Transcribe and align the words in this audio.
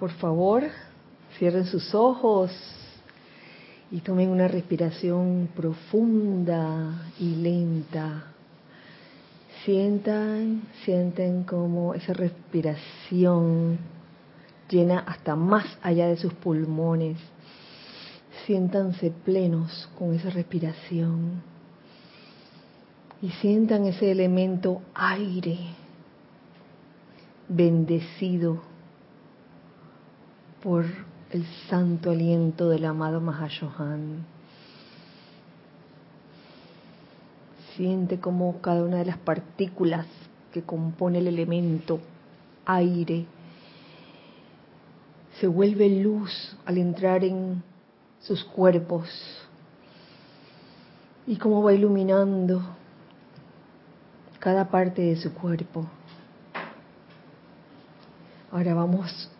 Por 0.00 0.12
favor, 0.12 0.62
cierren 1.38 1.66
sus 1.66 1.94
ojos 1.94 2.50
y 3.90 4.00
tomen 4.00 4.30
una 4.30 4.48
respiración 4.48 5.50
profunda 5.54 7.02
y 7.18 7.34
lenta. 7.34 8.24
Sientan, 9.62 10.62
sienten 10.86 11.44
como 11.44 11.92
esa 11.92 12.14
respiración 12.14 13.78
llena 14.70 15.00
hasta 15.00 15.36
más 15.36 15.66
allá 15.82 16.08
de 16.08 16.16
sus 16.16 16.32
pulmones. 16.32 17.18
Siéntanse 18.46 19.10
plenos 19.10 19.90
con 19.98 20.14
esa 20.14 20.30
respiración. 20.30 21.42
Y 23.20 23.28
sientan 23.32 23.84
ese 23.84 24.10
elemento 24.10 24.80
aire 24.94 25.58
bendecido 27.50 28.69
por 30.62 30.84
el 31.30 31.46
santo 31.68 32.10
aliento 32.10 32.68
del 32.68 32.84
amado 32.84 33.20
Mahashohan. 33.20 34.26
Siente 37.76 38.20
como 38.20 38.60
cada 38.60 38.82
una 38.82 38.98
de 38.98 39.06
las 39.06 39.18
partículas 39.18 40.06
que 40.52 40.62
compone 40.62 41.18
el 41.18 41.28
elemento 41.28 42.00
aire 42.66 43.26
se 45.40 45.46
vuelve 45.46 45.88
luz 45.88 46.54
al 46.66 46.76
entrar 46.76 47.24
en 47.24 47.62
sus 48.20 48.44
cuerpos 48.44 49.08
y 51.26 51.36
cómo 51.36 51.62
va 51.62 51.72
iluminando 51.72 52.60
cada 54.38 54.68
parte 54.68 55.00
de 55.00 55.16
su 55.16 55.32
cuerpo. 55.32 55.86
Ahora 58.52 58.74
vamos 58.74 59.30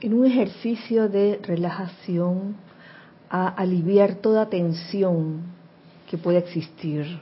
en 0.00 0.14
un 0.14 0.26
ejercicio 0.26 1.08
de 1.08 1.40
relajación 1.42 2.56
a 3.30 3.48
aliviar 3.48 4.16
toda 4.16 4.48
tensión 4.48 5.42
que 6.08 6.18
pueda 6.18 6.38
existir 6.38 7.18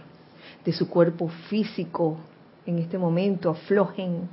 de 0.64 0.72
su 0.72 0.88
cuerpo 0.88 1.28
físico 1.48 2.16
en 2.66 2.78
este 2.78 2.98
momento, 2.98 3.50
aflojen, 3.50 4.28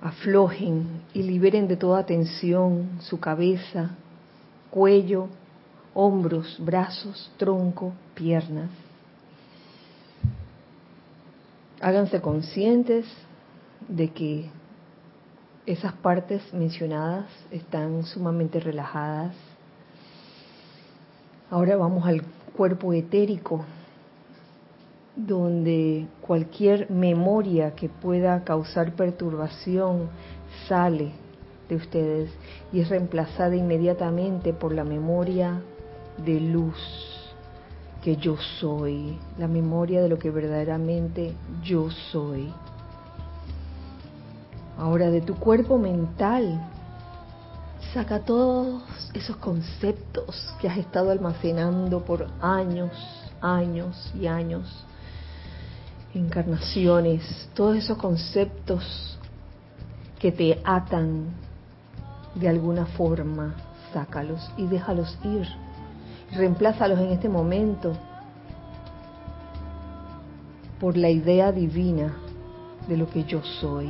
aflojen 0.00 1.02
y 1.12 1.22
liberen 1.22 1.68
de 1.68 1.76
toda 1.76 2.06
tensión 2.06 2.98
su 3.00 3.18
cabeza, 3.18 3.90
cuello, 4.70 5.28
hombros, 5.94 6.56
brazos, 6.58 7.30
tronco, 7.36 7.92
piernas. 8.14 8.70
Háganse 11.80 12.20
conscientes 12.20 13.06
de 13.88 14.10
que 14.10 14.50
esas 15.68 15.92
partes 15.92 16.42
mencionadas 16.54 17.26
están 17.50 18.02
sumamente 18.04 18.58
relajadas. 18.58 19.34
Ahora 21.50 21.76
vamos 21.76 22.06
al 22.06 22.22
cuerpo 22.56 22.94
etérico, 22.94 23.66
donde 25.14 26.06
cualquier 26.22 26.90
memoria 26.90 27.74
que 27.74 27.90
pueda 27.90 28.44
causar 28.44 28.94
perturbación 28.94 30.08
sale 30.66 31.12
de 31.68 31.76
ustedes 31.76 32.30
y 32.72 32.80
es 32.80 32.88
reemplazada 32.88 33.54
inmediatamente 33.54 34.54
por 34.54 34.72
la 34.72 34.84
memoria 34.84 35.60
de 36.24 36.40
luz 36.40 36.78
que 38.02 38.16
yo 38.16 38.38
soy, 38.58 39.18
la 39.36 39.48
memoria 39.48 40.00
de 40.00 40.08
lo 40.08 40.18
que 40.18 40.30
verdaderamente 40.30 41.34
yo 41.62 41.90
soy. 41.90 42.50
Ahora 44.78 45.10
de 45.10 45.20
tu 45.20 45.34
cuerpo 45.34 45.76
mental, 45.76 46.60
saca 47.92 48.20
todos 48.20 48.80
esos 49.12 49.36
conceptos 49.38 50.54
que 50.60 50.68
has 50.68 50.78
estado 50.78 51.10
almacenando 51.10 52.04
por 52.04 52.28
años, 52.40 52.92
años 53.40 54.12
y 54.14 54.28
años, 54.28 54.84
encarnaciones, 56.14 57.48
todos 57.54 57.76
esos 57.76 57.98
conceptos 57.98 59.18
que 60.20 60.30
te 60.30 60.62
atan 60.64 61.24
de 62.36 62.48
alguna 62.48 62.86
forma, 62.86 63.56
sácalos 63.92 64.48
y 64.56 64.66
déjalos 64.66 65.18
ir. 65.24 65.48
Reemplázalos 66.36 67.00
en 67.00 67.10
este 67.10 67.28
momento 67.28 67.94
por 70.78 70.96
la 70.96 71.10
idea 71.10 71.50
divina 71.50 72.14
de 72.86 72.96
lo 72.96 73.10
que 73.10 73.24
yo 73.24 73.42
soy 73.60 73.88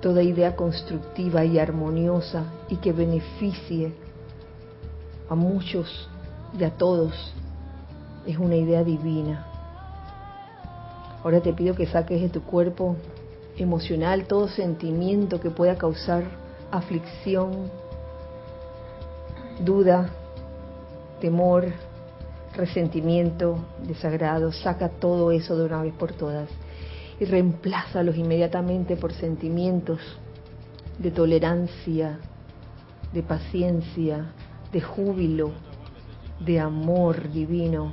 toda 0.00 0.22
idea 0.22 0.54
constructiva 0.56 1.44
y 1.44 1.58
armoniosa 1.58 2.44
y 2.68 2.76
que 2.76 2.92
beneficie 2.92 3.92
a 5.28 5.34
muchos 5.34 6.08
y 6.58 6.64
a 6.64 6.70
todos 6.70 7.14
es 8.26 8.38
una 8.38 8.56
idea 8.56 8.84
divina. 8.84 9.46
Ahora 11.22 11.40
te 11.40 11.52
pido 11.52 11.74
que 11.74 11.86
saques 11.86 12.20
de 12.20 12.28
tu 12.28 12.42
cuerpo 12.42 12.96
emocional 13.56 14.26
todo 14.26 14.48
sentimiento 14.48 15.40
que 15.40 15.50
pueda 15.50 15.76
causar 15.76 16.24
aflicción, 16.70 17.70
duda, 19.64 20.10
temor, 21.20 21.66
resentimiento, 22.54 23.58
desagrado. 23.82 24.52
Saca 24.52 24.88
todo 24.88 25.32
eso 25.32 25.56
de 25.56 25.64
una 25.64 25.82
vez 25.82 25.94
por 25.94 26.12
todas 26.12 26.48
y 27.20 27.24
reemplázalos 27.24 28.16
inmediatamente 28.16 28.96
por 28.96 29.12
sentimientos 29.12 30.00
de 30.98 31.10
tolerancia, 31.10 32.18
de 33.12 33.22
paciencia, 33.22 34.32
de 34.72 34.80
júbilo, 34.80 35.52
de 36.44 36.60
amor 36.60 37.30
divino, 37.30 37.92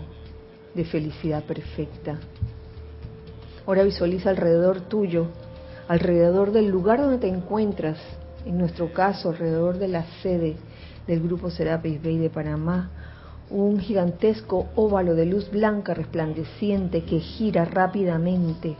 de 0.74 0.86
felicidad 0.86 1.44
perfecta. 1.44 2.20
Ahora 3.66 3.84
visualiza 3.84 4.30
alrededor 4.30 4.82
tuyo, 4.82 5.28
alrededor 5.88 6.52
del 6.52 6.68
lugar 6.68 7.00
donde 7.00 7.18
te 7.18 7.28
encuentras, 7.28 7.98
en 8.46 8.58
nuestro 8.58 8.94
caso 8.94 9.30
alrededor 9.30 9.80
de 9.80 9.88
la 9.88 10.06
sede 10.22 10.56
del 11.08 11.22
grupo 11.22 11.50
Serapis 11.50 12.02
Bay 12.04 12.18
de 12.18 12.30
Panamá, 12.30 12.92
un 13.50 13.80
gigantesco 13.80 14.68
óvalo 14.76 15.16
de 15.16 15.26
luz 15.26 15.50
blanca 15.52 15.94
resplandeciente 15.94 17.04
que 17.04 17.20
gira 17.20 17.66
rápidamente 17.66 18.76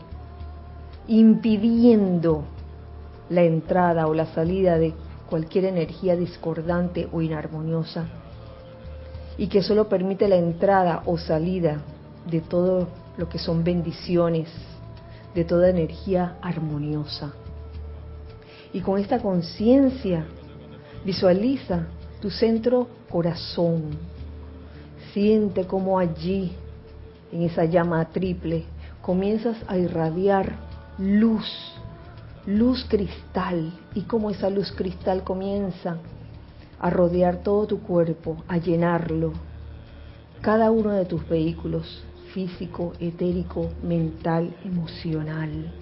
impidiendo 1.08 2.44
la 3.28 3.42
entrada 3.42 4.06
o 4.06 4.14
la 4.14 4.26
salida 4.26 4.78
de 4.78 4.94
cualquier 5.28 5.66
energía 5.66 6.16
discordante 6.16 7.08
o 7.12 7.22
inarmoniosa 7.22 8.06
y 9.38 9.48
que 9.48 9.62
solo 9.62 9.88
permite 9.88 10.28
la 10.28 10.36
entrada 10.36 11.02
o 11.06 11.18
salida 11.18 11.82
de 12.28 12.40
todo 12.40 12.88
lo 13.16 13.28
que 13.28 13.38
son 13.38 13.64
bendiciones, 13.64 14.48
de 15.34 15.44
toda 15.44 15.68
energía 15.68 16.36
armoniosa. 16.40 17.32
Y 18.72 18.80
con 18.80 18.98
esta 18.98 19.20
conciencia 19.20 20.26
visualiza 21.04 21.86
tu 22.20 22.30
centro 22.30 22.88
corazón. 23.10 23.90
Siente 25.12 25.66
como 25.66 25.98
allí, 25.98 26.52
en 27.32 27.42
esa 27.42 27.64
llama 27.64 28.04
triple, 28.06 28.64
comienzas 29.02 29.56
a 29.66 29.78
irradiar 29.78 30.65
luz, 30.98 31.46
luz 32.46 32.84
cristal, 32.88 33.72
y 33.94 34.02
como 34.02 34.30
esa 34.30 34.50
luz 34.50 34.72
cristal 34.72 35.24
comienza 35.24 35.98
a 36.78 36.90
rodear 36.90 37.42
todo 37.42 37.66
tu 37.66 37.80
cuerpo, 37.80 38.36
a 38.48 38.58
llenarlo, 38.58 39.32
cada 40.40 40.70
uno 40.70 40.92
de 40.92 41.04
tus 41.04 41.26
vehículos, 41.28 42.02
físico, 42.32 42.92
etérico, 43.00 43.70
mental, 43.82 44.54
emocional. 44.64 45.72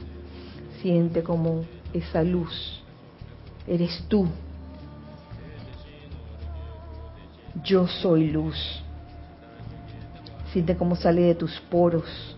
Siente 0.81 1.23
como 1.23 1.65
esa 1.93 2.23
luz 2.23 2.85
eres 3.67 4.05
tú. 4.09 4.29
Yo 7.65 7.87
soy 7.87 8.31
luz. 8.31 8.57
Siente 10.53 10.77
cómo 10.77 10.97
sale 10.97 11.23
de 11.23 11.35
tus 11.35 11.61
poros, 11.71 12.37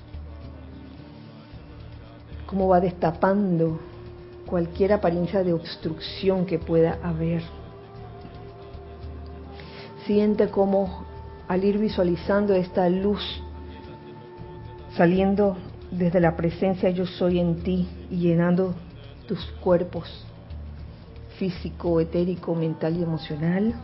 cómo 2.56 2.68
va 2.68 2.80
destapando 2.80 3.78
cualquier 4.46 4.94
apariencia 4.94 5.44
de 5.44 5.52
obstrucción 5.52 6.46
que 6.46 6.58
pueda 6.58 6.98
haber. 7.02 7.42
Siente 10.06 10.48
cómo 10.48 11.04
al 11.48 11.64
ir 11.64 11.76
visualizando 11.76 12.54
esta 12.54 12.88
luz 12.88 13.20
saliendo 14.96 15.58
desde 15.90 16.18
la 16.18 16.34
presencia 16.34 16.88
yo 16.88 17.04
soy 17.04 17.40
en 17.40 17.62
ti 17.62 17.86
y 18.10 18.20
llenando 18.20 18.74
tus 19.28 19.44
cuerpos 19.60 20.24
físico, 21.38 22.00
etérico, 22.00 22.54
mental 22.54 22.96
y 22.96 23.02
emocional, 23.02 23.74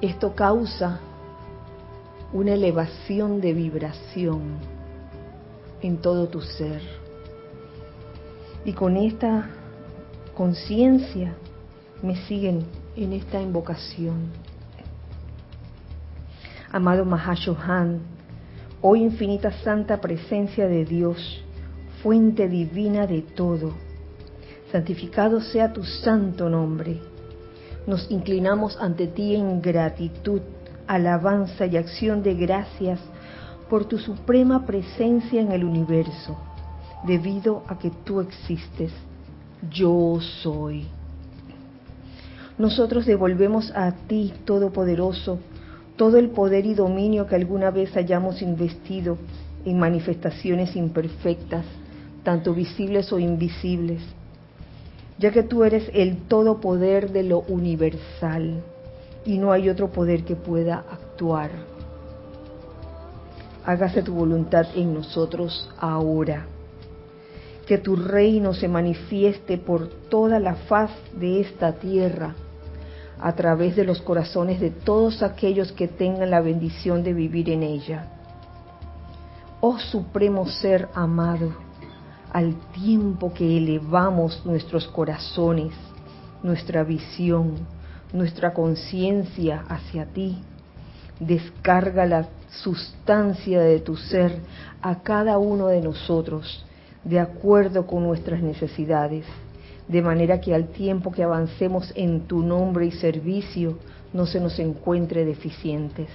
esto 0.00 0.34
causa 0.34 0.98
una 2.32 2.54
elevación 2.54 3.42
de 3.42 3.52
vibración 3.52 4.79
en 5.82 5.98
todo 5.98 6.28
tu 6.28 6.40
ser. 6.40 6.80
Y 8.64 8.72
con 8.72 8.96
esta 8.96 9.50
conciencia 10.34 11.34
me 12.02 12.16
siguen 12.26 12.64
en 12.96 13.12
esta 13.12 13.40
invocación. 13.40 14.30
Amado 16.72 17.04
Mahashohan, 17.04 18.00
oh 18.80 18.94
infinita 18.96 19.50
santa 19.64 20.00
presencia 20.00 20.66
de 20.68 20.84
Dios, 20.84 21.42
fuente 22.02 22.48
divina 22.48 23.06
de 23.06 23.22
todo, 23.22 23.74
santificado 24.70 25.40
sea 25.40 25.72
tu 25.72 25.82
santo 25.84 26.48
nombre. 26.48 27.00
Nos 27.86 28.10
inclinamos 28.10 28.76
ante 28.80 29.08
ti 29.08 29.34
en 29.34 29.60
gratitud, 29.60 30.42
alabanza 30.86 31.66
y 31.66 31.76
acción 31.76 32.22
de 32.22 32.34
gracias 32.34 33.00
por 33.70 33.84
tu 33.84 33.98
suprema 33.98 34.66
presencia 34.66 35.40
en 35.40 35.52
el 35.52 35.64
universo, 35.64 36.36
debido 37.06 37.62
a 37.68 37.78
que 37.78 37.90
tú 38.04 38.20
existes. 38.20 38.90
Yo 39.70 40.18
soy. 40.42 40.86
Nosotros 42.58 43.06
devolvemos 43.06 43.70
a 43.70 43.92
ti, 43.92 44.34
Todopoderoso, 44.44 45.38
todo 45.96 46.18
el 46.18 46.30
poder 46.30 46.66
y 46.66 46.74
dominio 46.74 47.26
que 47.26 47.36
alguna 47.36 47.70
vez 47.70 47.96
hayamos 47.96 48.42
investido 48.42 49.18
en 49.64 49.78
manifestaciones 49.78 50.74
imperfectas, 50.74 51.64
tanto 52.24 52.52
visibles 52.54 53.12
o 53.12 53.20
invisibles, 53.20 54.02
ya 55.18 55.30
que 55.30 55.44
tú 55.44 55.62
eres 55.62 55.88
el 55.94 56.16
todo 56.22 56.60
poder 56.60 57.12
de 57.12 57.22
lo 57.22 57.40
universal 57.40 58.62
y 59.24 59.38
no 59.38 59.52
hay 59.52 59.68
otro 59.68 59.90
poder 59.90 60.24
que 60.24 60.34
pueda 60.34 60.84
actuar. 60.90 61.69
Hágase 63.64 64.02
tu 64.02 64.14
voluntad 64.14 64.66
en 64.74 64.94
nosotros 64.94 65.68
ahora. 65.78 66.46
Que 67.66 67.78
tu 67.78 67.96
reino 67.96 68.54
se 68.54 68.68
manifieste 68.68 69.58
por 69.58 69.88
toda 70.08 70.40
la 70.40 70.54
faz 70.54 70.90
de 71.14 71.40
esta 71.40 71.72
tierra 71.72 72.34
a 73.20 73.32
través 73.34 73.76
de 73.76 73.84
los 73.84 74.00
corazones 74.00 74.60
de 74.60 74.70
todos 74.70 75.22
aquellos 75.22 75.72
que 75.72 75.88
tengan 75.88 76.30
la 76.30 76.40
bendición 76.40 77.02
de 77.02 77.12
vivir 77.12 77.50
en 77.50 77.62
ella. 77.62 78.08
Oh 79.60 79.78
Supremo 79.78 80.46
Ser 80.46 80.88
amado, 80.94 81.52
al 82.32 82.54
tiempo 82.72 83.32
que 83.34 83.58
elevamos 83.58 84.44
nuestros 84.46 84.88
corazones, 84.88 85.74
nuestra 86.42 86.82
visión, 86.82 87.56
nuestra 88.12 88.54
conciencia 88.54 89.64
hacia 89.68 90.06
ti, 90.06 90.38
descarga 91.20 92.06
la 92.06 92.26
sustancia 92.50 93.60
de 93.60 93.78
tu 93.78 93.96
ser 93.96 94.36
a 94.82 95.02
cada 95.02 95.38
uno 95.38 95.68
de 95.68 95.80
nosotros, 95.80 96.64
de 97.04 97.20
acuerdo 97.20 97.86
con 97.86 98.02
nuestras 98.02 98.42
necesidades 98.42 99.24
de 99.90 100.02
manera 100.02 100.40
que 100.40 100.54
al 100.54 100.68
tiempo 100.68 101.10
que 101.10 101.24
avancemos 101.24 101.92
en 101.96 102.20
tu 102.28 102.42
nombre 102.44 102.86
y 102.86 102.92
servicio 102.92 103.78
no 104.12 104.24
se 104.24 104.38
nos 104.38 104.56
encuentre 104.60 105.24
deficientes. 105.24 106.08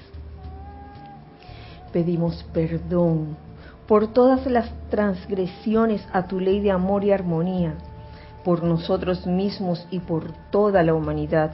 Pedimos 1.92 2.46
perdón 2.54 3.36
por 3.86 4.08
todas 4.08 4.46
las 4.48 4.72
transgresiones 4.90 6.08
a 6.14 6.26
tu 6.26 6.40
ley 6.40 6.62
de 6.62 6.72
amor 6.72 7.04
y 7.04 7.12
armonía, 7.12 7.74
por 8.46 8.64
nosotros 8.64 9.28
mismos 9.28 9.86
y 9.92 10.00
por 10.00 10.32
toda 10.52 10.82
la 10.82 10.94
humanidad, 10.94 11.52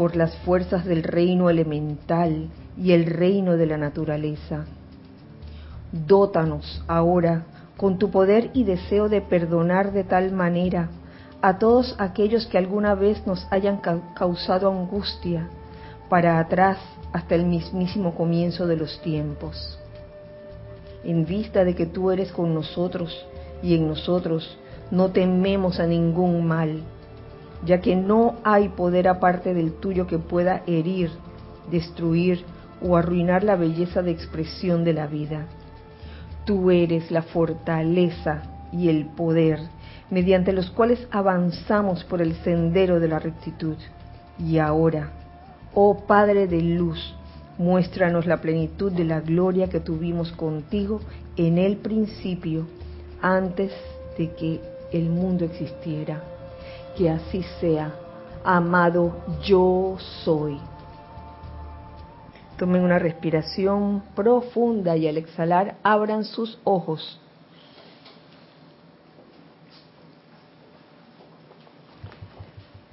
por 0.00 0.16
las 0.16 0.34
fuerzas 0.46 0.86
del 0.86 1.02
reino 1.02 1.50
elemental 1.50 2.48
y 2.78 2.92
el 2.92 3.04
reino 3.04 3.58
de 3.58 3.66
la 3.66 3.76
naturaleza. 3.76 4.64
Dótanos 5.92 6.82
ahora 6.88 7.44
con 7.76 7.98
tu 7.98 8.10
poder 8.10 8.50
y 8.54 8.64
deseo 8.64 9.10
de 9.10 9.20
perdonar 9.20 9.92
de 9.92 10.04
tal 10.04 10.32
manera 10.32 10.88
a 11.42 11.58
todos 11.58 11.96
aquellos 11.98 12.46
que 12.46 12.56
alguna 12.56 12.94
vez 12.94 13.26
nos 13.26 13.46
hayan 13.50 13.82
causado 14.14 14.70
angustia 14.70 15.50
para 16.08 16.38
atrás 16.38 16.78
hasta 17.12 17.34
el 17.34 17.44
mismísimo 17.44 18.14
comienzo 18.14 18.66
de 18.66 18.78
los 18.78 19.02
tiempos. 19.02 19.78
En 21.04 21.26
vista 21.26 21.62
de 21.62 21.74
que 21.74 21.84
tú 21.84 22.10
eres 22.10 22.32
con 22.32 22.54
nosotros 22.54 23.26
y 23.62 23.74
en 23.74 23.86
nosotros 23.86 24.56
no 24.90 25.10
tememos 25.10 25.78
a 25.78 25.86
ningún 25.86 26.46
mal, 26.46 26.84
ya 27.64 27.80
que 27.80 27.96
no 27.96 28.36
hay 28.44 28.68
poder 28.70 29.08
aparte 29.08 29.54
del 29.54 29.72
tuyo 29.72 30.06
que 30.06 30.18
pueda 30.18 30.62
herir, 30.66 31.10
destruir 31.70 32.44
o 32.82 32.96
arruinar 32.96 33.44
la 33.44 33.56
belleza 33.56 34.02
de 34.02 34.10
expresión 34.10 34.84
de 34.84 34.94
la 34.94 35.06
vida. 35.06 35.46
Tú 36.44 36.70
eres 36.70 37.10
la 37.10 37.22
fortaleza 37.22 38.42
y 38.72 38.88
el 38.88 39.06
poder 39.06 39.60
mediante 40.10 40.52
los 40.52 40.70
cuales 40.70 41.06
avanzamos 41.10 42.04
por 42.04 42.20
el 42.20 42.34
sendero 42.42 43.00
de 43.00 43.08
la 43.08 43.18
rectitud. 43.18 43.76
Y 44.38 44.58
ahora, 44.58 45.10
oh 45.74 46.04
Padre 46.06 46.46
de 46.46 46.60
luz, 46.60 47.14
muéstranos 47.58 48.26
la 48.26 48.40
plenitud 48.40 48.92
de 48.92 49.04
la 49.04 49.20
gloria 49.20 49.68
que 49.68 49.80
tuvimos 49.80 50.32
contigo 50.32 51.00
en 51.36 51.58
el 51.58 51.76
principio, 51.76 52.66
antes 53.22 53.72
de 54.18 54.32
que 54.32 54.60
el 54.92 55.08
mundo 55.10 55.44
existiera. 55.44 56.29
Que 57.00 57.08
así 57.08 57.42
sea, 57.62 57.94
amado 58.44 59.24
yo 59.42 59.96
soy. 60.22 60.60
Tomen 62.58 62.82
una 62.82 62.98
respiración 62.98 64.02
profunda 64.14 64.94
y 64.98 65.08
al 65.08 65.16
exhalar 65.16 65.78
abran 65.82 66.24
sus 66.26 66.58
ojos. 66.62 67.18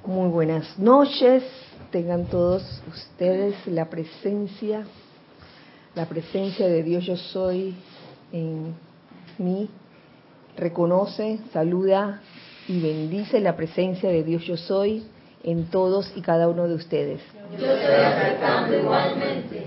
Muy 0.05 0.29
buenas 0.29 0.79
noches, 0.79 1.43
tengan 1.91 2.27
todos 2.27 2.81
ustedes 2.87 3.55
la 3.67 3.89
presencia, 3.89 4.85
la 5.95 6.05
presencia 6.05 6.65
de 6.65 6.81
Dios 6.81 7.05
yo 7.05 7.17
soy 7.17 7.75
en 8.31 8.73
mí. 9.37 9.69
Reconoce, 10.55 11.41
saluda 11.51 12.21
y 12.67 12.81
bendice 12.81 13.39
la 13.39 13.55
presencia 13.55 14.09
de 14.09 14.23
Dios 14.23 14.43
yo 14.43 14.57
soy 14.57 15.03
en 15.43 15.65
todos 15.65 16.11
y 16.15 16.21
cada 16.21 16.49
uno 16.49 16.67
de 16.67 16.75
ustedes. 16.75 17.21
Yo 17.57 17.65
estoy 17.65 17.95
aceptando 17.95 18.77
igualmente. 18.77 19.63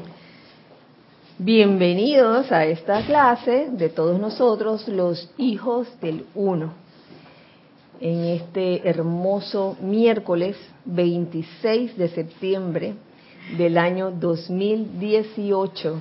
Bienvenidos 1.38 2.52
a 2.52 2.66
esta 2.66 3.02
clase 3.06 3.68
de 3.70 3.88
todos 3.88 4.20
nosotros, 4.20 4.86
los 4.88 5.30
hijos 5.38 5.88
del 6.02 6.26
uno, 6.34 6.74
en 8.00 8.24
este 8.24 8.86
hermoso 8.86 9.76
miércoles 9.80 10.56
26 10.84 11.96
de 11.96 12.08
septiembre 12.10 12.94
del 13.56 13.78
año 13.78 14.10
2018. 14.10 15.98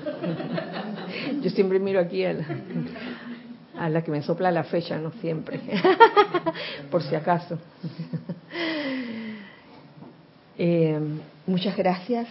Yo 1.42 1.50
siempre 1.50 1.80
miro 1.80 1.98
aquí 1.98 2.24
a 2.24 2.34
la, 2.34 2.46
a 3.80 3.88
la 3.88 4.02
que 4.02 4.10
me 4.10 4.22
sopla 4.22 4.50
la 4.50 4.62
fecha, 4.64 4.98
no 4.98 5.10
siempre, 5.22 5.58
por 6.90 7.02
si 7.02 7.14
acaso. 7.14 7.58
Eh, 10.62 11.00
muchas 11.46 11.74
gracias, 11.74 12.28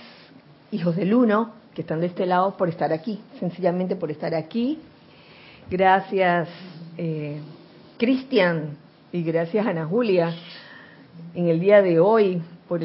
hijos 0.69 0.95
del 0.95 1.15
uno, 1.15 1.51
que 1.73 1.81
están 1.81 1.99
de 1.99 2.05
este 2.05 2.27
lado, 2.27 2.55
por 2.57 2.69
estar 2.69 2.93
aquí, 2.93 3.19
sencillamente 3.39 3.95
por 3.95 4.11
estar 4.11 4.35
aquí. 4.35 4.77
Gracias, 5.67 6.47
eh, 6.95 7.39
Cristian, 7.97 8.77
y 9.11 9.23
gracias, 9.23 9.65
Ana 9.65 9.87
Julia, 9.87 10.31
en 11.33 11.47
el 11.47 11.59
día 11.59 11.81
de 11.81 11.99
hoy, 11.99 12.39
por 12.67 12.81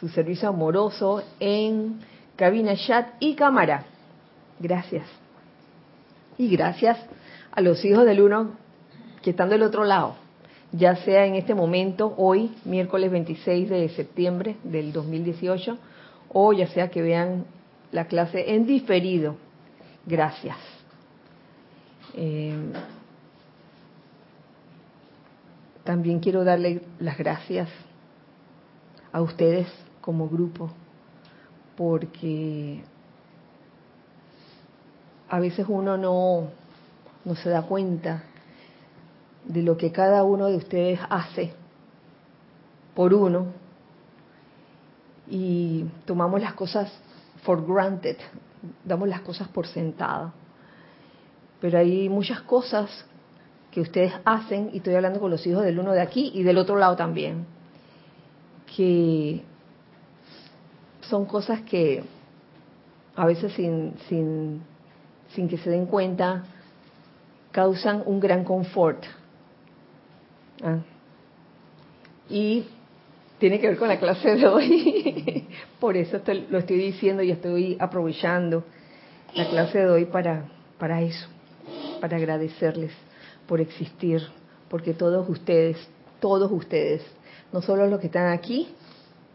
su 0.00 0.08
servicio 0.08 0.48
amoroso 0.48 1.22
en 1.38 2.00
cabina, 2.34 2.74
chat 2.74 3.10
y 3.20 3.36
cámara. 3.36 3.84
Gracias. 4.58 5.06
Y 6.36 6.48
gracias 6.48 6.98
a 7.52 7.60
los 7.60 7.84
hijos 7.84 8.04
del 8.04 8.20
uno 8.20 8.52
que 9.22 9.30
están 9.30 9.48
del 9.48 9.62
otro 9.62 9.84
lado 9.84 10.14
ya 10.72 10.96
sea 10.96 11.26
en 11.26 11.34
este 11.34 11.54
momento, 11.54 12.14
hoy, 12.16 12.54
miércoles 12.64 13.10
26 13.10 13.68
de 13.68 13.88
septiembre 13.90 14.56
del 14.62 14.92
2018, 14.92 15.78
o 16.32 16.52
ya 16.52 16.68
sea 16.68 16.90
que 16.90 17.02
vean 17.02 17.44
la 17.90 18.06
clase 18.06 18.54
en 18.54 18.66
diferido. 18.66 19.36
Gracias. 20.06 20.56
Eh, 22.14 22.54
también 25.82 26.20
quiero 26.20 26.44
darle 26.44 26.82
las 27.00 27.18
gracias 27.18 27.68
a 29.12 29.20
ustedes 29.22 29.66
como 30.00 30.28
grupo, 30.28 30.70
porque 31.76 32.82
a 35.28 35.40
veces 35.40 35.66
uno 35.68 35.96
no, 35.96 36.48
no 37.24 37.34
se 37.34 37.50
da 37.50 37.62
cuenta 37.62 38.24
de 39.44 39.62
lo 39.62 39.76
que 39.76 39.92
cada 39.92 40.24
uno 40.24 40.46
de 40.46 40.56
ustedes 40.56 41.00
hace 41.08 41.52
por 42.94 43.14
uno 43.14 43.46
y 45.28 45.84
tomamos 46.04 46.40
las 46.40 46.54
cosas 46.54 46.92
for 47.42 47.64
granted, 47.66 48.16
damos 48.84 49.08
las 49.08 49.20
cosas 49.20 49.48
por 49.48 49.66
sentado. 49.66 50.32
Pero 51.60 51.78
hay 51.78 52.08
muchas 52.08 52.40
cosas 52.42 53.04
que 53.70 53.80
ustedes 53.80 54.12
hacen, 54.24 54.70
y 54.72 54.78
estoy 54.78 54.94
hablando 54.94 55.20
con 55.20 55.30
los 55.30 55.46
hijos 55.46 55.62
del 55.62 55.78
uno 55.78 55.92
de 55.92 56.00
aquí 56.00 56.32
y 56.34 56.42
del 56.42 56.58
otro 56.58 56.76
lado 56.76 56.96
también, 56.96 57.46
que 58.76 59.42
son 61.02 61.24
cosas 61.26 61.60
que 61.62 62.02
a 63.14 63.26
veces 63.26 63.52
sin, 63.52 63.94
sin, 64.08 64.62
sin 65.34 65.48
que 65.48 65.58
se 65.58 65.70
den 65.70 65.86
cuenta 65.86 66.44
causan 67.50 68.02
un 68.06 68.20
gran 68.20 68.44
confort. 68.44 69.04
¿Ah? 70.62 70.78
Y 72.28 72.66
tiene 73.38 73.58
que 73.58 73.68
ver 73.68 73.78
con 73.78 73.88
la 73.88 73.98
clase 73.98 74.36
de 74.36 74.46
hoy. 74.46 75.48
Por 75.80 75.96
eso 75.96 76.20
lo 76.50 76.58
estoy 76.58 76.76
diciendo 76.76 77.22
y 77.22 77.30
estoy 77.30 77.76
aprovechando 77.80 78.64
la 79.34 79.48
clase 79.48 79.78
de 79.78 79.88
hoy 79.88 80.04
para, 80.04 80.44
para 80.78 81.00
eso, 81.02 81.28
para 82.00 82.16
agradecerles 82.16 82.92
por 83.50 83.60
existir, 83.60 84.22
porque 84.68 84.94
todos 84.94 85.28
ustedes, 85.28 85.76
todos 86.20 86.52
ustedes, 86.52 87.02
no 87.52 87.60
solo 87.62 87.88
los 87.88 87.98
que 87.98 88.06
están 88.06 88.32
aquí 88.32 88.68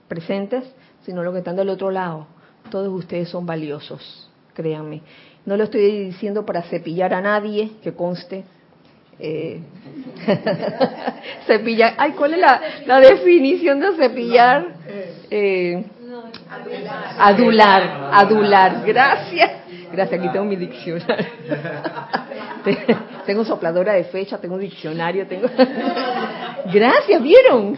presentes, 0.08 0.64
sino 1.06 1.22
los 1.22 1.34
que 1.34 1.40
están 1.40 1.58
del 1.58 1.68
otro 1.68 1.92
lado, 1.92 2.28
todos 2.72 2.88
ustedes 2.94 3.28
son 3.28 3.46
valiosos, 3.46 4.30
créanme. 4.54 5.02
No 5.46 5.58
lo 5.58 5.66
estoy 5.66 6.06
diciendo 6.06 6.46
para 6.46 6.64
cepillar 6.64 7.14
a 7.14 7.22
nadie, 7.22 7.72
que 7.84 7.94
conste. 7.94 8.44
Eh, 9.20 9.62
cepillar, 11.48 11.94
ay, 11.98 12.12
¿cuál 12.12 12.34
es 12.34 12.40
la, 12.86 13.00
definición 13.00 13.80
de 13.80 13.96
cepillar? 13.96 14.66
Eh, 15.30 15.86
adular, 17.20 18.10
adular, 18.12 18.84
gracias. 18.86 19.52
Gracias, 19.92 20.20
aquí 20.20 20.30
tengo 20.32 20.46
mi 20.46 20.56
diccionario. 20.56 21.26
tengo 23.26 23.46
sopladora 23.46 23.94
de 23.94 24.06
fecha, 24.06 24.38
tengo 24.40 24.58
diccionario, 24.58 25.28
tengo... 25.28 25.48
Gracias, 26.74 27.22
¿vieron? 27.22 27.78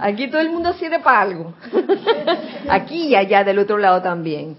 Aquí 0.00 0.28
todo 0.28 0.40
el 0.40 0.50
mundo 0.50 0.72
sirve 0.72 0.98
para 0.98 1.20
algo. 1.20 1.54
Aquí 2.68 3.08
y 3.08 3.14
allá 3.14 3.44
del 3.44 3.60
otro 3.60 3.78
lado 3.78 4.02
también. 4.02 4.56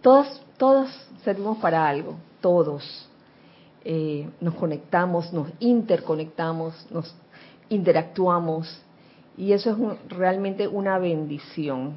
Todos, 0.00 0.41
todos 0.56 0.90
servimos 1.24 1.58
para 1.58 1.88
algo, 1.88 2.16
todos. 2.40 3.08
Eh, 3.84 4.28
nos 4.40 4.54
conectamos, 4.54 5.32
nos 5.32 5.48
interconectamos, 5.58 6.86
nos 6.90 7.14
interactuamos 7.68 8.80
y 9.36 9.52
eso 9.52 9.70
es 9.70 10.16
realmente 10.16 10.68
una 10.68 10.98
bendición, 10.98 11.94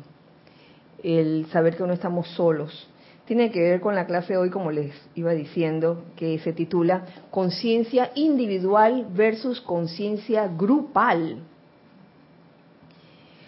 el 1.03 1.45
saber 1.51 1.75
que 1.75 1.83
no 1.83 1.93
estamos 1.93 2.27
solos. 2.29 2.87
Tiene 3.25 3.51
que 3.51 3.59
ver 3.59 3.81
con 3.81 3.95
la 3.95 4.05
clase 4.05 4.33
de 4.33 4.37
hoy, 4.37 4.49
como 4.51 4.71
les 4.71 4.93
iba 5.15 5.31
diciendo, 5.33 6.03
que 6.15 6.37
se 6.39 6.53
titula 6.53 7.05
Conciencia 7.31 8.11
individual 8.15 9.07
versus 9.11 9.61
conciencia 9.61 10.47
grupal. 10.47 11.39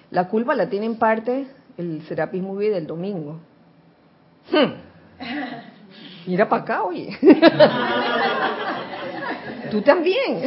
La 0.09 0.29
culpa 0.29 0.55
la 0.55 0.69
tiene 0.69 0.87
en 0.87 0.95
parte 0.95 1.47
el 1.77 2.01
Serapis 2.07 2.41
Movie 2.41 2.71
del 2.71 2.87
domingo. 2.87 3.39
Hmm. 4.51 4.86
Mira 6.27 6.49
para 6.49 6.63
acá, 6.63 6.83
oye. 6.83 7.17
Tú 9.71 9.81
también. 9.81 10.43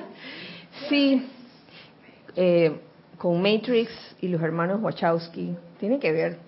sí, 0.88 1.28
eh, 2.34 2.80
con 3.18 3.40
Matrix 3.40 3.90
y 4.20 4.28
los 4.28 4.42
hermanos 4.42 4.82
Wachowski, 4.82 5.54
tiene 5.78 5.98
que 5.98 6.12
ver. 6.12 6.38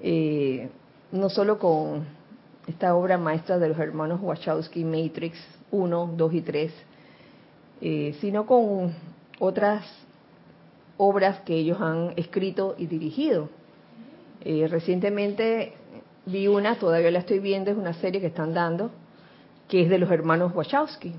Eh, 0.00 0.68
no 1.10 1.28
solo 1.28 1.58
con 1.58 2.06
esta 2.66 2.94
obra 2.94 3.18
maestra 3.18 3.58
de 3.58 3.68
los 3.68 3.78
hermanos 3.78 4.20
Wachowski, 4.22 4.84
Matrix 4.84 5.38
1, 5.70 6.10
2 6.16 6.34
y 6.34 6.40
3, 6.42 6.72
eh, 7.80 8.16
sino 8.20 8.46
con 8.46 8.94
otras 9.38 9.84
obras 10.96 11.40
que 11.40 11.54
ellos 11.54 11.80
han 11.80 12.12
escrito 12.16 12.74
y 12.76 12.86
dirigido. 12.86 13.48
Eh, 14.44 14.66
recientemente 14.68 15.74
vi 16.30 16.46
una, 16.46 16.78
todavía 16.78 17.10
la 17.10 17.20
estoy 17.20 17.38
viendo, 17.38 17.70
es 17.70 17.76
una 17.76 17.94
serie 17.94 18.20
que 18.20 18.28
están 18.28 18.54
dando, 18.54 18.90
que 19.68 19.82
es 19.82 19.90
de 19.90 19.98
los 19.98 20.10
hermanos 20.10 20.54
Wachowski. 20.54 21.12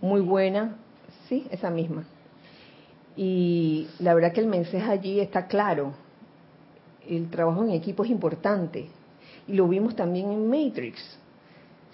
Muy 0.00 0.20
buena, 0.20 0.76
sí, 1.28 1.46
esa 1.50 1.70
misma. 1.70 2.04
Y 3.16 3.88
la 4.00 4.14
verdad 4.14 4.32
que 4.32 4.40
el 4.40 4.46
mensaje 4.46 4.90
allí 4.90 5.20
está 5.20 5.46
claro. 5.46 5.94
El 7.08 7.30
trabajo 7.30 7.62
en 7.64 7.70
equipo 7.70 8.04
es 8.04 8.10
importante. 8.10 8.88
Y 9.46 9.52
lo 9.52 9.68
vimos 9.68 9.94
también 9.94 10.30
en 10.32 10.48
Matrix. 10.48 11.00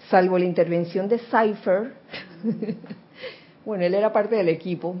Salvo 0.09 0.37
la 0.37 0.45
intervención 0.45 1.07
de 1.07 1.19
Cypher. 1.19 1.93
bueno, 3.65 3.83
él 3.83 3.93
era 3.93 4.11
parte 4.11 4.35
del 4.35 4.49
equipo, 4.49 4.95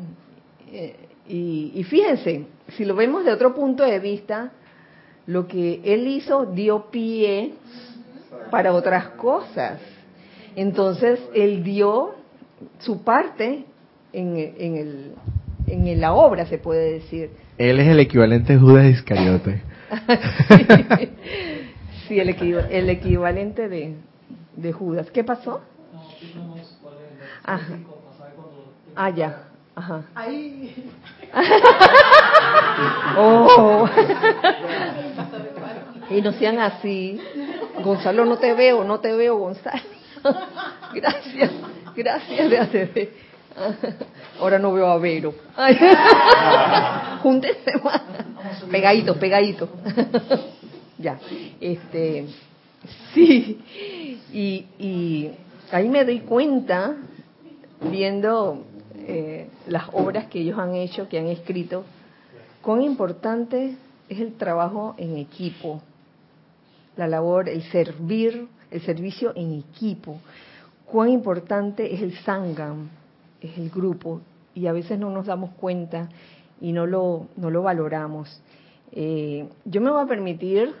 eh, 0.71 0.95
y, 1.27 1.83
fíjense, 1.83 2.45
si 2.75 2.83
lo 2.83 2.95
vemos 2.95 3.23
de 3.23 3.31
otro 3.31 3.53
punto 3.55 3.83
de 3.83 3.99
vista, 3.99 4.51
lo 5.27 5.47
que 5.47 5.81
él 5.83 6.07
hizo 6.07 6.45
dio 6.45 6.91
pie 6.91 7.53
para 8.49 8.73
otras 8.73 9.09
cosas. 9.09 9.79
Entonces, 10.55 11.19
él 11.33 11.63
dio 11.63 12.15
su 12.79 13.03
parte 13.03 13.65
en, 14.13 14.37
el, 14.37 15.13
en 15.67 16.01
la 16.01 16.13
obra, 16.13 16.45
se 16.45 16.57
puede 16.57 16.93
decir. 16.93 17.29
Él 17.57 17.79
es 17.79 17.87
el 17.87 17.99
equivalente 17.99 18.53
de 18.53 18.59
Judas 18.59 18.85
Iscariote. 18.85 19.61
sí, 22.07 22.19
el, 22.19 22.29
el 22.29 22.89
equivalente 22.89 23.67
de, 23.69 23.95
de 24.55 24.71
Judas. 24.73 25.09
¿Qué 25.11 25.23
pasó? 25.23 25.61
Ah, 28.95 29.09
ya. 29.09 29.50
Ajá. 29.81 30.03
Ahí. 30.13 30.75
oh. 33.17 33.89
y 36.11 36.21
no 36.21 36.33
sean 36.33 36.59
así. 36.59 37.19
Gonzalo, 37.83 38.25
no 38.25 38.37
te 38.37 38.53
veo, 38.53 38.83
no 38.83 38.99
te 38.99 39.11
veo, 39.13 39.37
Gonzalo. 39.37 39.81
gracias, 40.93 41.51
gracias, 41.95 42.49
gracias. 42.49 43.09
Ahora 44.39 44.59
no 44.59 44.71
veo 44.71 44.85
a 44.85 44.99
Vero. 44.99 45.33
Júntense 47.23 47.71
más. 47.83 48.03
Pegadito, 48.69 49.15
pegadito. 49.15 49.67
ya. 50.99 51.17
Este, 51.59 52.27
sí. 53.15 53.59
Y, 54.31 54.65
y 54.77 55.31
ahí 55.71 55.89
me 55.89 56.05
doy 56.05 56.19
cuenta, 56.19 56.93
viendo 57.81 58.63
eh, 59.07 59.49
las 59.67 59.89
obras 59.93 60.27
que 60.27 60.41
ellos 60.41 60.57
han 60.57 60.75
hecho, 60.75 61.09
que 61.09 61.19
han 61.19 61.27
escrito, 61.27 61.83
cuán 62.61 62.81
importante 62.81 63.75
es 64.09 64.19
el 64.19 64.33
trabajo 64.35 64.95
en 64.97 65.17
equipo, 65.17 65.81
la 66.97 67.07
labor, 67.07 67.49
el 67.49 67.63
servir, 67.71 68.47
el 68.69 68.81
servicio 68.81 69.33
en 69.35 69.59
equipo, 69.59 70.19
cuán 70.85 71.09
importante 71.09 71.93
es 71.93 72.01
el 72.01 72.17
sangam, 72.19 72.89
es 73.41 73.57
el 73.57 73.69
grupo, 73.69 74.21
y 74.53 74.67
a 74.67 74.73
veces 74.73 74.99
no 74.99 75.09
nos 75.09 75.25
damos 75.25 75.51
cuenta 75.51 76.09
y 76.59 76.71
no 76.71 76.85
lo, 76.85 77.27
no 77.37 77.49
lo 77.49 77.63
valoramos. 77.63 78.41
Eh, 78.91 79.47
yo 79.65 79.81
me 79.81 79.89
voy 79.89 80.03
a 80.03 80.05
permitir 80.05 80.73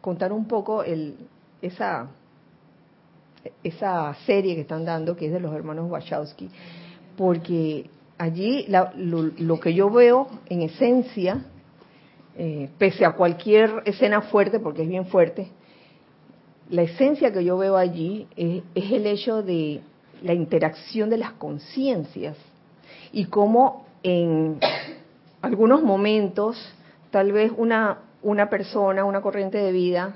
contar 0.00 0.32
un 0.32 0.46
poco 0.46 0.82
el, 0.82 1.16
esa 1.62 2.08
esa 3.62 4.14
serie 4.26 4.54
que 4.54 4.62
están 4.62 4.84
dando, 4.84 5.16
que 5.16 5.26
es 5.26 5.32
de 5.32 5.40
los 5.40 5.54
hermanos 5.54 5.90
Wachowski, 5.90 6.48
porque 7.16 7.90
allí 8.18 8.66
lo, 8.68 9.60
que 9.60 9.74
yo 9.74 9.90
veo 9.90 10.28
en 10.46 10.62
esencia, 10.62 11.44
eh, 12.36 12.68
pese 12.78 13.04
a 13.04 13.12
cualquier 13.12 13.82
escena 13.84 14.22
fuerte, 14.22 14.60
porque 14.60 14.82
es 14.82 14.88
bien 14.88 15.06
fuerte, 15.06 15.48
la 16.70 16.82
esencia 16.82 17.32
que 17.32 17.44
yo 17.44 17.58
veo 17.58 17.76
allí 17.76 18.26
es, 18.36 18.62
es 18.74 18.92
el 18.92 19.06
hecho 19.06 19.42
de 19.42 19.80
la 20.22 20.32
interacción 20.32 21.10
de 21.10 21.18
las 21.18 21.32
conciencias 21.32 22.36
y 23.12 23.26
cómo 23.26 23.84
en 24.02 24.58
algunos 25.42 25.82
momentos 25.82 26.56
tal 27.10 27.32
vez 27.32 27.52
una, 27.56 27.98
una 28.22 28.48
persona, 28.48 29.04
una 29.04 29.20
corriente 29.20 29.58
de 29.58 29.72
vida, 29.72 30.14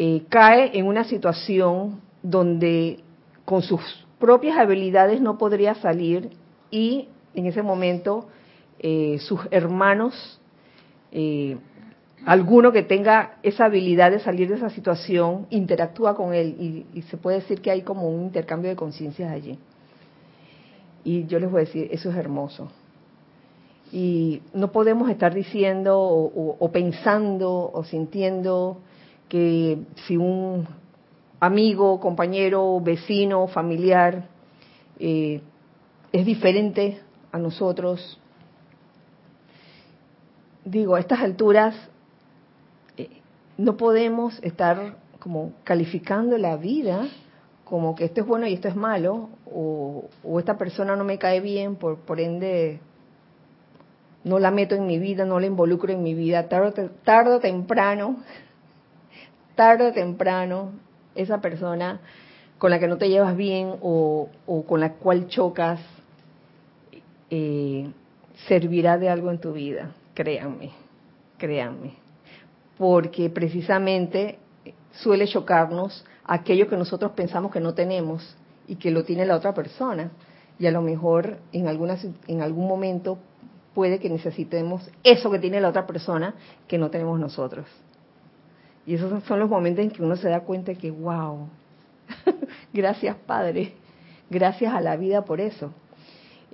eh, 0.00 0.22
cae 0.28 0.78
en 0.78 0.86
una 0.86 1.02
situación 1.02 2.00
donde 2.22 3.00
con 3.44 3.62
sus 3.62 3.80
propias 4.20 4.56
habilidades 4.56 5.20
no 5.20 5.38
podría 5.38 5.74
salir 5.74 6.30
y 6.70 7.08
en 7.34 7.46
ese 7.46 7.62
momento 7.62 8.28
eh, 8.78 9.18
sus 9.18 9.40
hermanos, 9.50 10.40
eh, 11.10 11.56
alguno 12.24 12.70
que 12.70 12.84
tenga 12.84 13.38
esa 13.42 13.64
habilidad 13.64 14.12
de 14.12 14.20
salir 14.20 14.48
de 14.48 14.54
esa 14.54 14.70
situación, 14.70 15.46
interactúa 15.50 16.14
con 16.14 16.32
él 16.32 16.84
y, 16.94 17.02
se 17.02 17.16
puede 17.16 17.40
decir 17.40 17.60
que 17.60 17.72
hay 17.72 17.82
como 17.82 18.08
un 18.08 18.22
intercambio 18.22 18.70
de 18.70 18.76
conciencias 18.76 19.32
allí. 19.32 19.58
Y 21.02 21.26
yo 21.26 21.40
les 21.40 21.50
voy 21.50 21.62
a 21.62 21.64
decir, 21.64 21.88
eso 21.90 22.10
es 22.10 22.16
hermoso. 22.16 22.68
Y 23.92 24.42
no 24.52 24.70
podemos 24.70 25.10
estar 25.10 25.34
diciendo 25.34 25.98
o 25.98 26.70
pensando 26.70 27.70
o 27.72 27.82
sintiendo 27.84 28.78
que 29.28 29.78
si 30.06 30.16
un 30.16 30.66
amigo, 31.40 32.00
compañero, 32.00 32.80
vecino, 32.80 33.46
familiar, 33.48 34.28
eh, 34.98 35.40
es 36.12 36.26
diferente 36.26 37.00
a 37.30 37.38
nosotros. 37.38 38.18
Digo, 40.64 40.96
a 40.96 41.00
estas 41.00 41.20
alturas 41.20 41.74
eh, 42.96 43.08
no 43.56 43.76
podemos 43.76 44.38
estar 44.42 44.96
como 45.18 45.52
calificando 45.64 46.38
la 46.38 46.56
vida 46.56 47.08
como 47.68 47.94
que 47.94 48.06
esto 48.06 48.22
es 48.22 48.26
bueno 48.26 48.46
y 48.46 48.54
esto 48.54 48.68
es 48.68 48.76
malo, 48.76 49.28
o, 49.52 50.08
esta 50.38 50.56
persona 50.56 50.96
no 50.96 51.04
me 51.04 51.18
cae 51.18 51.40
bien, 51.40 51.76
por, 51.76 51.98
por 51.98 52.18
ende 52.18 52.80
no 54.24 54.38
la 54.38 54.50
meto 54.50 54.74
en 54.74 54.86
mi 54.86 54.98
vida, 54.98 55.24
no 55.24 55.38
la 55.38 55.46
involucro 55.46 55.92
en 55.92 56.02
mi 56.02 56.14
vida, 56.14 56.48
tarde, 56.48 56.90
tarde 57.04 57.34
o 57.34 57.40
temprano, 57.40 58.16
tarde 59.58 59.88
o 59.88 59.92
temprano, 59.92 60.70
esa 61.16 61.40
persona 61.40 61.98
con 62.58 62.70
la 62.70 62.78
que 62.78 62.86
no 62.86 62.96
te 62.96 63.08
llevas 63.08 63.36
bien 63.36 63.74
o, 63.82 64.28
con 64.68 64.78
la 64.78 64.92
cual 64.92 65.26
chocas, 65.26 65.80
eh, 67.28 67.90
servirá 68.46 68.98
de 68.98 69.08
algo 69.08 69.32
en 69.32 69.40
tu 69.40 69.52
vida, 69.52 69.90
créanme, 70.14 70.70
créanme. 71.38 71.94
Porque 72.78 73.30
precisamente 73.30 74.38
suele 74.92 75.26
chocarnos 75.26 76.04
aquello 76.24 76.68
que 76.68 76.76
nosotros 76.76 77.10
pensamos 77.16 77.50
que 77.50 77.58
no 77.58 77.74
tenemos 77.74 78.36
y 78.68 78.76
que 78.76 78.92
lo 78.92 79.02
tiene 79.02 79.26
la 79.26 79.34
otra 79.34 79.54
persona. 79.54 80.12
Y 80.60 80.66
a 80.66 80.70
lo 80.70 80.82
mejor 80.82 81.38
en, 81.52 81.66
algunas, 81.66 82.06
en 82.28 82.42
algún 82.42 82.68
momento 82.68 83.18
puede 83.74 83.98
que 83.98 84.08
necesitemos 84.08 84.88
eso 85.02 85.32
que 85.32 85.40
tiene 85.40 85.60
la 85.60 85.70
otra 85.70 85.84
persona 85.84 86.36
que 86.68 86.78
no 86.78 86.90
tenemos 86.90 87.18
nosotros. 87.18 87.66
Y 88.88 88.94
esos 88.94 89.22
son 89.24 89.38
los 89.38 89.50
momentos 89.50 89.84
en 89.84 89.90
que 89.90 90.02
uno 90.02 90.16
se 90.16 90.30
da 90.30 90.40
cuenta 90.40 90.74
que, 90.74 90.90
wow, 90.90 91.46
gracias 92.72 93.16
Padre, 93.26 93.74
gracias 94.30 94.72
a 94.72 94.80
la 94.80 94.96
vida 94.96 95.26
por 95.26 95.42
eso. 95.42 95.74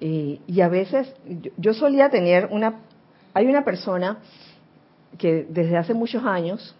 Eh, 0.01 0.41
y 0.45 0.61
a 0.61 0.69
veces 0.69 1.15
yo, 1.57 1.73
solía 1.75 2.11
tener 2.11 2.49
una, 2.51 2.81
hay 3.35 3.47
una 3.47 3.65
persona 3.65 4.19
que 5.17 5.47
desde 5.49 5.77
hace 5.77 5.95
muchos 5.95 6.25
años 6.25 6.75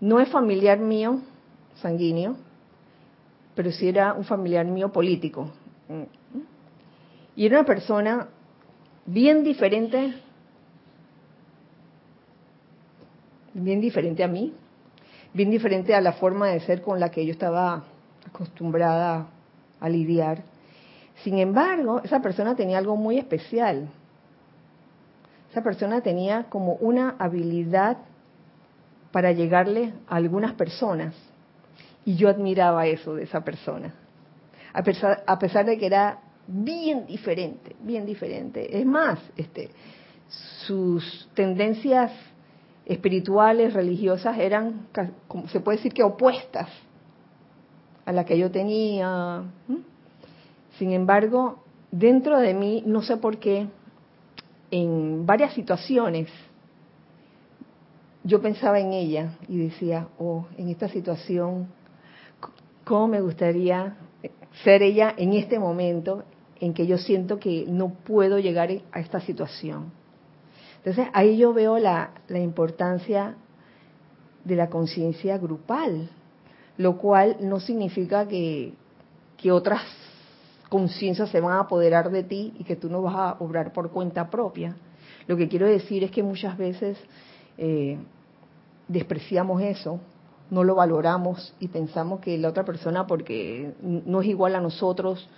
no 0.00 0.20
es 0.20 0.30
familiar 0.30 0.78
mío, 0.78 1.20
sanguíneo, 1.74 2.36
pero 3.54 3.72
sí 3.72 3.88
era 3.88 4.14
un 4.14 4.24
familiar 4.24 4.64
mío 4.64 4.90
político. 4.90 5.50
Y 7.36 7.44
era 7.44 7.58
una 7.58 7.66
persona 7.66 8.28
bien 9.04 9.44
diferente, 9.44 10.14
bien 13.52 13.78
diferente 13.78 14.24
a 14.24 14.28
mí, 14.28 14.54
bien 15.32 15.50
diferente 15.50 15.94
a 15.94 16.00
la 16.00 16.12
forma 16.12 16.48
de 16.48 16.60
ser 16.60 16.82
con 16.82 17.00
la 17.00 17.10
que 17.10 17.24
yo 17.24 17.32
estaba 17.32 17.84
acostumbrada 18.26 19.26
a 19.80 19.88
lidiar. 19.88 20.42
Sin 21.22 21.38
embargo, 21.38 22.00
esa 22.02 22.20
persona 22.20 22.56
tenía 22.56 22.78
algo 22.78 22.96
muy 22.96 23.18
especial. 23.18 23.88
Esa 25.50 25.62
persona 25.62 26.00
tenía 26.00 26.44
como 26.44 26.74
una 26.74 27.16
habilidad 27.18 27.98
para 29.10 29.32
llegarle 29.32 29.92
a 30.08 30.16
algunas 30.16 30.54
personas. 30.54 31.14
Y 32.04 32.16
yo 32.16 32.28
admiraba 32.28 32.86
eso 32.86 33.14
de 33.14 33.24
esa 33.24 33.42
persona. 33.42 33.94
A 34.72 34.82
pesar, 34.82 35.22
a 35.26 35.38
pesar 35.38 35.66
de 35.66 35.78
que 35.78 35.86
era 35.86 36.20
bien 36.46 37.06
diferente, 37.06 37.76
bien 37.80 38.06
diferente. 38.06 38.78
Es 38.78 38.84
más, 38.84 39.18
este, 39.36 39.70
sus 40.66 41.28
tendencias 41.34 42.10
espirituales, 42.86 43.74
religiosas, 43.74 44.38
eran, 44.38 44.86
se 45.48 45.60
puede 45.60 45.78
decir 45.78 45.92
que 45.92 46.02
opuestas 46.02 46.68
a 48.04 48.12
la 48.12 48.24
que 48.24 48.38
yo 48.38 48.50
tenía. 48.50 49.42
Sin 50.78 50.92
embargo, 50.92 51.62
dentro 51.90 52.38
de 52.38 52.54
mí, 52.54 52.82
no 52.86 53.02
sé 53.02 53.16
por 53.16 53.38
qué, 53.38 53.68
en 54.70 55.26
varias 55.26 55.52
situaciones, 55.54 56.28
yo 58.24 58.40
pensaba 58.40 58.80
en 58.80 58.92
ella 58.92 59.36
y 59.48 59.58
decía, 59.58 60.08
oh, 60.18 60.46
en 60.56 60.68
esta 60.68 60.88
situación, 60.88 61.68
¿cómo 62.84 63.08
me 63.08 63.20
gustaría 63.20 63.96
ser 64.64 64.82
ella 64.82 65.14
en 65.16 65.32
este 65.34 65.58
momento 65.58 66.24
en 66.60 66.72
que 66.72 66.86
yo 66.86 66.98
siento 66.98 67.38
que 67.38 67.66
no 67.68 67.90
puedo 67.90 68.38
llegar 68.38 68.70
a 68.92 69.00
esta 69.00 69.20
situación? 69.20 69.92
Entonces 70.84 71.06
ahí 71.12 71.36
yo 71.36 71.52
veo 71.52 71.78
la, 71.78 72.10
la 72.26 72.40
importancia 72.40 73.36
de 74.44 74.56
la 74.56 74.68
conciencia 74.68 75.38
grupal, 75.38 76.10
lo 76.76 76.98
cual 76.98 77.36
no 77.40 77.60
significa 77.60 78.26
que, 78.26 78.74
que 79.36 79.52
otras 79.52 79.82
conciencias 80.68 81.28
se 81.30 81.40
van 81.40 81.52
a 81.52 81.60
apoderar 81.60 82.10
de 82.10 82.24
ti 82.24 82.52
y 82.58 82.64
que 82.64 82.74
tú 82.74 82.88
no 82.88 83.00
vas 83.02 83.14
a 83.14 83.36
obrar 83.38 83.72
por 83.72 83.90
cuenta 83.90 84.28
propia. 84.28 84.74
Lo 85.28 85.36
que 85.36 85.48
quiero 85.48 85.66
decir 85.66 86.02
es 86.02 86.10
que 86.10 86.24
muchas 86.24 86.58
veces 86.58 86.98
eh, 87.58 87.98
despreciamos 88.88 89.62
eso, 89.62 90.00
no 90.50 90.64
lo 90.64 90.74
valoramos 90.74 91.54
y 91.60 91.68
pensamos 91.68 92.20
que 92.20 92.36
la 92.38 92.48
otra 92.48 92.64
persona 92.64 93.06
porque 93.06 93.72
no 93.80 94.20
es 94.20 94.26
igual 94.26 94.56
a 94.56 94.60
nosotros 94.60 95.28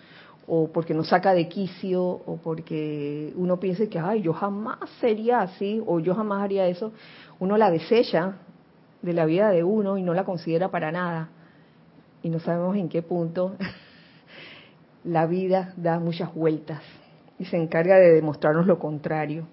o 0.47 0.69
porque 0.69 0.95
nos 0.95 1.09
saca 1.09 1.33
de 1.33 1.49
quicio 1.49 2.03
o 2.03 2.39
porque 2.43 3.33
uno 3.37 3.59
piense 3.59 3.89
que, 3.89 3.99
ay, 3.99 4.23
yo 4.23 4.33
jamás 4.33 4.79
sería 5.01 5.41
así 5.41 5.83
o 5.87 6.01
yo 6.01 6.15
jamás 6.15 6.43
haría 6.43 6.67
eso, 6.67 6.93
uno 7.39 7.57
la 7.57 7.71
desecha 7.71 8.37
de 9.03 9.13
la 9.13 9.25
vida 9.25 9.51
de 9.51 9.65
uno 9.65 9.99
y 9.99 10.03
no 10.03 10.15
la 10.15 10.25
considera 10.25 10.71
para 10.71 10.91
nada. 10.91 11.29
Y 12.23 12.31
no 12.31 12.41
sabemos 12.41 12.77
en 12.77 12.89
qué 12.89 13.03
punto 13.03 13.57
la 15.05 15.27
vida 15.27 15.75
da 15.77 15.99
muchas 15.99 16.35
vueltas 16.35 16.81
y 17.39 17.45
se 17.45 17.57
encarga 17.57 17.97
de 17.97 18.13
demostrarnos 18.13 18.67
lo 18.67 18.79
contrario. 18.79 19.47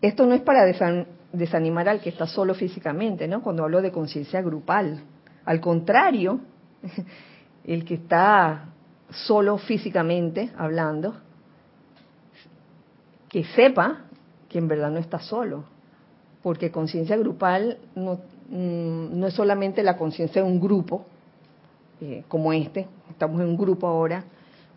Esto 0.00 0.24
no 0.24 0.34
es 0.34 0.40
para 0.40 0.64
desanimar 1.32 1.88
al 1.88 2.00
que 2.00 2.08
está 2.08 2.26
solo 2.26 2.54
físicamente, 2.54 3.28
¿no? 3.28 3.42
Cuando 3.42 3.64
hablo 3.64 3.82
de 3.82 3.92
conciencia 3.92 4.40
grupal. 4.40 5.02
Al 5.44 5.60
contrario, 5.60 6.40
el 7.64 7.84
que 7.84 7.94
está 7.94 8.70
solo 9.10 9.58
físicamente 9.58 10.50
hablando, 10.56 11.14
que 13.28 13.44
sepa 13.44 14.04
que 14.48 14.58
en 14.58 14.68
verdad 14.68 14.90
no 14.90 14.98
está 14.98 15.20
solo, 15.20 15.64
porque 16.42 16.70
conciencia 16.70 17.16
grupal 17.16 17.78
no, 17.94 18.20
mm, 18.48 19.18
no, 19.18 19.26
es 19.26 19.34
solamente 19.34 19.82
la 19.82 19.96
conciencia 19.96 20.42
de 20.42 20.48
un 20.48 20.60
grupo, 20.60 21.06
eh, 22.00 22.24
como 22.28 22.52
este, 22.52 22.88
estamos 23.08 23.40
en 23.40 23.48
un 23.48 23.56
grupo 23.56 23.86
ahora, 23.86 24.24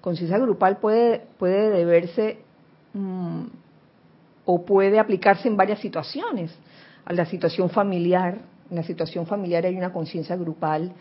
conciencia 0.01 0.37
grupal 0.37 0.77
puede, 0.77 1.25
puede 1.37 1.69
deberse 1.71 2.39
mm, 2.93 3.43
o 4.45 4.65
puede 4.65 4.99
aplicarse 4.99 5.47
en 5.47 5.57
varias 5.57 5.79
situaciones, 5.79 6.53
a 7.05 7.13
la 7.13 7.25
situación 7.25 7.69
familiar, 7.69 8.39
en 8.69 8.75
la 8.75 8.83
situación 8.83 9.25
familiar 9.25 9.65
hay 9.65 9.75
una 9.75 9.91
conciencia 9.91 10.35
grupal, 10.35 10.93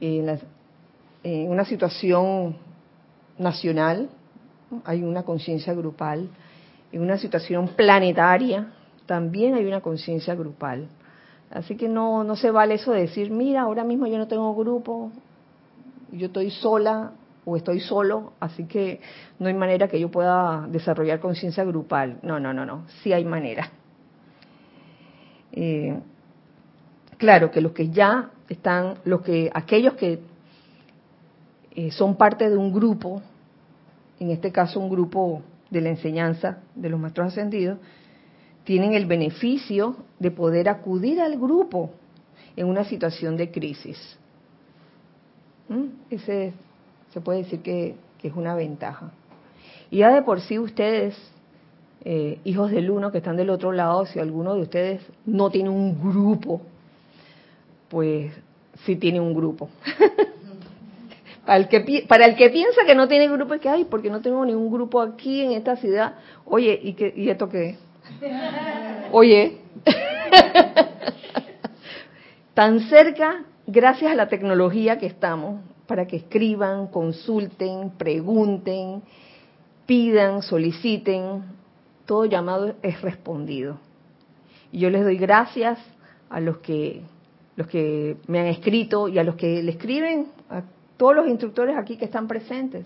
en 0.00 0.26
la, 0.26 0.38
en 1.26 1.50
una 1.50 1.64
situación 1.64 2.56
nacional, 3.36 4.08
hay 4.84 5.02
una 5.02 5.24
conciencia 5.24 5.74
grupal, 5.74 6.28
en 6.92 7.02
una 7.02 7.18
situación 7.18 7.68
planetaria 7.68 8.72
también 9.06 9.54
hay 9.54 9.66
una 9.66 9.80
conciencia 9.80 10.36
grupal. 10.36 10.88
Así 11.50 11.76
que 11.76 11.88
no, 11.88 12.22
no 12.22 12.36
se 12.36 12.50
vale 12.50 12.74
eso 12.74 12.92
de 12.92 13.02
decir, 13.02 13.30
mira, 13.30 13.62
ahora 13.62 13.82
mismo 13.82 14.06
yo 14.06 14.18
no 14.18 14.28
tengo 14.28 14.54
grupo, 14.54 15.10
yo 16.12 16.26
estoy 16.26 16.50
sola 16.50 17.12
o 17.44 17.56
estoy 17.56 17.80
solo, 17.80 18.32
así 18.38 18.64
que 18.64 19.00
no 19.40 19.48
hay 19.48 19.54
manera 19.54 19.88
que 19.88 19.98
yo 19.98 20.10
pueda 20.10 20.66
desarrollar 20.68 21.18
conciencia 21.18 21.64
grupal. 21.64 22.18
No, 22.22 22.38
no, 22.38 22.52
no, 22.52 22.64
no, 22.64 22.84
sí 23.02 23.12
hay 23.12 23.24
manera. 23.24 23.70
Eh, 25.52 25.98
claro 27.16 27.50
que 27.50 27.60
los 27.60 27.72
que 27.72 27.90
ya 27.90 28.30
están, 28.48 28.94
los 29.04 29.22
que, 29.22 29.50
aquellos 29.52 29.94
que 29.94 30.20
eh, 31.76 31.90
son 31.90 32.16
parte 32.16 32.48
de 32.48 32.56
un 32.56 32.72
grupo, 32.72 33.20
en 34.18 34.30
este 34.30 34.50
caso 34.50 34.80
un 34.80 34.88
grupo 34.88 35.42
de 35.68 35.82
la 35.82 35.90
enseñanza 35.90 36.62
de 36.74 36.88
los 36.88 36.98
maestros 36.98 37.28
ascendidos, 37.28 37.78
tienen 38.64 38.94
el 38.94 39.04
beneficio 39.04 39.96
de 40.18 40.30
poder 40.30 40.70
acudir 40.70 41.20
al 41.20 41.36
grupo 41.38 41.90
en 42.56 42.66
una 42.66 42.84
situación 42.84 43.36
de 43.36 43.50
crisis. 43.50 44.18
¿Mm? 45.68 45.84
Ese 46.08 46.54
se 47.12 47.20
puede 47.20 47.42
decir 47.42 47.60
que, 47.60 47.94
es 48.22 48.32
una 48.34 48.56
ventaja. 48.56 49.12
Y 49.88 49.98
ya 49.98 50.12
de 50.12 50.22
por 50.22 50.40
sí 50.40 50.58
ustedes, 50.58 51.14
eh, 52.04 52.40
hijos 52.42 52.72
del 52.72 52.90
uno 52.90 53.12
que 53.12 53.18
están 53.18 53.36
del 53.36 53.50
otro 53.50 53.70
lado, 53.70 54.04
si 54.04 54.18
alguno 54.18 54.54
de 54.54 54.62
ustedes 54.62 55.02
no 55.24 55.48
tiene 55.48 55.68
un 55.68 55.96
grupo, 56.02 56.60
pues 57.88 58.32
sí 58.84 58.96
tiene 58.96 59.20
un 59.20 59.32
grupo. 59.32 59.68
Para 61.46 61.58
el, 61.58 61.68
que, 61.68 62.04
para 62.08 62.26
el 62.26 62.34
que 62.34 62.50
piensa 62.50 62.84
que 62.84 62.96
no 62.96 63.06
tiene 63.06 63.28
grupo, 63.28 63.54
es 63.54 63.60
que, 63.60 63.68
hay 63.68 63.84
porque 63.84 64.10
no 64.10 64.20
tengo 64.20 64.44
ningún 64.44 64.70
grupo 64.70 65.00
aquí 65.00 65.42
en 65.42 65.52
esta 65.52 65.76
ciudad. 65.76 66.14
Oye, 66.44 66.78
¿y, 66.82 67.22
y 67.22 67.30
esto 67.30 67.48
qué? 67.48 67.76
Oye. 69.12 69.58
tan 72.54 72.80
cerca 72.88 73.44
gracias 73.66 74.10
a 74.10 74.14
la 74.14 74.28
tecnología 74.28 74.98
que 74.98 75.06
estamos, 75.06 75.60
para 75.86 76.06
que 76.06 76.16
escriban, 76.16 76.88
consulten, 76.88 77.90
pregunten, 77.90 79.02
pidan, 79.86 80.42
soliciten, 80.42 81.44
todo 82.06 82.24
llamado 82.24 82.74
es 82.82 83.00
respondido. 83.02 83.78
Y 84.72 84.80
yo 84.80 84.90
les 84.90 85.04
doy 85.04 85.16
gracias 85.16 85.78
a 86.28 86.40
los 86.40 86.58
que 86.58 87.02
los 87.56 87.68
que 87.68 88.16
me 88.26 88.40
han 88.40 88.46
escrito 88.46 89.08
y 89.08 89.18
a 89.18 89.24
los 89.24 89.36
que 89.36 89.62
le 89.62 89.72
escriben, 89.72 90.26
a 90.50 90.62
todos 90.96 91.14
los 91.14 91.28
instructores 91.28 91.76
aquí 91.76 91.96
que 91.96 92.04
están 92.06 92.26
presentes, 92.26 92.84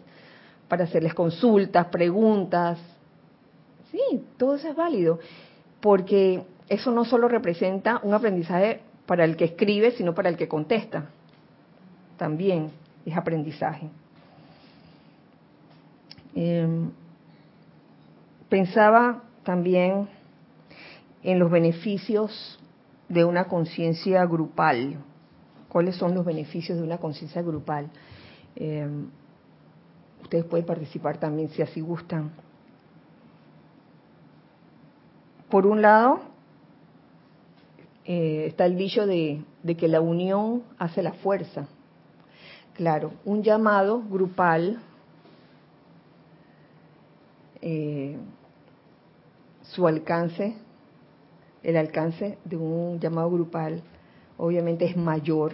para 0.68 0.84
hacerles 0.84 1.14
consultas, 1.14 1.86
preguntas. 1.86 2.78
Sí, 3.90 4.24
todo 4.36 4.54
eso 4.54 4.68
es 4.68 4.76
válido, 4.76 5.18
porque 5.80 6.44
eso 6.68 6.92
no 6.92 7.04
solo 7.04 7.28
representa 7.28 8.00
un 8.04 8.14
aprendizaje 8.14 8.80
para 9.06 9.24
el 9.24 9.36
que 9.36 9.46
escribe, 9.46 9.90
sino 9.90 10.14
para 10.14 10.28
el 10.28 10.36
que 10.36 10.46
contesta. 10.46 11.06
También 12.16 12.70
es 13.04 13.16
aprendizaje. 13.16 13.88
Em, 16.34 16.90
pensaba 18.48 19.24
también 19.42 20.08
en 21.24 21.38
los 21.40 21.50
beneficios 21.50 22.60
de 23.08 23.24
una 23.24 23.48
conciencia 23.48 24.24
grupal. 24.24 24.98
¿Cuáles 25.70 25.94
son 25.94 26.14
los 26.14 26.24
beneficios 26.24 26.76
de 26.78 26.84
una 26.84 26.98
conciencia 26.98 27.42
grupal? 27.42 27.88
Em, 28.56 29.06
ustedes 30.20 30.44
pueden 30.44 30.66
participar 30.66 31.18
también 31.18 31.48
si 31.50 31.62
así 31.62 31.80
gustan. 31.80 32.32
Por 35.48 35.66
un 35.66 35.80
lado, 35.80 36.20
eh, 38.04 38.46
está 38.48 38.66
el 38.66 38.76
dicho 38.76 39.06
de, 39.06 39.44
que 39.78 39.86
la 39.86 40.00
unión 40.00 40.64
hace 40.76 41.04
la 41.04 41.12
fuerza. 41.12 41.68
Claro, 42.74 43.12
un 43.24 43.44
llamado 43.44 44.02
grupal, 44.02 44.80
eh, 47.62 48.16
su 49.62 49.86
alcance, 49.86 50.56
el 51.62 51.76
alcance 51.76 52.38
de 52.44 52.56
un 52.56 52.98
llamado 52.98 53.30
grupal, 53.30 53.84
obviamente 54.40 54.86
es 54.86 54.96
mayor 54.96 55.52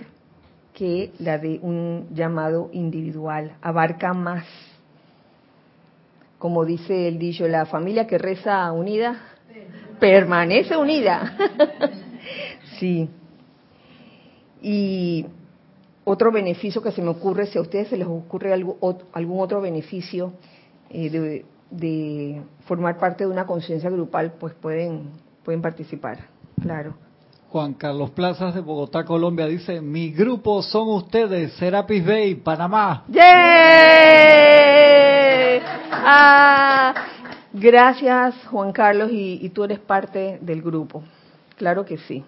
que 0.72 1.12
la 1.18 1.38
de 1.38 1.59
un 1.62 2.09
llamado 2.12 2.70
individual, 2.72 3.57
abarca 3.62 4.12
más. 4.12 4.46
Como 6.38 6.64
dice 6.64 7.09
el 7.09 7.18
dicho, 7.18 7.49
la 7.49 7.66
familia 7.66 8.07
que 8.07 8.18
reza 8.18 8.70
unida 8.72 9.20
permanece 9.99 10.77
unida. 10.77 11.37
Sí. 12.81 13.09
Y 14.61 15.25
otro 16.05 16.31
beneficio 16.31 16.83
que 16.83 16.92
se 16.92 17.01
me 17.01 17.09
ocurre, 17.09 17.46
si 17.46 17.57
a 17.57 17.62
ustedes 17.62 17.88
se 17.88 17.96
les 17.96 18.07
ocurre 18.07 18.53
algo, 18.53 18.77
algún 19.12 19.40
otro 19.40 19.62
beneficio 19.62 20.35
eh, 20.90 21.42
de, 21.70 22.42
formar 22.66 22.99
parte 22.99 23.25
de 23.25 23.31
una 23.31 23.46
conciencia 23.46 23.88
grupal, 23.88 24.35
pues 24.38 24.53
pueden, 24.55 25.09
pueden 25.42 25.62
participar, 25.62 26.18
claro. 26.61 27.06
Juan 27.57 27.73
Carlos 27.73 28.11
Plazas 28.11 28.55
de 28.55 28.61
Bogotá, 28.61 29.07
Colombia, 29.07 29.47
dice, 29.47 29.81
mi 29.81 30.11
grupo 30.11 30.61
son 30.62 30.90
ustedes, 30.90 31.55
Serapis 31.55 32.05
Bay, 32.05 32.35
Panamá. 32.35 33.05
¡Yeah! 33.09 33.23
Ah, 35.90 36.92
gracias, 37.55 38.35
Juan 38.51 38.73
Carlos, 38.73 39.09
y 39.11 39.49
tú 39.49 39.64
eres 39.64 39.79
parte 39.79 40.37
del 40.42 40.61
grupo. 40.61 41.03
Claro 41.57 41.87
que 41.87 41.97
sí. 41.97 42.23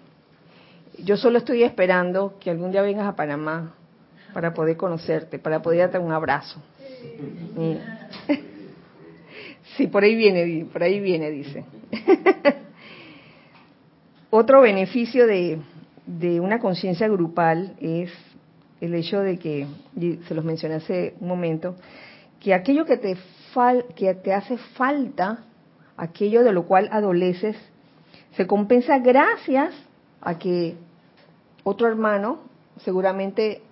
Yo 0.97 1.15
solo 1.15 1.37
estoy 1.37 1.61
esperando 1.61 2.33
que 2.39 2.49
algún 2.49 2.71
día 2.71 2.81
vengas 2.81 3.05
a 3.07 3.15
Panamá 3.15 3.75
para 4.33 4.51
poder 4.55 4.77
conocerte, 4.77 5.37
para 5.37 5.61
poder 5.61 5.81
darte 5.81 5.99
un 5.99 6.11
abrazo. 6.11 6.59
Sí, 9.77 9.85
por 9.85 10.03
ahí 10.03 10.15
viene, 10.15 10.65
por 10.65 10.81
ahí 10.81 10.99
viene, 10.99 11.29
dice. 11.29 11.63
Otro 14.31 14.61
beneficio 14.61 15.25
de, 15.25 15.59
una 16.39 16.59
conciencia 16.59 17.07
grupal 17.07 17.75
es 17.81 18.11
el 18.79 18.93
hecho 18.93 19.21
de 19.21 19.39
que, 19.39 19.65
se 20.27 20.35
los 20.35 20.45
mencioné 20.45 20.75
hace 20.75 21.15
un 21.19 21.27
momento, 21.27 21.75
que 22.39 22.53
aquello 22.53 22.85
que 22.85 22.97
te, 22.97 23.15
fal, 23.53 23.85
que 23.95 24.13
te 24.13 24.31
hace 24.31 24.57
falta, 24.57 25.45
aquello 25.97 26.43
de 26.43 26.53
lo 26.53 26.65
cual 26.65 26.89
adoleces, 26.91 27.57
se 28.33 28.45
compensa 28.45 28.99
gracias 28.99 29.73
a 30.21 30.37
que 30.37 30.75
otro 31.63 31.87
hermano 31.87 32.39
seguramente 32.83 33.63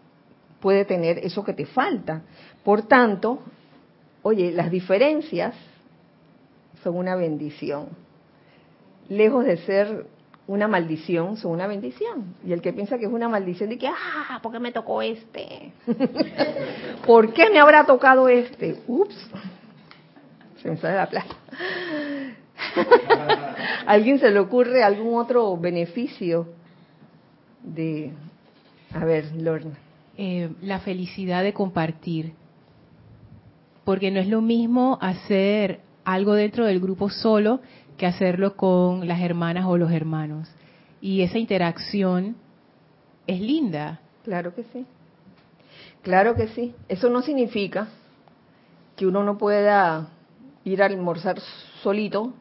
puede 0.60 0.86
tener 0.86 1.20
eso 1.20 1.44
que 1.44 1.54
te 1.54 1.68
falta. 1.68 2.24
Por 2.64 2.82
tanto, 2.82 3.44
oye, 4.24 4.52
las 4.52 4.72
diferencias 4.72 5.54
son 6.84 6.96
una 6.96 7.16
bendición. 7.16 7.90
Lejos 9.08 9.46
de 9.46 9.58
ser 9.58 10.17
una 10.48 10.68
maldición, 10.68 11.38
son 11.38 11.52
una 11.52 11.68
bendición. 11.68 12.36
Y 12.46 12.54
el 12.54 12.62
que 12.62 12.74
piensa 12.74 12.98
que 12.98 13.06
es 13.06 13.12
una 13.12 13.30
maldición, 13.30 13.70
dice, 13.70 13.88
ah, 13.88 14.40
¿por 14.42 14.52
qué 14.52 14.60
me 14.60 14.72
tocó 14.72 15.02
este? 15.02 15.74
¿Por 17.06 17.34
qué 17.34 17.50
me 17.50 17.60
habrá 17.60 17.86
tocado 17.86 18.30
este? 18.30 18.82
Ups, 18.88 19.16
se 20.62 20.70
me 20.70 20.78
sale 20.78 20.96
la 20.96 21.08
plata. 21.08 21.36
¿Alguien 23.86 24.20
se 24.20 24.32
le 24.32 24.40
ocurre 24.40 24.84
algún 24.84 25.20
otro 25.20 25.56
beneficio 25.58 26.48
de, 27.64 28.12
a 28.94 29.06
ver, 29.06 29.34
Lorna. 29.36 29.78
Eh, 30.18 30.50
la 30.62 30.80
felicidad 30.80 31.44
de 31.44 31.54
compartir, 31.54 32.34
porque 33.84 34.10
no 34.12 34.20
es 34.20 34.28
lo 34.28 34.42
mismo 34.42 34.98
hacer 35.02 35.82
algo 36.04 36.34
dentro 36.34 36.66
del 36.66 36.80
grupo 36.80 37.10
solo 37.10 37.60
que 37.98 38.06
hacerlo 38.06 38.56
con 38.56 39.08
las 39.08 39.22
hermanas 39.22 39.66
o 39.66 39.78
los 39.78 39.92
hermanos. 39.92 40.50
Y 41.02 41.22
esa 41.22 41.38
interacción 41.38 42.36
es 43.26 43.42
linda. 43.42 44.00
Claro 44.24 44.54
que 44.54 44.64
sí. 44.64 44.86
Claro 46.02 46.36
que 46.36 46.48
sí. 46.50 46.76
Eso 46.88 47.10
no 47.10 47.22
significa 47.22 47.88
que 48.96 49.06
uno 49.06 49.24
no 49.24 49.38
pueda 49.38 50.10
ir 50.64 50.82
a 50.82 50.86
almorzar 50.86 51.40
solito, 51.82 52.34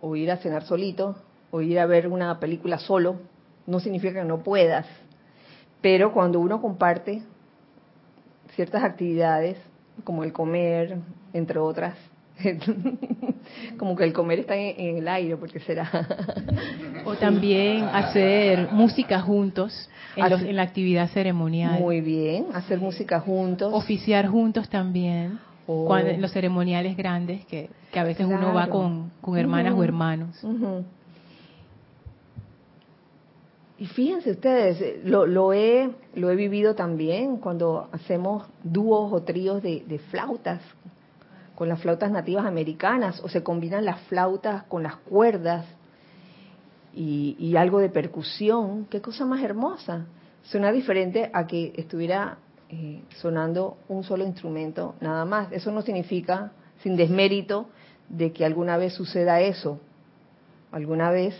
o 0.00 0.16
ir 0.16 0.30
a 0.30 0.36
cenar 0.36 0.64
solito, 0.64 1.16
o 1.50 1.60
ir 1.60 1.78
a 1.78 1.86
ver 1.86 2.08
una 2.08 2.38
película 2.38 2.78
solo, 2.78 3.16
no 3.66 3.80
significa 3.80 4.20
que 4.20 4.28
no 4.28 4.42
puedas, 4.42 4.86
pero 5.80 6.12
cuando 6.12 6.40
uno 6.40 6.60
comparte 6.60 7.22
ciertas 8.54 8.84
actividades, 8.84 9.58
como 10.04 10.24
el 10.24 10.32
comer, 10.32 10.98
entre 11.32 11.58
otras, 11.58 11.96
como 13.78 13.96
que 13.96 14.04
el 14.04 14.12
comer 14.12 14.40
está 14.40 14.56
en, 14.56 14.98
el 14.98 15.08
aire, 15.08 15.36
porque 15.36 15.60
será. 15.60 15.90
o 17.04 17.14
también 17.14 17.84
hacer 17.84 18.68
música 18.72 19.20
juntos 19.20 19.88
en, 20.16 20.56
la 20.56 20.62
actividad 20.62 21.08
ceremonial. 21.10 21.80
Muy 21.80 22.00
bien, 22.00 22.46
hacer 22.54 22.78
música 22.78 23.20
juntos. 23.20 23.72
Oficiar 23.72 24.26
juntos 24.28 24.68
también. 24.68 25.38
Oh. 25.68 25.96
en 25.96 26.22
los 26.22 26.30
ceremoniales 26.30 26.96
grandes, 26.96 27.44
que, 27.46 27.68
a 27.92 28.04
veces 28.04 28.24
uno 28.24 28.54
va 28.54 28.68
con, 28.68 29.10
hermanas 29.36 29.74
o 29.74 29.82
hermanos. 29.82 30.46
Y 33.78 33.86
fíjense 33.86 34.30
ustedes, 34.30 35.04
lo, 35.04 35.26
lo, 35.26 35.52
he, 35.52 35.90
lo 36.14 36.30
he 36.30 36.36
vivido 36.36 36.74
también 36.74 37.36
cuando 37.36 37.88
hacemos 37.92 38.44
dúos 38.62 39.12
o 39.12 39.22
tríos 39.22 39.62
de, 39.62 40.00
flautas 40.10 40.60
con 41.56 41.68
las 41.68 41.80
flautas 41.80 42.12
nativas 42.12 42.44
americanas 42.44 43.20
o 43.24 43.28
se 43.28 43.42
combinan 43.42 43.84
las 43.84 44.00
flautas 44.02 44.62
con 44.64 44.84
las 44.84 44.96
cuerdas 44.96 45.64
y, 46.94 47.56
algo 47.56 47.80
de 47.80 47.88
percusión. 47.88 48.86
Qué 48.90 49.00
cosa 49.00 49.24
más 49.26 49.42
hermosa. 49.42 50.06
Suena 50.44 50.70
diferente 50.70 51.30
a 51.32 51.46
que 51.46 51.72
estuviera 51.76 52.38
eh, 52.68 53.02
sonando 53.16 53.78
un 53.88 54.04
solo 54.04 54.24
instrumento 54.24 54.94
nada 55.00 55.24
más. 55.24 55.50
Eso 55.50 55.72
no 55.72 55.82
significa, 55.82 56.52
sin 56.82 56.96
desmérito, 56.96 57.66
de 58.08 58.32
que 58.32 58.44
alguna 58.44 58.76
vez 58.76 58.92
suceda 58.94 59.40
eso. 59.40 59.80
Alguna 60.72 61.10
vez 61.10 61.34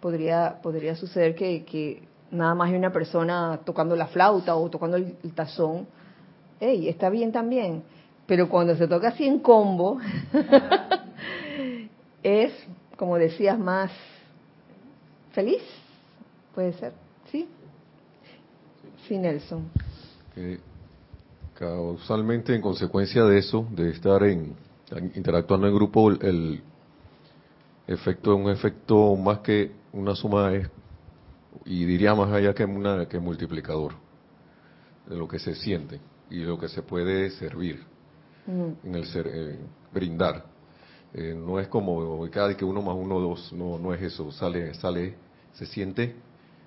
podría, 0.00 0.60
podría 0.62 0.94
suceder 0.94 1.34
que, 1.34 2.02
nada 2.30 2.54
más 2.54 2.70
hay 2.70 2.76
una 2.76 2.92
persona 2.92 3.60
tocando 3.64 3.96
la 3.96 4.06
flauta 4.06 4.56
o 4.56 4.68
tocando 4.70 4.96
el, 4.96 5.14
tazón. 5.34 5.86
Ey, 6.60 6.88
está 6.88 7.10
bien 7.10 7.32
también. 7.32 7.82
Pero 8.28 8.48
cuando 8.50 8.76
se 8.76 8.86
toca 8.86 9.08
así 9.08 9.26
en 9.26 9.38
combo, 9.38 9.98
es, 12.22 12.52
como 12.96 13.16
decías, 13.16 13.58
más 13.58 13.90
feliz. 15.32 15.62
Puede 16.54 16.74
ser, 16.74 16.92
¿sí? 17.32 17.48
Sí, 19.08 19.16
Nelson. 19.16 19.70
causalmente, 21.54 22.54
en 22.54 22.60
consecuencia 22.60 23.24
de 23.24 23.38
eso, 23.38 23.66
de 23.70 23.90
estar 23.90 24.22
en 24.22 24.54
interactuando 25.14 25.66
en 25.66 25.74
grupo, 25.74 26.10
el 26.10 26.62
efecto 27.86 28.34
es 28.34 28.40
un 28.44 28.50
efecto 28.50 29.16
más 29.16 29.38
que 29.38 29.72
una 29.92 30.14
suma 30.14 30.52
es 30.54 30.68
y 31.64 31.84
diría 31.84 32.14
más 32.14 32.30
allá 32.30 32.54
que, 32.54 32.64
una, 32.64 33.06
que 33.06 33.18
multiplicador 33.18 33.94
de 35.06 35.16
lo 35.16 35.26
que 35.26 35.38
se 35.38 35.54
siente 35.54 35.98
y 36.30 36.40
de 36.40 36.46
lo 36.46 36.58
que 36.58 36.68
se 36.68 36.82
puede 36.82 37.30
servir. 37.30 37.84
En 38.84 38.94
el 38.94 39.04
ser, 39.06 39.26
eh, 39.32 39.58
brindar. 39.92 40.44
Eh, 41.14 41.34
no 41.36 41.58
es 41.58 41.68
como 41.68 42.28
cada 42.30 42.48
vez 42.48 42.56
que 42.56 42.64
uno 42.64 42.82
más 42.82 42.94
uno 42.96 43.18
dos, 43.20 43.52
no, 43.52 43.78
no 43.78 43.94
es 43.94 44.02
eso, 44.02 44.30
sale, 44.32 44.74
sale, 44.74 45.14
se 45.54 45.66
siente 45.66 46.14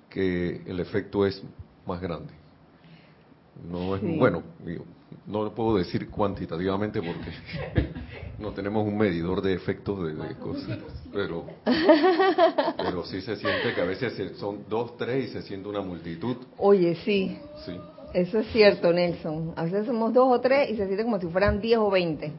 que 0.10 0.62
el 0.66 0.80
efecto 0.80 1.26
es 1.26 1.42
más 1.86 2.02
grande. 2.02 2.34
No 3.70 3.96
es 3.96 4.02
Sí. 4.02 4.08
bueno, 4.18 4.42
digo, 4.66 4.86
no 5.28 5.44
lo 5.44 5.54
puedo 5.54 5.78
decir 5.78 6.10
cuantitativamente 6.10 7.02
porque 7.02 7.32
no 8.40 8.50
tenemos 8.52 8.86
un 8.88 8.98
medidor 8.98 9.42
de 9.42 9.54
efectos 9.54 10.04
de, 10.04 10.14
de 10.16 10.36
cosas, 10.36 10.78
pero 11.14 11.46
pero 12.78 13.06
sí 13.06 13.22
se 13.22 13.36
siente 13.36 13.74
que 13.74 13.82
a 13.82 13.86
veces 13.86 14.14
se- 14.14 14.34
son 14.36 14.64
dos, 14.68 14.98
tres 14.98 15.30
y 15.30 15.34
se 15.34 15.42
siente 15.44 15.70
una 15.70 15.82
multitud, 15.82 16.38
Oye, 16.58 16.96
sí, 16.96 17.38
sí. 17.66 17.80
Eso 18.14 18.40
es 18.40 18.48
cierto, 18.48 18.92
Nelson. 18.92 19.54
A 19.56 19.64
veces 19.64 19.86
somos 19.86 20.14
dos 20.14 20.28
o 20.32 20.42
tres 20.42 20.70
y 20.70 20.76
se 20.76 20.86
siente 20.86 21.04
como 21.04 21.20
si 21.20 21.28
fueran 21.28 21.62
diez 21.62 21.78
o 21.78 21.90
veinte. 21.90 22.32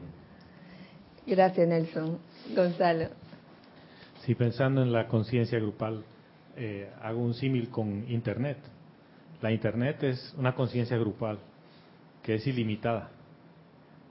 Gracias, 1.25 1.67
Nelson. 1.67 2.19
Gonzalo. 2.55 3.07
Sí, 4.21 4.35
pensando 4.35 4.81
en 4.81 4.91
la 4.91 5.07
conciencia 5.07 5.59
grupal, 5.59 6.03
eh, 6.55 6.89
hago 7.01 7.21
un 7.21 7.33
símil 7.33 7.69
con 7.69 8.09
Internet. 8.09 8.57
La 9.41 9.51
Internet 9.51 10.03
es 10.03 10.33
una 10.37 10.55
conciencia 10.55 10.97
grupal 10.97 11.39
que 12.21 12.35
es 12.35 12.47
ilimitada. 12.47 13.09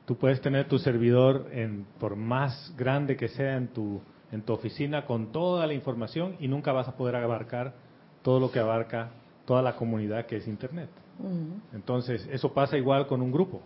Tú 0.05 0.17
puedes 0.17 0.41
tener 0.41 0.69
tu 0.69 0.79
servidor, 0.79 1.49
en, 1.53 1.87
por 1.99 2.17
más 2.17 2.75
grande 2.77 3.17
que 3.17 3.29
sea 3.29 3.57
en 3.57 3.69
tu, 3.69 4.03
en 4.33 4.43
tu 4.43 4.53
oficina, 4.53 5.07
con 5.07 5.33
toda 5.33 5.67
la 5.67 5.75
información 5.75 6.37
y 6.41 6.49
nunca 6.49 6.73
vas 6.73 6.89
a 6.89 6.97
poder 6.97 7.17
abarcar 7.17 7.75
todo 8.23 8.41
lo 8.41 8.51
que 8.51 8.59
abarca 8.59 9.11
toda 9.47 9.63
la 9.63 9.77
comunidad 9.77 10.27
que 10.27 10.37
es 10.37 10.49
Internet. 10.49 10.91
Entonces, 11.73 12.29
eso 12.31 12.53
pasa 12.53 12.77
igual 12.77 13.07
con 13.07 13.23
un 13.23 13.31
grupo. 13.31 13.61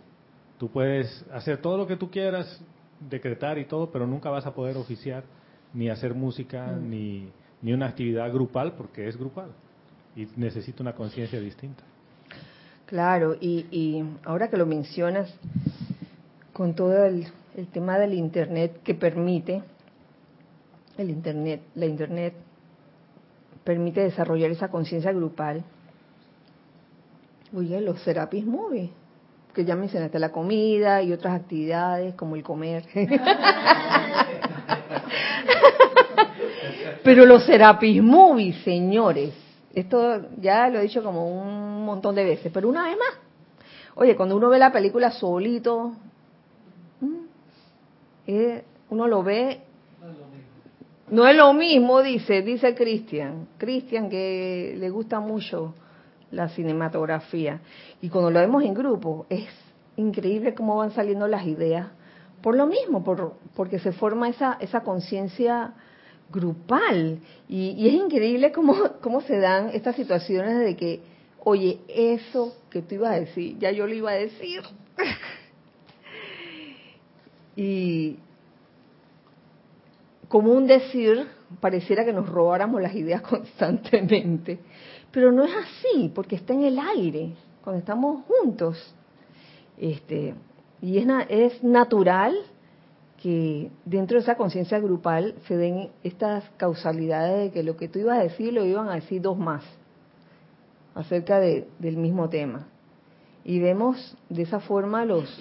Tú 0.59 0.69
puedes 0.69 1.25
hacer 1.31 1.57
todo 1.61 1.77
lo 1.77 1.87
que 1.87 1.95
tú 1.95 2.09
quieras, 2.09 2.61
decretar 3.09 3.57
y 3.57 3.65
todo, 3.65 3.91
pero 3.91 4.07
nunca 4.07 4.29
vas 4.29 4.45
a 4.45 4.53
poder 4.53 4.77
oficiar 4.77 5.23
ni 5.73 5.89
hacer 5.89 6.13
música 6.13 6.71
ni, 6.71 7.29
ni 7.61 7.73
una 7.73 7.87
actividad 7.87 8.31
grupal 8.31 8.73
porque 8.73 9.07
es 9.07 9.17
grupal 9.17 9.51
y 10.15 10.27
necesita 10.35 10.81
una 10.81 10.93
conciencia 10.93 11.39
distinta. 11.39 11.83
Claro, 12.87 13.35
y, 13.39 13.67
y 13.69 14.03
ahora 14.23 14.49
que 14.49 14.57
lo 14.57 14.65
mencionas, 14.65 15.33
con 16.53 16.73
todo 16.73 17.05
el, 17.05 17.27
el 17.55 17.67
tema 17.67 17.99
del 17.99 18.13
Internet 18.13 18.81
que 18.83 18.95
permite, 18.95 19.61
el 20.97 21.09
Internet, 21.09 21.61
la 21.75 21.85
Internet 21.85 22.33
permite 23.63 24.01
desarrollar 24.01 24.49
esa 24.49 24.69
conciencia 24.69 25.11
grupal. 25.11 25.63
Oye, 27.55 27.79
los 27.79 28.01
Serapis 28.01 28.45
Movie, 28.45 28.89
que 29.53 29.63
ya 29.63 29.75
mencionaste 29.75 30.19
la 30.19 30.33
comida 30.33 31.01
y 31.01 31.13
otras 31.13 31.39
actividades 31.39 32.13
como 32.15 32.35
el 32.35 32.43
comer. 32.43 32.83
Pero 37.03 37.25
los 37.25 37.45
Serapis 37.45 38.03
Movie, 38.03 38.51
señores, 38.63 39.33
esto 39.73 40.25
ya 40.41 40.67
lo 40.67 40.79
he 40.79 40.81
dicho 40.83 41.01
como 41.01 41.25
un 41.41 41.85
montón 41.85 42.15
de 42.15 42.25
veces, 42.25 42.51
pero 42.51 42.67
una 42.67 42.83
vez 42.85 42.97
más. 42.97 43.17
Oye, 43.95 44.15
cuando 44.17 44.35
uno 44.35 44.49
ve 44.49 44.59
la 44.59 44.71
película 44.73 45.11
solito, 45.11 45.93
eh, 48.27 48.63
uno 48.89 49.07
lo 49.07 49.23
ve. 49.23 49.61
No 51.09 51.25
es 51.25 51.37
lo 51.37 51.53
mismo, 51.53 52.01
dice, 52.01 52.41
dice 52.41 52.75
Cristian. 52.75 53.47
Cristian 53.57 54.09
que 54.09 54.75
le 54.77 54.89
gusta 54.89 55.21
mucho 55.21 55.73
la 56.31 56.49
cinematografía. 56.49 57.61
Y 58.01 58.09
cuando 58.09 58.31
lo 58.31 58.39
vemos 58.39 58.63
en 58.63 58.73
grupo, 58.73 59.25
es 59.29 59.47
increíble 59.95 60.53
cómo 60.53 60.77
van 60.77 60.91
saliendo 60.91 61.27
las 61.27 61.45
ideas. 61.45 61.87
Por 62.41 62.55
lo 62.55 62.67
mismo, 62.67 63.03
por, 63.03 63.35
porque 63.55 63.79
se 63.79 63.91
forma 63.91 64.29
esa, 64.29 64.57
esa 64.59 64.81
conciencia 64.81 65.73
grupal. 66.31 67.19
Y, 67.47 67.71
y 67.71 67.87
es 67.87 67.93
increíble 67.93 68.51
cómo, 68.51 68.75
cómo 69.01 69.21
se 69.21 69.39
dan 69.39 69.69
estas 69.73 69.95
situaciones 69.95 70.59
de 70.59 70.75
que, 70.75 71.01
oye, 71.43 71.79
eso 71.87 72.55
que 72.69 72.81
tú 72.81 72.95
ibas 72.95 73.13
a 73.13 73.19
decir, 73.19 73.57
ya 73.59 73.71
yo 73.71 73.87
lo 73.87 73.93
iba 73.93 74.11
a 74.11 74.15
decir. 74.15 74.61
y 77.55 78.17
como 80.27 80.51
un 80.51 80.67
decir, 80.67 81.25
pareciera 81.59 82.03
que 82.05 82.13
nos 82.13 82.27
robáramos 82.27 82.81
las 82.81 82.93
ideas 82.95 83.21
constantemente. 83.29 84.59
Pero 85.17 85.31
no 85.31 85.43
es 85.45 85.51
así, 85.55 86.11
porque 86.13 86.35
está 86.35 86.53
en 86.53 86.63
el 86.63 86.77
aire, 86.77 87.31
cuando 87.63 87.79
estamos 87.79 88.23
juntos. 88.27 88.77
Este, 89.75 90.35
y 90.79 90.99
es, 90.99 91.07
es 91.29 91.63
natural 91.63 92.37
que 93.19 93.71
dentro 93.83 94.17
de 94.17 94.21
esa 94.21 94.37
conciencia 94.37 94.77
grupal 94.79 95.33
se 95.47 95.57
den 95.57 95.89
estas 96.03 96.47
causalidades 96.57 97.45
de 97.45 97.51
que 97.51 97.63
lo 97.63 97.75
que 97.77 97.87
tú 97.87 97.97
ibas 97.97 98.19
a 98.19 98.21
decir 98.21 98.53
lo 98.53 98.63
iban 98.63 98.89
a 98.89 98.93
decir 98.93 99.19
dos 99.23 99.39
más 99.39 99.63
acerca 100.93 101.39
de- 101.39 101.67
del 101.79 101.97
mismo 101.97 102.29
tema. 102.29 102.67
Y 103.43 103.59
vemos 103.59 104.15
de 104.29 104.43
esa 104.43 104.59
forma 104.59 105.03
los, 105.03 105.35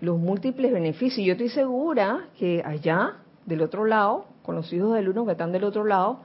los 0.00 0.18
múltiples 0.18 0.72
beneficios. 0.72 1.26
Yo 1.26 1.32
estoy 1.32 1.50
segura 1.50 2.28
que 2.38 2.62
allá, 2.64 3.16
del 3.44 3.60
otro 3.60 3.84
lado, 3.84 4.24
con 4.42 4.54
los 4.54 4.72
hijos 4.72 4.94
del 4.94 5.10
uno 5.10 5.26
que 5.26 5.32
están 5.32 5.52
del 5.52 5.64
otro 5.64 5.84
lado, 5.84 6.20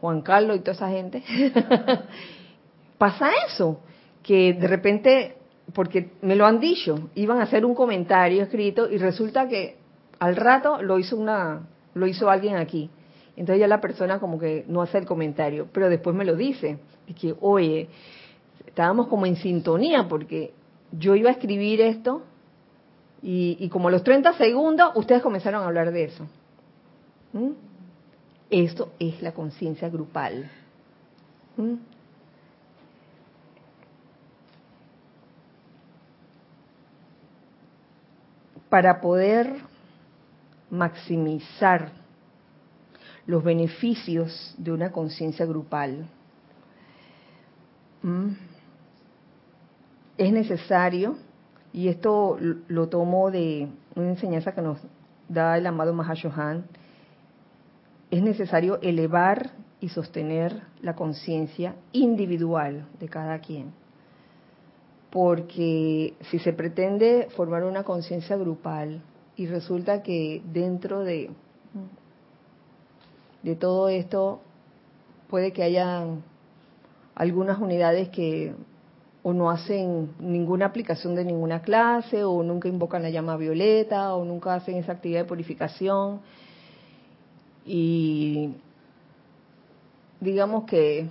Juan 0.00 0.22
Carlos 0.22 0.56
y 0.56 0.60
toda 0.60 0.72
esa 0.72 0.88
gente, 0.88 1.22
pasa 2.98 3.30
eso, 3.46 3.80
que 4.22 4.54
de 4.54 4.66
repente, 4.66 5.36
porque 5.74 6.10
me 6.22 6.36
lo 6.36 6.46
han 6.46 6.58
dicho, 6.58 7.10
iban 7.14 7.38
a 7.38 7.44
hacer 7.44 7.64
un 7.64 7.74
comentario 7.74 8.42
escrito 8.42 8.90
y 8.90 8.96
resulta 8.96 9.46
que 9.48 9.76
al 10.18 10.36
rato 10.36 10.82
lo 10.82 10.98
hizo 10.98 11.16
una, 11.16 11.68
lo 11.94 12.06
hizo 12.06 12.30
alguien 12.30 12.56
aquí. 12.56 12.90
Entonces 13.36 13.60
ya 13.60 13.68
la 13.68 13.80
persona 13.80 14.18
como 14.18 14.38
que 14.38 14.64
no 14.68 14.82
hace 14.82 14.98
el 14.98 15.06
comentario, 15.06 15.68
pero 15.72 15.88
después 15.88 16.16
me 16.16 16.24
lo 16.24 16.34
dice, 16.34 16.78
y 17.06 17.14
que, 17.14 17.34
oye, 17.40 17.88
estábamos 18.66 19.06
como 19.08 19.26
en 19.26 19.36
sintonía 19.36 20.08
porque 20.08 20.52
yo 20.92 21.14
iba 21.14 21.30
a 21.30 21.32
escribir 21.32 21.80
esto 21.80 22.22
y, 23.22 23.56
y 23.60 23.68
como 23.68 23.88
a 23.88 23.90
los 23.90 24.02
30 24.02 24.32
segundos 24.34 24.92
ustedes 24.94 25.22
comenzaron 25.22 25.62
a 25.62 25.66
hablar 25.66 25.92
de 25.92 26.04
eso. 26.04 26.26
¿Mm? 27.32 27.69
Esto 28.50 28.92
es 28.98 29.22
la 29.22 29.32
conciencia 29.32 29.88
grupal. 29.88 30.50
¿Mm? 31.56 31.74
Para 38.68 39.00
poder 39.00 39.54
maximizar 40.68 41.92
los 43.26 43.42
beneficios 43.44 44.54
de 44.58 44.72
una 44.72 44.90
conciencia 44.90 45.46
grupal, 45.46 46.08
¿Mm? 48.02 48.30
es 50.18 50.32
necesario, 50.32 51.16
y 51.72 51.88
esto 51.88 52.36
lo 52.68 52.88
tomo 52.88 53.30
de 53.30 53.68
una 53.94 54.10
enseñanza 54.10 54.52
que 54.52 54.60
nos 54.60 54.78
da 55.28 55.56
el 55.56 55.66
amado 55.66 55.94
Mahashohan, 55.94 56.64
es 58.10 58.22
necesario 58.22 58.80
elevar 58.80 59.50
y 59.80 59.88
sostener 59.88 60.62
la 60.82 60.94
conciencia 60.94 61.76
individual 61.92 62.86
de 62.98 63.08
cada 63.08 63.38
quien. 63.40 63.72
Porque 65.10 66.14
si 66.30 66.38
se 66.38 66.52
pretende 66.52 67.28
formar 67.36 67.64
una 67.64 67.84
conciencia 67.84 68.36
grupal 68.36 69.02
y 69.36 69.46
resulta 69.46 70.02
que 70.02 70.42
dentro 70.52 71.00
de, 71.00 71.30
de 73.42 73.56
todo 73.56 73.88
esto 73.88 74.40
puede 75.28 75.52
que 75.52 75.62
haya 75.62 76.04
algunas 77.14 77.58
unidades 77.58 78.08
que 78.10 78.54
o 79.22 79.32
no 79.32 79.50
hacen 79.50 80.14
ninguna 80.18 80.66
aplicación 80.66 81.14
de 81.14 81.24
ninguna 81.24 81.60
clase, 81.60 82.24
o 82.24 82.42
nunca 82.42 82.68
invocan 82.68 83.02
la 83.02 83.10
llama 83.10 83.36
violeta, 83.36 84.14
o 84.14 84.24
nunca 84.24 84.54
hacen 84.54 84.76
esa 84.76 84.92
actividad 84.92 85.20
de 85.20 85.26
purificación. 85.26 86.20
Y 87.64 88.54
digamos 90.20 90.64
que 90.64 91.08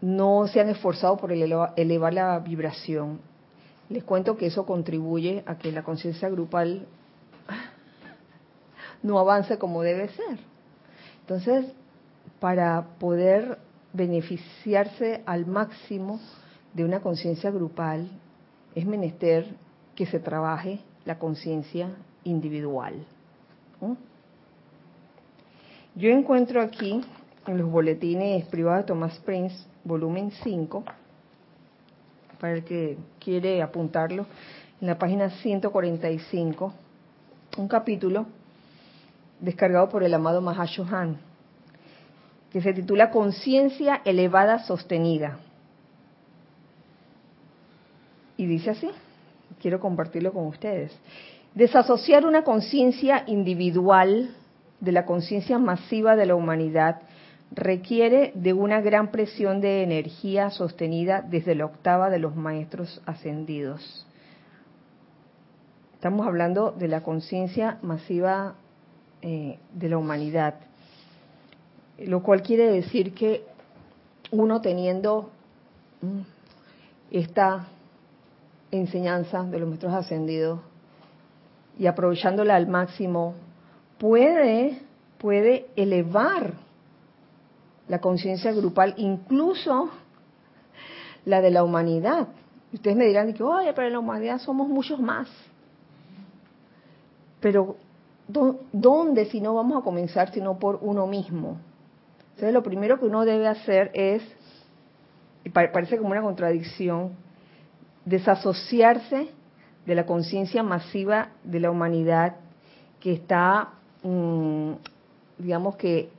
no 0.00 0.46
se 0.48 0.60
han 0.60 0.68
esforzado 0.68 1.16
por 1.16 1.32
eleva- 1.32 1.72
elevar 1.76 2.12
la 2.12 2.38
vibración. 2.40 3.20
Les 3.88 4.02
cuento 4.04 4.36
que 4.36 4.46
eso 4.46 4.66
contribuye 4.66 5.42
a 5.46 5.56
que 5.58 5.70
la 5.70 5.82
conciencia 5.82 6.28
grupal 6.28 6.86
no 9.02 9.18
avance 9.18 9.58
como 9.58 9.82
debe 9.82 10.08
ser. 10.08 10.38
Entonces, 11.20 11.66
para 12.40 12.82
poder 12.98 13.58
beneficiarse 13.92 15.22
al 15.26 15.46
máximo 15.46 16.20
de 16.74 16.84
una 16.84 17.00
conciencia 17.00 17.50
grupal, 17.50 18.08
es 18.74 18.86
menester 18.86 19.54
que 19.94 20.06
se 20.06 20.18
trabaje 20.18 20.80
la 21.04 21.18
conciencia 21.18 21.90
individual. 22.24 23.04
¿Mm? 23.80 23.92
Yo 25.94 26.08
encuentro 26.08 26.62
aquí 26.62 27.02
en 27.46 27.58
los 27.58 27.70
boletines 27.70 28.46
privados 28.46 28.84
de 28.84 28.86
Thomas 28.86 29.18
Prince, 29.26 29.54
volumen 29.84 30.30
5, 30.42 30.84
para 32.40 32.54
el 32.54 32.64
que 32.64 32.96
quiere 33.20 33.60
apuntarlo, 33.60 34.24
en 34.80 34.86
la 34.86 34.98
página 34.98 35.28
145, 35.28 36.72
un 37.58 37.68
capítulo 37.68 38.24
descargado 39.38 39.90
por 39.90 40.02
el 40.02 40.14
amado 40.14 40.40
Mahashohan, 40.40 41.18
que 42.50 42.62
se 42.62 42.72
titula 42.72 43.10
Conciencia 43.10 44.00
elevada 44.06 44.60
sostenida. 44.60 45.40
Y 48.38 48.46
dice 48.46 48.70
así, 48.70 48.88
quiero 49.60 49.78
compartirlo 49.78 50.32
con 50.32 50.46
ustedes. 50.46 50.90
Desasociar 51.54 52.24
una 52.24 52.44
conciencia 52.44 53.24
individual 53.26 54.34
de 54.82 54.90
la 54.90 55.06
conciencia 55.06 55.60
masiva 55.60 56.16
de 56.16 56.26
la 56.26 56.34
humanidad 56.34 57.02
requiere 57.52 58.32
de 58.34 58.52
una 58.52 58.80
gran 58.80 59.12
presión 59.12 59.60
de 59.60 59.84
energía 59.84 60.50
sostenida 60.50 61.22
desde 61.22 61.54
la 61.54 61.66
octava 61.66 62.10
de 62.10 62.18
los 62.18 62.34
maestros 62.34 63.00
ascendidos. 63.06 64.06
Estamos 65.94 66.26
hablando 66.26 66.72
de 66.72 66.88
la 66.88 67.02
conciencia 67.02 67.78
masiva 67.82 68.54
eh, 69.20 69.60
de 69.72 69.88
la 69.88 69.98
humanidad, 69.98 70.54
lo 71.98 72.24
cual 72.24 72.42
quiere 72.42 72.68
decir 72.68 73.14
que 73.14 73.44
uno 74.32 74.60
teniendo 74.60 75.30
mm, 76.00 76.20
esta 77.12 77.68
enseñanza 78.72 79.44
de 79.44 79.60
los 79.60 79.68
maestros 79.68 79.94
ascendidos 79.94 80.58
y 81.78 81.86
aprovechándola 81.86 82.56
al 82.56 82.66
máximo, 82.66 83.34
puede, 84.02 84.80
puede 85.18 85.68
elevar 85.76 86.54
la 87.86 88.00
conciencia 88.00 88.50
grupal, 88.50 88.94
incluso 88.96 89.90
la 91.24 91.40
de 91.40 91.52
la 91.52 91.62
humanidad. 91.62 92.26
Ustedes 92.72 92.96
me 92.96 93.06
dirán 93.06 93.32
que, 93.32 93.44
oye, 93.44 93.72
pero 93.74 93.86
en 93.86 93.92
la 93.92 94.00
humanidad 94.00 94.38
somos 94.38 94.68
muchos 94.68 94.98
más. 94.98 95.28
Pero, 97.38 97.76
¿dónde 98.72 99.26
si 99.26 99.40
no 99.40 99.54
vamos 99.54 99.80
a 99.80 99.84
comenzar 99.84 100.32
sino 100.32 100.58
por 100.58 100.80
uno 100.82 101.06
mismo? 101.06 101.58
Entonces, 102.30 102.52
lo 102.52 102.64
primero 102.64 102.98
que 102.98 103.04
uno 103.04 103.24
debe 103.24 103.46
hacer 103.46 103.92
es, 103.94 104.24
y 105.44 105.50
parece 105.50 105.96
como 105.96 106.10
una 106.10 106.22
contradicción, 106.22 107.12
desasociarse 108.04 109.28
de 109.86 109.94
la 109.94 110.06
conciencia 110.06 110.64
masiva 110.64 111.28
de 111.44 111.60
la 111.60 111.70
humanidad 111.70 112.34
que 112.98 113.12
está, 113.12 113.74
mm, 114.02 114.72
digamos 115.38 115.76
que, 115.76 116.10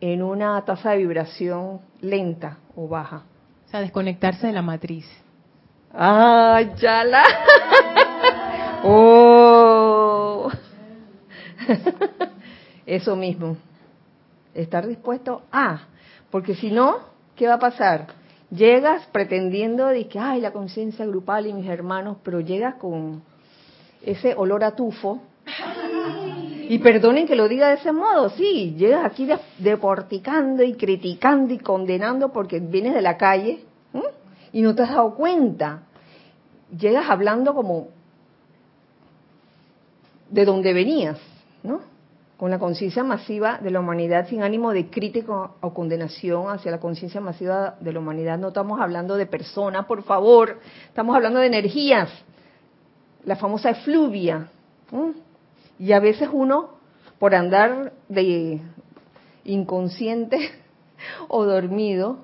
en 0.00 0.22
una 0.22 0.64
tasa 0.64 0.92
de 0.92 0.98
vibración 0.98 1.80
lenta 2.00 2.58
o 2.74 2.88
baja. 2.88 3.24
O 3.66 3.70
sea, 3.70 3.80
desconectarse 3.80 4.46
de 4.46 4.52
la 4.52 4.62
matriz. 4.62 5.06
¡Ah, 5.92 6.60
chala! 6.76 7.22
¡Oh! 8.84 10.50
Eso 12.86 13.16
mismo. 13.16 13.56
Estar 14.54 14.86
dispuesto 14.86 15.42
a. 15.52 15.82
Porque 16.30 16.54
si 16.54 16.70
no, 16.70 16.98
¿qué 17.36 17.46
va 17.46 17.54
a 17.54 17.58
pasar? 17.58 18.08
Llegas 18.50 19.06
pretendiendo 19.12 19.86
de 19.86 20.08
que, 20.08 20.18
ay, 20.18 20.40
la 20.40 20.52
conciencia 20.52 21.06
grupal 21.06 21.46
y 21.46 21.52
mis 21.52 21.68
hermanos, 21.68 22.16
pero 22.24 22.40
llegas 22.40 22.74
con 22.76 23.22
ese 24.02 24.34
olor 24.34 24.64
a 24.64 24.74
tufo. 24.74 25.20
Y 26.70 26.78
perdonen 26.78 27.26
que 27.26 27.34
lo 27.34 27.48
diga 27.48 27.70
de 27.70 27.74
ese 27.74 27.90
modo, 27.90 28.30
sí, 28.30 28.76
llegas 28.78 29.04
aquí 29.04 29.28
deporticando 29.58 30.62
y 30.62 30.74
criticando 30.74 31.52
y 31.52 31.58
condenando 31.58 32.28
porque 32.32 32.60
vienes 32.60 32.94
de 32.94 33.02
la 33.02 33.16
calle 33.16 33.64
y 34.52 34.62
no 34.62 34.72
te 34.76 34.82
has 34.82 34.90
dado 34.90 35.16
cuenta. 35.16 35.82
Llegas 36.78 37.10
hablando 37.10 37.54
como 37.54 37.88
de 40.30 40.44
donde 40.44 40.72
venías, 40.72 41.18
¿no? 41.64 41.80
con 42.36 42.52
la 42.52 42.60
conciencia 42.60 43.02
masiva 43.02 43.58
de 43.58 43.72
la 43.72 43.80
humanidad 43.80 44.28
sin 44.28 44.44
ánimo 44.44 44.70
de 44.70 44.90
crítica 44.90 45.50
o 45.60 45.74
condenación 45.74 46.50
hacia 46.50 46.70
la 46.70 46.78
conciencia 46.78 47.20
masiva 47.20 47.78
de 47.80 47.92
la 47.92 47.98
humanidad. 47.98 48.38
No 48.38 48.48
estamos 48.48 48.80
hablando 48.80 49.16
de 49.16 49.26
personas, 49.26 49.86
por 49.86 50.04
favor, 50.04 50.60
estamos 50.86 51.16
hablando 51.16 51.40
de 51.40 51.48
energías, 51.48 52.10
la 53.24 53.34
famosa 53.34 53.70
efluvia. 53.70 54.48
Y 55.80 55.92
a 55.92 55.98
veces 55.98 56.28
uno, 56.32 56.74
por 57.18 57.34
andar 57.34 57.92
de 58.08 58.60
inconsciente 59.42 60.38
o 61.28 61.44
dormido, 61.44 62.18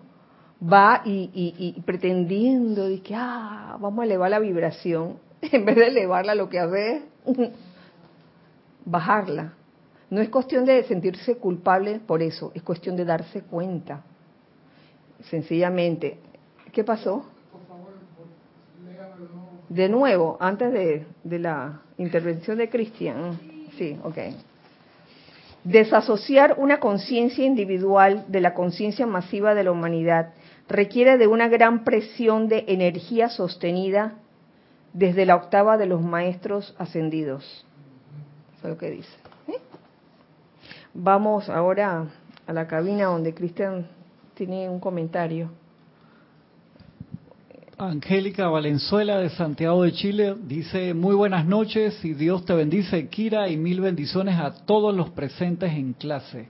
va 0.62 1.02
y, 1.04 1.30
y 1.34 1.80
pretendiendo 1.82 2.88
de 2.88 3.00
que, 3.00 3.16
ah, 3.16 3.76
vamos 3.80 4.02
a 4.02 4.04
elevar 4.04 4.30
la 4.30 4.38
vibración, 4.38 5.18
en 5.42 5.64
vez 5.64 5.74
de 5.74 5.88
elevarla 5.88 6.36
lo 6.36 6.48
que 6.48 6.60
hace 6.60 7.02
es 7.26 7.36
bajarla 8.84 9.54
no 10.10 10.20
es 10.20 10.28
cuestión 10.28 10.64
de 10.64 10.84
sentirse 10.84 11.36
culpable 11.36 12.00
por 12.00 12.22
eso, 12.22 12.52
es 12.54 12.62
cuestión 12.62 12.96
de 12.96 13.04
darse 13.04 13.42
cuenta. 13.42 14.04
Sencillamente. 15.30 16.18
¿Qué 16.72 16.84
pasó? 16.84 17.24
De 19.68 19.88
nuevo, 19.88 20.36
antes 20.38 20.72
de, 20.72 21.06
de 21.24 21.38
la 21.38 21.82
intervención 21.98 22.58
de 22.58 22.68
Cristian. 22.68 23.38
Sí, 23.76 23.98
ok. 24.02 24.18
Desasociar 25.64 26.54
una 26.58 26.78
conciencia 26.78 27.44
individual 27.44 28.24
de 28.28 28.40
la 28.40 28.54
conciencia 28.54 29.06
masiva 29.06 29.54
de 29.54 29.64
la 29.64 29.72
humanidad 29.72 30.32
requiere 30.68 31.18
de 31.18 31.26
una 31.26 31.48
gran 31.48 31.84
presión 31.84 32.48
de 32.48 32.64
energía 32.68 33.28
sostenida 33.28 34.14
desde 34.92 35.26
la 35.26 35.36
octava 35.36 35.76
de 35.76 35.86
los 35.86 36.02
maestros 36.02 36.74
ascendidos. 36.78 37.66
Eso 38.58 38.68
es 38.68 38.70
lo 38.70 38.78
que 38.78 38.90
dice. 38.90 39.16
Vamos 40.94 41.50
ahora 41.50 42.06
a 42.46 42.52
la 42.52 42.66
cabina 42.66 43.06
donde 43.06 43.34
Cristian 43.34 43.86
tiene 44.34 44.70
un 44.70 44.80
comentario. 44.80 45.50
Angélica 47.78 48.48
Valenzuela 48.48 49.18
de 49.18 49.28
Santiago 49.28 49.82
de 49.82 49.92
Chile 49.92 50.34
dice, 50.46 50.94
muy 50.94 51.14
buenas 51.14 51.44
noches 51.44 52.02
y 52.06 52.14
Dios 52.14 52.46
te 52.46 52.54
bendice, 52.54 53.08
Kira, 53.08 53.50
y 53.50 53.58
mil 53.58 53.82
bendiciones 53.82 54.38
a 54.38 54.50
todos 54.64 54.96
los 54.96 55.10
presentes 55.10 55.70
en 55.72 55.92
clase. 55.92 56.48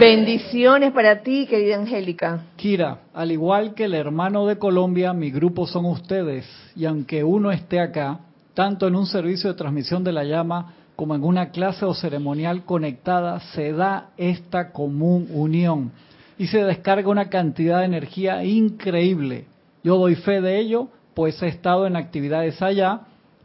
Bendiciones, 0.00 0.92
para 0.92 1.20
ti, 1.20 1.46
querida 1.46 1.76
Angélica. 1.76 2.46
Kira, 2.56 3.00
al 3.12 3.30
igual 3.30 3.74
que 3.74 3.84
el 3.84 3.92
hermano 3.92 4.46
de 4.46 4.56
Colombia, 4.56 5.12
mi 5.12 5.30
grupo 5.30 5.66
son 5.66 5.84
ustedes, 5.84 6.46
y 6.74 6.86
aunque 6.86 7.22
uno 7.22 7.52
esté 7.52 7.78
acá, 7.78 8.20
tanto 8.54 8.88
en 8.88 8.96
un 8.96 9.04
servicio 9.04 9.50
de 9.50 9.58
transmisión 9.58 10.02
de 10.02 10.12
la 10.12 10.24
llama 10.24 10.72
como 10.96 11.14
en 11.14 11.22
una 11.22 11.50
clase 11.50 11.84
o 11.84 11.92
ceremonial 11.92 12.64
conectada, 12.64 13.38
se 13.52 13.74
da 13.74 14.12
esta 14.16 14.72
común 14.72 15.28
unión 15.30 15.92
y 16.38 16.46
se 16.46 16.64
descarga 16.64 17.10
una 17.10 17.28
cantidad 17.28 17.80
de 17.80 17.84
energía 17.84 18.42
increíble. 18.44 19.49
Yo 19.82 19.96
doy 19.96 20.14
fe 20.16 20.40
de 20.40 20.58
ello, 20.58 20.88
pues 21.14 21.42
he 21.42 21.48
estado 21.48 21.86
en 21.86 21.96
actividades 21.96 22.60
allá 22.62 23.02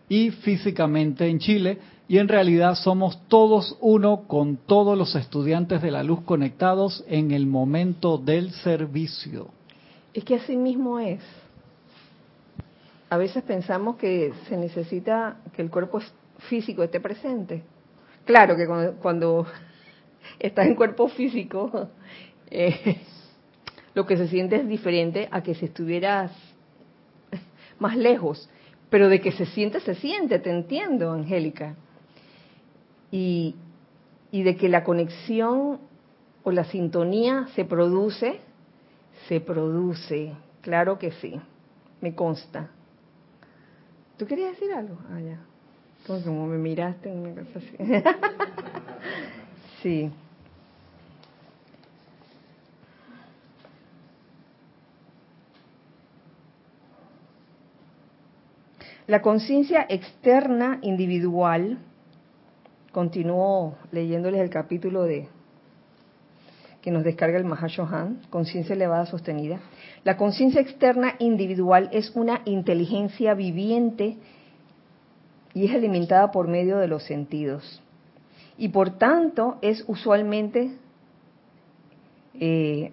y 0.09 0.31
físicamente 0.31 1.27
en 1.27 1.39
Chile, 1.39 1.79
y 2.07 2.19
en 2.19 2.27
realidad 2.27 2.75
somos 2.75 3.19
todos 3.27 3.77
uno 3.81 4.27
con 4.27 4.57
todos 4.57 4.97
los 4.97 5.15
estudiantes 5.15 5.81
de 5.81 5.91
la 5.91 6.03
luz 6.03 6.21
conectados 6.21 7.03
en 7.07 7.31
el 7.31 7.47
momento 7.47 8.17
del 8.17 8.51
servicio. 8.51 9.47
Es 10.13 10.23
que 10.23 10.35
así 10.35 10.55
mismo 10.55 10.99
es. 10.99 11.19
A 13.09 13.17
veces 13.17 13.43
pensamos 13.43 13.95
que 13.97 14.33
se 14.47 14.57
necesita 14.57 15.37
que 15.55 15.61
el 15.61 15.69
cuerpo 15.69 15.99
físico 16.49 16.83
esté 16.83 16.99
presente. 16.99 17.63
Claro 18.25 18.55
que 18.55 18.67
cuando, 19.01 19.47
estás 20.39 20.67
en 20.67 20.75
cuerpo 20.75 21.07
físico, 21.07 21.89
eh, 22.51 23.01
lo 23.95 24.05
que 24.05 24.17
se 24.17 24.27
siente 24.27 24.57
es 24.57 24.67
diferente 24.67 25.27
a 25.31 25.41
que 25.41 25.55
si 25.55 25.65
estuvieras 25.65 26.31
más 27.79 27.97
lejos. 27.97 28.49
Pero 28.89 29.09
de 29.09 29.19
que 29.19 29.31
se 29.31 29.47
siente, 29.47 29.79
se 29.79 29.95
siente, 29.95 30.37
te 30.37 30.51
entiendo, 30.51 31.11
Angélica. 31.11 31.75
Y, 33.09 33.55
y 34.31 34.43
de 34.43 34.55
que 34.57 34.69
la 34.69 34.83
conexión 34.83 35.79
o 36.43 36.51
la 36.51 36.65
sintonía 36.65 37.47
se 37.55 37.65
produce, 37.65 38.41
se 39.27 39.39
produce. 39.39 40.33
Claro 40.61 40.99
que 40.99 41.11
sí, 41.11 41.39
me 42.01 42.13
consta. 42.13 42.69
¿Tú 44.17 44.25
querías 44.27 44.51
decir 44.51 44.71
algo? 44.73 44.97
Ah, 45.09 45.19
ya. 45.19 45.39
Como 46.05 46.45
me 46.47 46.57
miraste, 46.57 47.11
una 47.11 47.33
cosa 47.33 47.59
así. 47.59 48.03
sí. 49.81 50.11
La 59.07 59.21
conciencia 59.21 59.85
externa 59.87 60.79
individual, 60.81 61.77
continúo 62.91 63.75
leyéndoles 63.91 64.41
el 64.41 64.49
capítulo 64.49 65.03
de 65.03 65.27
que 66.81 66.89
nos 66.89 67.03
descarga 67.03 67.37
el 67.37 67.45
Mahashohan, 67.45 68.21
conciencia 68.29 68.73
elevada 68.73 69.05
sostenida. 69.05 69.59
La 70.03 70.17
conciencia 70.17 70.61
externa 70.61 71.15
individual 71.19 71.89
es 71.91 72.11
una 72.15 72.41
inteligencia 72.45 73.33
viviente 73.33 74.17
y 75.53 75.65
es 75.65 75.73
alimentada 75.73 76.31
por 76.31 76.47
medio 76.47 76.77
de 76.77 76.87
los 76.87 77.03
sentidos. 77.03 77.81
Y 78.57 78.69
por 78.69 78.97
tanto 78.97 79.57
es 79.61 79.83
usualmente 79.87 80.71
eh, 82.39 82.91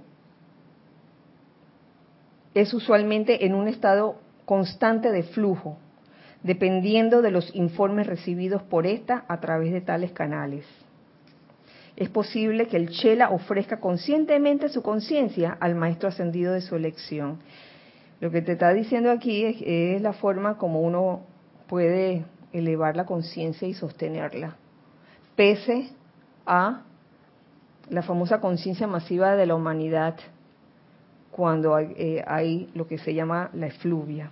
es 2.55 2.75
usualmente 2.75 3.47
en 3.47 3.55
un 3.55 3.69
estado 3.69 4.17
constante 4.45 5.11
de 5.11 5.23
flujo, 5.23 5.79
dependiendo 6.43 7.23
de 7.23 7.31
los 7.31 7.55
informes 7.55 8.07
recibidos 8.07 8.63
por 8.63 8.87
esta 8.87 9.25
a 9.29 9.41
través 9.41 9.73
de 9.73 9.81
tales 9.81 10.13
canales. 10.13 10.65
Es 11.97 12.09
posible 12.09 12.67
que 12.67 12.77
el 12.77 12.89
Chela 12.89 13.31
ofrezca 13.31 13.79
conscientemente 13.79 14.69
su 14.69 14.83
conciencia 14.83 15.57
al 15.61 15.75
maestro 15.75 16.09
ascendido 16.09 16.53
de 16.53 16.63
su 16.63 16.75
elección. 16.75 17.39
Lo 18.21 18.31
que 18.31 18.41
te 18.41 18.53
está 18.53 18.73
diciendo 18.73 19.11
aquí 19.11 19.45
es, 19.45 20.01
la 20.01 20.13
forma 20.13 20.57
como 20.57 20.81
uno 20.81 21.21
puede 21.69 22.25
elevar 22.53 22.97
la 22.97 23.05
conciencia 23.05 23.69
y 23.69 23.75
sostenerla, 23.75 24.57
pese 25.37 25.91
a 26.47 26.83
la 27.89 28.03
famosa 28.03 28.41
conciencia 28.41 28.87
masiva 28.87 29.37
de 29.37 29.47
la 29.47 29.55
humanidad 29.55 30.17
cuando 31.31 31.79
eh, 31.79 32.23
hay, 32.27 32.71
lo 32.75 32.87
que 32.87 32.99
se 32.99 33.15
llama 33.15 33.51
la 33.55 33.67
efluvia. 33.67 34.31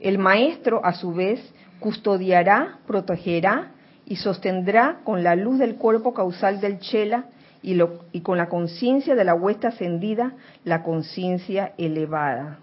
El 0.00 0.18
maestro, 0.18 0.84
a 0.84 0.94
su 0.94 1.12
vez, 1.12 1.40
custodiará, 1.78 2.78
protegerá 2.86 3.72
y 4.06 4.16
sostendrá 4.16 5.00
con 5.04 5.22
la 5.22 5.36
luz 5.36 5.58
del 5.58 5.76
cuerpo 5.76 6.14
causal 6.14 6.60
del 6.60 6.78
chela 6.80 7.26
y, 7.62 7.74
lo, 7.74 8.04
y 8.12 8.20
con 8.22 8.38
la 8.38 8.48
conciencia 8.48 9.14
de 9.14 9.24
la 9.24 9.34
huesta 9.34 9.68
ascendida 9.68 10.32
la 10.64 10.82
conciencia 10.82 11.74
elevada. 11.76 12.58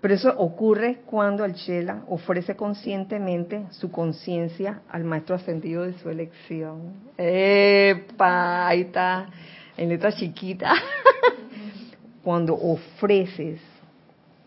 Pero 0.00 0.14
eso 0.14 0.32
ocurre 0.38 1.00
cuando 1.04 1.44
el 1.44 1.54
Chela 1.54 2.04
ofrece 2.08 2.56
conscientemente 2.56 3.66
su 3.70 3.90
conciencia 3.90 4.80
al 4.88 5.04
maestro 5.04 5.34
ascendido 5.34 5.82
de 5.82 5.92
su 5.98 6.08
elección. 6.08 6.94
¡Epa! 7.18 8.68
Ahí 8.68 8.82
está, 8.82 9.28
en 9.76 9.90
letra 9.90 10.10
chiquita. 10.12 10.72
cuando 12.24 12.54
ofreces, 12.54 13.60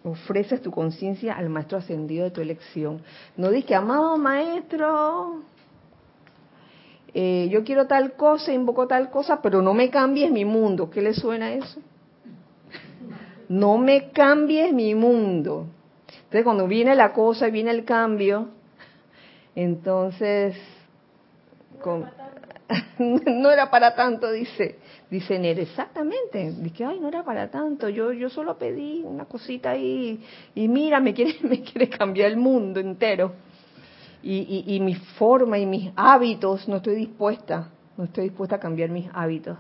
ofreces 0.04 0.62
tu 0.62 0.72
conciencia 0.72 1.34
al 1.34 1.50
maestro 1.50 1.78
ascendido 1.78 2.26
de 2.26 2.32
tu 2.32 2.42
elección. 2.42 3.02
No 3.38 3.50
dices, 3.50 3.72
amado 3.72 4.18
maestro, 4.18 5.42
eh, 7.14 7.48
yo 7.52 7.64
quiero 7.64 7.88
tal 7.88 8.14
cosa, 8.14 8.52
invoco 8.52 8.88
tal 8.88 9.10
cosa, 9.10 9.42
pero 9.42 9.62
no 9.62 9.74
me 9.74 9.90
cambies 9.90 10.32
mi 10.32 10.46
mundo. 10.46 10.90
¿Qué 10.90 11.02
le 11.02 11.14
suena 11.14 11.54
eso? 11.54 11.80
no 13.54 13.78
me 13.78 14.10
cambies 14.10 14.74
mi 14.74 14.96
mundo. 14.96 15.68
Entonces 16.08 16.44
cuando 16.44 16.68
viene 16.68 16.96
la 16.96 17.14
cosa 17.14 17.48
y 17.48 17.52
viene 17.52 17.72
el 17.72 17.86
cambio, 17.86 18.50
entonces 19.56 20.56
no 23.00 23.52
era 23.52 23.70
para 23.70 23.96
tanto, 23.96 24.32
dice, 24.32 24.80
dice 25.10 25.38
Nere, 25.40 25.64
exactamente, 25.64 26.52
dice, 26.60 26.86
ay, 26.86 27.00
no 27.00 27.08
era 27.08 27.24
para 27.24 27.50
tanto, 27.50 27.90
yo, 27.90 28.12
yo 28.12 28.30
solo 28.30 28.58
pedí 28.58 29.02
una 29.04 29.26
cosita 29.26 29.72
ahí 29.72 30.24
y 30.56 30.68
mira, 30.68 31.00
me 31.00 31.14
quiere, 31.14 31.36
me 31.44 31.62
quiere 31.62 31.90
cambiar 31.90 32.32
el 32.32 32.38
mundo 32.38 32.80
entero. 32.80 33.34
Y, 34.22 34.64
y, 34.66 34.76
y 34.76 34.80
mi 34.80 34.96
forma 34.96 35.58
y 35.60 35.66
mis 35.66 35.92
hábitos, 35.98 36.68
no 36.70 36.78
estoy 36.78 36.96
dispuesta, 36.96 37.70
no 37.98 38.06
estoy 38.06 38.30
dispuesta 38.30 38.56
a 38.56 38.60
cambiar 38.60 38.90
mis 38.90 39.10
hábitos, 39.14 39.58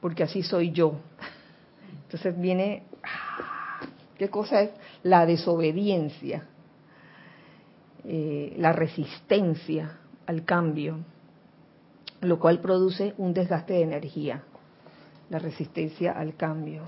porque 0.00 0.22
así 0.22 0.44
soy 0.44 0.70
yo. 0.70 0.94
Entonces 2.04 2.40
viene 2.40 2.84
¿Qué 4.20 4.28
cosa 4.28 4.60
es 4.60 4.70
la 5.02 5.24
desobediencia? 5.24 6.44
Eh, 8.04 8.54
la 8.58 8.70
resistencia 8.70 9.96
al 10.26 10.44
cambio, 10.44 10.98
lo 12.20 12.38
cual 12.38 12.60
produce 12.60 13.14
un 13.18 13.32
desgaste 13.32 13.74
de 13.74 13.82
energía, 13.82 14.42
la 15.30 15.38
resistencia 15.38 16.12
al 16.12 16.36
cambio. 16.36 16.82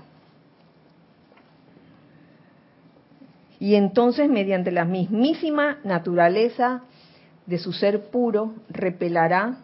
Y 3.59 3.75
entonces, 3.75 4.29
mediante 4.29 4.71
la 4.71 4.85
mismísima 4.85 5.79
naturaleza 5.83 6.83
de 7.45 7.57
su 7.57 7.71
ser 7.71 8.09
puro, 8.09 8.53
repelará 8.69 9.57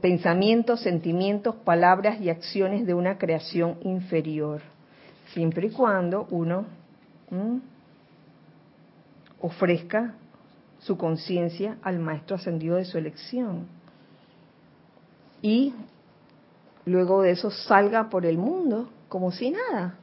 pensamientos, 0.00 0.80
sentimientos, 0.80 1.56
palabras 1.56 2.20
y 2.20 2.30
acciones 2.30 2.86
de 2.86 2.94
una 2.94 3.18
creación 3.18 3.76
inferior 3.82 4.62
siempre 5.34 5.66
y 5.66 5.70
cuando 5.70 6.26
uno 6.30 6.64
ofrezca 9.40 10.14
su 10.84 10.98
conciencia 10.98 11.78
al 11.82 11.98
maestro 11.98 12.36
ascendido 12.36 12.76
de 12.76 12.84
su 12.84 12.98
elección. 12.98 13.66
Y 15.40 15.72
luego 16.84 17.22
de 17.22 17.30
eso 17.30 17.50
salga 17.50 18.10
por 18.10 18.26
el 18.26 18.36
mundo 18.36 18.90
como 19.08 19.32
si 19.32 19.50
nada. 19.50 19.96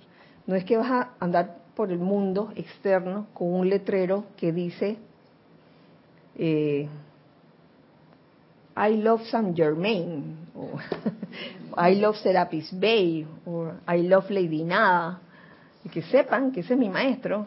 No 0.47 0.55
es 0.55 0.65
que 0.65 0.77
vas 0.77 0.89
a 0.89 1.09
andar 1.19 1.57
por 1.75 1.91
el 1.91 1.99
mundo 1.99 2.51
externo 2.55 3.27
con 3.33 3.53
un 3.53 3.69
letrero 3.69 4.25
que 4.37 4.51
dice 4.51 4.97
eh, 6.35 6.89
I 8.75 8.97
love 8.97 9.21
Saint 9.29 9.55
Germain, 9.55 10.47
o 10.55 10.79
I 11.77 11.95
love 11.95 12.15
Serapis 12.17 12.71
Bay, 12.79 13.27
o 13.45 13.71
I 13.87 14.01
love 14.07 14.31
Lady 14.31 14.63
Nada. 14.63 15.19
Y 15.83 15.89
que 15.89 16.01
sepan 16.01 16.51
que 16.51 16.61
ese 16.61 16.73
es 16.73 16.79
mi 16.79 16.89
maestro. 16.89 17.45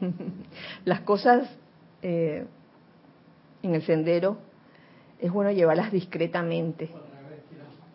Las 0.84 1.02
cosas 1.02 1.48
eh, 2.02 2.44
en 3.62 3.74
el 3.74 3.82
sendero 3.82 4.38
es 5.20 5.32
bueno 5.32 5.50
llevarlas 5.50 5.92
discretamente. 5.92 6.90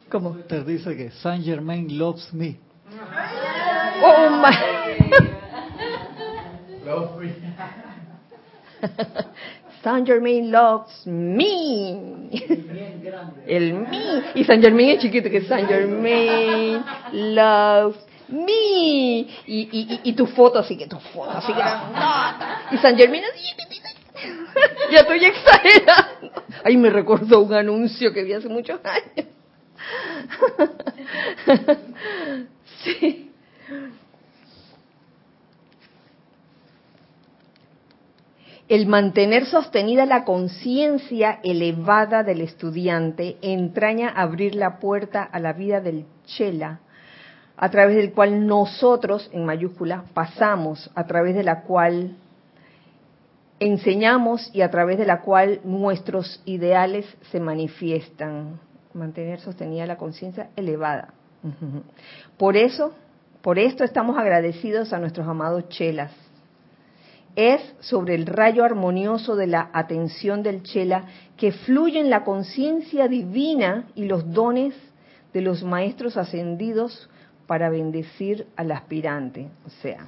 ¿Cómo? 0.09 0.35
Te 0.47 0.63
dice 0.63 0.95
que 0.97 1.11
Saint 1.11 1.45
Germain 1.45 1.97
loves 1.97 2.33
me. 2.33 2.57
Oh 4.03 4.29
my. 4.41 4.55
Saint 9.83 10.05
Germain 10.05 10.51
loves 10.51 11.05
me. 11.05 12.29
El 13.47 13.73
me. 13.73 14.23
Y 14.35 14.43
Saint 14.43 14.61
Germain 14.63 14.89
es 14.89 14.99
chiquito, 15.01 15.29
que 15.29 15.41
Saint 15.41 15.69
Germain 15.69 16.83
loves 17.13 17.97
me. 18.27 18.51
Y, 18.51 19.27
y, 19.47 19.99
y, 20.03 20.13
tu 20.13 20.25
foto 20.25 20.59
así 20.59 20.77
que 20.77 20.87
tu 20.87 20.99
foto 20.99 21.31
así 21.31 21.53
que 21.53 22.75
Y 22.75 22.77
Saint 22.79 22.97
Germain 22.97 23.23
así. 23.23 23.61
Ya 24.91 24.99
estoy 24.99 25.25
exagerando. 25.25 26.43
Ay, 26.63 26.77
me 26.77 26.89
recordó 26.89 27.41
un 27.41 27.53
anuncio 27.53 28.13
que 28.13 28.23
vi 28.23 28.33
hace 28.33 28.49
muchos 28.49 28.79
años. 28.83 29.27
sí. 32.83 33.31
El 38.71 38.87
mantener 38.87 39.47
sostenida 39.47 40.05
la 40.05 40.23
conciencia 40.23 41.41
elevada 41.43 42.23
del 42.23 42.39
estudiante 42.39 43.35
entraña 43.41 44.07
abrir 44.07 44.55
la 44.55 44.79
puerta 44.79 45.23
a 45.23 45.39
la 45.39 45.51
vida 45.51 45.81
del 45.81 46.05
chela, 46.25 46.79
a 47.57 47.69
través 47.69 47.97
del 47.97 48.13
cual 48.13 48.47
nosotros, 48.47 49.29
en 49.33 49.45
mayúscula, 49.45 50.05
pasamos, 50.13 50.89
a 50.95 51.05
través 51.05 51.35
de 51.35 51.43
la 51.43 51.63
cual 51.63 52.15
enseñamos 53.61 54.49
y 54.53 54.61
a 54.61 54.71
través 54.71 54.97
de 54.97 55.05
la 55.05 55.21
cual 55.21 55.61
nuestros 55.63 56.41
ideales 56.45 57.05
se 57.31 57.39
manifiestan. 57.39 58.59
Mantener 58.93 59.39
sostenida 59.39 59.85
la 59.85 59.95
conciencia 59.95 60.49
elevada. 60.57 61.13
Por 62.37 62.57
eso, 62.57 62.93
por 63.41 63.57
esto 63.57 63.85
estamos 63.85 64.17
agradecidos 64.17 64.91
a 64.91 64.99
nuestros 64.99 65.27
amados 65.27 65.69
chelas 65.69 66.11
es 67.35 67.61
sobre 67.79 68.15
el 68.15 68.25
rayo 68.25 68.63
armonioso 68.63 69.35
de 69.35 69.47
la 69.47 69.69
atención 69.73 70.43
del 70.43 70.63
Chela 70.63 71.05
que 71.37 71.51
fluye 71.51 71.99
en 71.99 72.09
la 72.09 72.23
conciencia 72.23 73.07
divina 73.07 73.87
y 73.95 74.05
los 74.05 74.31
dones 74.33 74.75
de 75.33 75.41
los 75.41 75.63
maestros 75.63 76.17
ascendidos 76.17 77.09
para 77.51 77.69
bendecir 77.69 78.47
al 78.55 78.71
aspirante. 78.71 79.49
O 79.67 79.69
sea, 79.81 80.07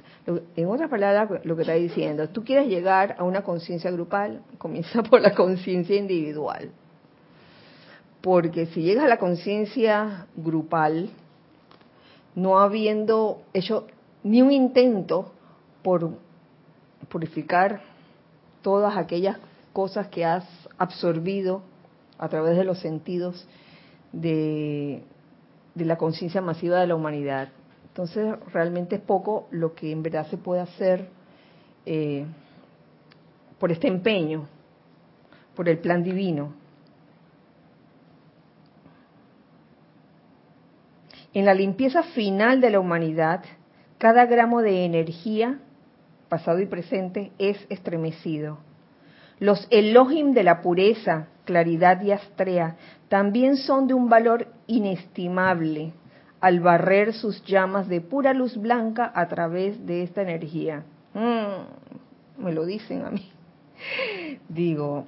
en 0.56 0.66
otras 0.66 0.88
palabras, 0.88 1.44
lo 1.44 1.54
que 1.54 1.60
está 1.60 1.74
diciendo, 1.74 2.26
tú 2.30 2.42
quieres 2.42 2.68
llegar 2.68 3.16
a 3.18 3.24
una 3.24 3.42
conciencia 3.42 3.90
grupal, 3.90 4.40
comienza 4.56 5.02
por 5.02 5.20
la 5.20 5.34
conciencia 5.34 5.94
individual. 5.94 6.70
Porque 8.22 8.64
si 8.64 8.80
llegas 8.80 9.04
a 9.04 9.08
la 9.08 9.18
conciencia 9.18 10.26
grupal, 10.34 11.10
no 12.34 12.60
habiendo 12.60 13.42
hecho 13.52 13.88
ni 14.22 14.40
un 14.40 14.50
intento 14.50 15.30
por 15.82 16.12
purificar 17.10 17.82
todas 18.62 18.96
aquellas 18.96 19.36
cosas 19.74 20.08
que 20.08 20.24
has 20.24 20.46
absorbido 20.78 21.60
a 22.16 22.26
través 22.30 22.56
de 22.56 22.64
los 22.64 22.78
sentidos 22.78 23.46
de, 24.12 25.02
de 25.74 25.84
la 25.84 25.96
conciencia 25.96 26.40
masiva 26.40 26.80
de 26.80 26.86
la 26.86 26.94
humanidad. 26.94 27.48
Entonces, 27.88 28.34
realmente 28.52 28.96
es 28.96 29.02
poco 29.02 29.48
lo 29.50 29.74
que 29.74 29.92
en 29.92 30.02
verdad 30.02 30.26
se 30.28 30.36
puede 30.36 30.60
hacer 30.60 31.08
eh, 31.86 32.26
por 33.58 33.70
este 33.70 33.88
empeño, 33.88 34.46
por 35.54 35.68
el 35.68 35.78
plan 35.78 36.02
divino. 36.02 36.52
En 41.32 41.44
la 41.44 41.54
limpieza 41.54 42.02
final 42.02 42.60
de 42.60 42.70
la 42.70 42.80
humanidad, 42.80 43.44
cada 43.98 44.26
gramo 44.26 44.60
de 44.62 44.84
energía, 44.84 45.58
pasado 46.28 46.60
y 46.60 46.66
presente, 46.66 47.32
es 47.38 47.58
estremecido. 47.68 48.58
Los 49.38 49.66
Elohim 49.70 50.32
de 50.32 50.44
la 50.44 50.62
pureza, 50.62 51.26
claridad 51.44 52.00
y 52.02 52.12
astrea 52.12 52.76
también 53.08 53.56
son 53.56 53.86
de 53.86 53.94
un 53.94 54.08
valor 54.08 54.48
inestimable 54.66 55.92
al 56.40 56.60
barrer 56.60 57.14
sus 57.14 57.42
llamas 57.44 57.88
de 57.88 58.00
pura 58.00 58.34
luz 58.34 58.56
blanca 58.56 59.10
a 59.14 59.28
través 59.28 59.86
de 59.86 60.02
esta 60.02 60.22
energía. 60.22 60.84
Mm, 61.14 62.42
me 62.42 62.52
lo 62.52 62.64
dicen 62.66 63.04
a 63.04 63.10
mí. 63.10 63.30
Digo, 64.48 65.06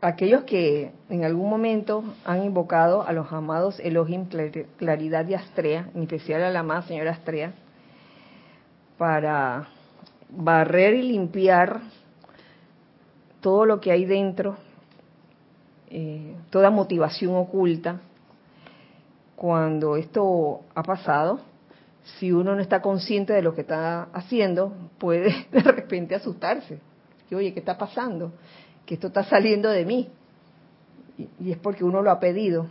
aquellos 0.00 0.44
que 0.44 0.92
en 1.08 1.24
algún 1.24 1.48
momento 1.48 2.04
han 2.24 2.44
invocado 2.44 3.06
a 3.06 3.12
los 3.12 3.32
amados 3.32 3.78
Elohim 3.80 4.26
Claridad 4.76 5.28
y 5.28 5.34
Astrea, 5.34 5.88
en 5.94 6.02
especial 6.02 6.42
a 6.42 6.50
la 6.50 6.60
amada 6.60 6.82
señora 6.82 7.12
Astrea, 7.12 7.52
para 8.98 9.68
barrer 10.30 10.94
y 10.94 11.02
limpiar 11.02 11.80
todo 13.46 13.64
lo 13.64 13.80
que 13.80 13.92
hay 13.92 14.04
dentro, 14.06 14.56
eh, 15.88 16.34
toda 16.50 16.68
motivación 16.68 17.36
oculta, 17.36 18.00
cuando 19.36 19.94
esto 19.96 20.62
ha 20.74 20.82
pasado, 20.82 21.38
si 22.18 22.32
uno 22.32 22.56
no 22.56 22.60
está 22.60 22.82
consciente 22.82 23.32
de 23.34 23.42
lo 23.42 23.54
que 23.54 23.60
está 23.60 24.08
haciendo, 24.12 24.72
puede 24.98 25.46
de 25.52 25.60
repente 25.60 26.16
asustarse. 26.16 26.80
Que, 27.28 27.36
oye, 27.36 27.54
¿qué 27.54 27.60
está 27.60 27.78
pasando? 27.78 28.32
Que 28.84 28.94
esto 28.94 29.06
está 29.06 29.22
saliendo 29.22 29.70
de 29.70 29.84
mí. 29.84 30.08
Y, 31.38 31.52
es 31.52 31.58
porque 31.58 31.84
uno 31.84 32.02
lo 32.02 32.10
ha 32.10 32.18
pedido. 32.18 32.66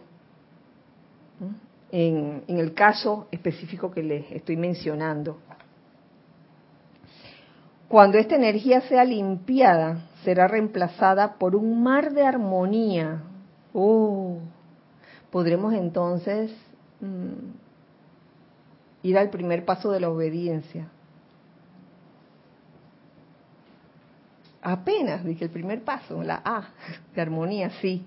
En, 1.90 2.44
en 2.50 2.60
el 2.60 2.74
caso 2.74 3.30
específico 3.32 3.92
que 3.92 4.04
les 4.04 4.30
estoy 4.30 4.58
mencionando. 4.58 5.38
Cuando 7.96 8.18
esta 8.18 8.36
energía 8.36 8.82
sea 8.82 9.06
limpiada, 9.06 10.00
será 10.26 10.50
reemplazada 10.50 11.36
por 11.36 11.56
un 11.56 11.82
mar 11.82 12.12
de 12.12 12.26
armonía. 12.26 13.22
Oh, 13.72 14.40
podremos 15.32 15.74
entonces 15.74 16.52
mm, 17.00 17.54
ir 19.02 19.18
al 19.18 19.30
primer 19.30 19.64
paso 19.64 19.92
de 19.92 20.02
la 20.02 20.10
obediencia. 20.10 20.90
Apenas, 24.62 25.24
dije 25.24 25.46
el 25.46 25.52
primer 25.52 25.82
paso, 25.86 26.22
la 26.22 26.42
A 26.44 26.68
de 27.16 27.22
armonía, 27.22 27.70
sí. 27.80 28.04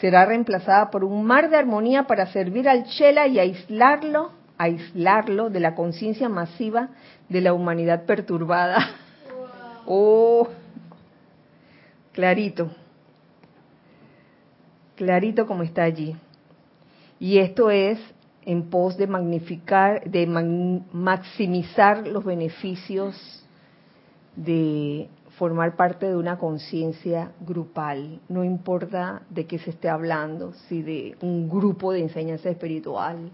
Será 0.00 0.24
reemplazada 0.24 0.90
por 0.90 1.04
un 1.04 1.22
mar 1.22 1.50
de 1.50 1.58
armonía 1.58 2.04
para 2.04 2.32
servir 2.32 2.66
al 2.66 2.84
Chela 2.84 3.26
y 3.26 3.40
aislarlo, 3.40 4.30
aislarlo 4.58 5.50
de 5.50 5.60
la 5.60 5.74
conciencia 5.74 6.28
masiva 6.28 6.90
de 7.28 7.40
la 7.40 7.52
humanidad 7.52 8.04
perturbada. 8.04 8.78
Oh, 9.86 10.48
clarito, 12.12 12.70
clarito 14.96 15.46
como 15.46 15.62
está 15.62 15.84
allí. 15.84 16.16
Y 17.20 17.38
esto 17.38 17.70
es 17.70 17.98
en 18.44 18.70
pos 18.70 18.96
de 18.96 19.06
magnificar, 19.06 20.08
de 20.10 20.26
maximizar 20.26 22.06
los 22.06 22.24
beneficios 22.24 23.44
de 24.36 25.08
formar 25.38 25.76
parte 25.76 26.06
de 26.06 26.16
una 26.16 26.38
conciencia 26.38 27.32
grupal. 27.40 28.20
No 28.28 28.44
importa 28.44 29.22
de 29.30 29.46
qué 29.46 29.58
se 29.58 29.70
esté 29.70 29.88
hablando, 29.88 30.52
si 30.68 30.82
de 30.82 31.16
un 31.20 31.48
grupo 31.48 31.92
de 31.92 32.00
enseñanza 32.00 32.48
espiritual, 32.50 33.30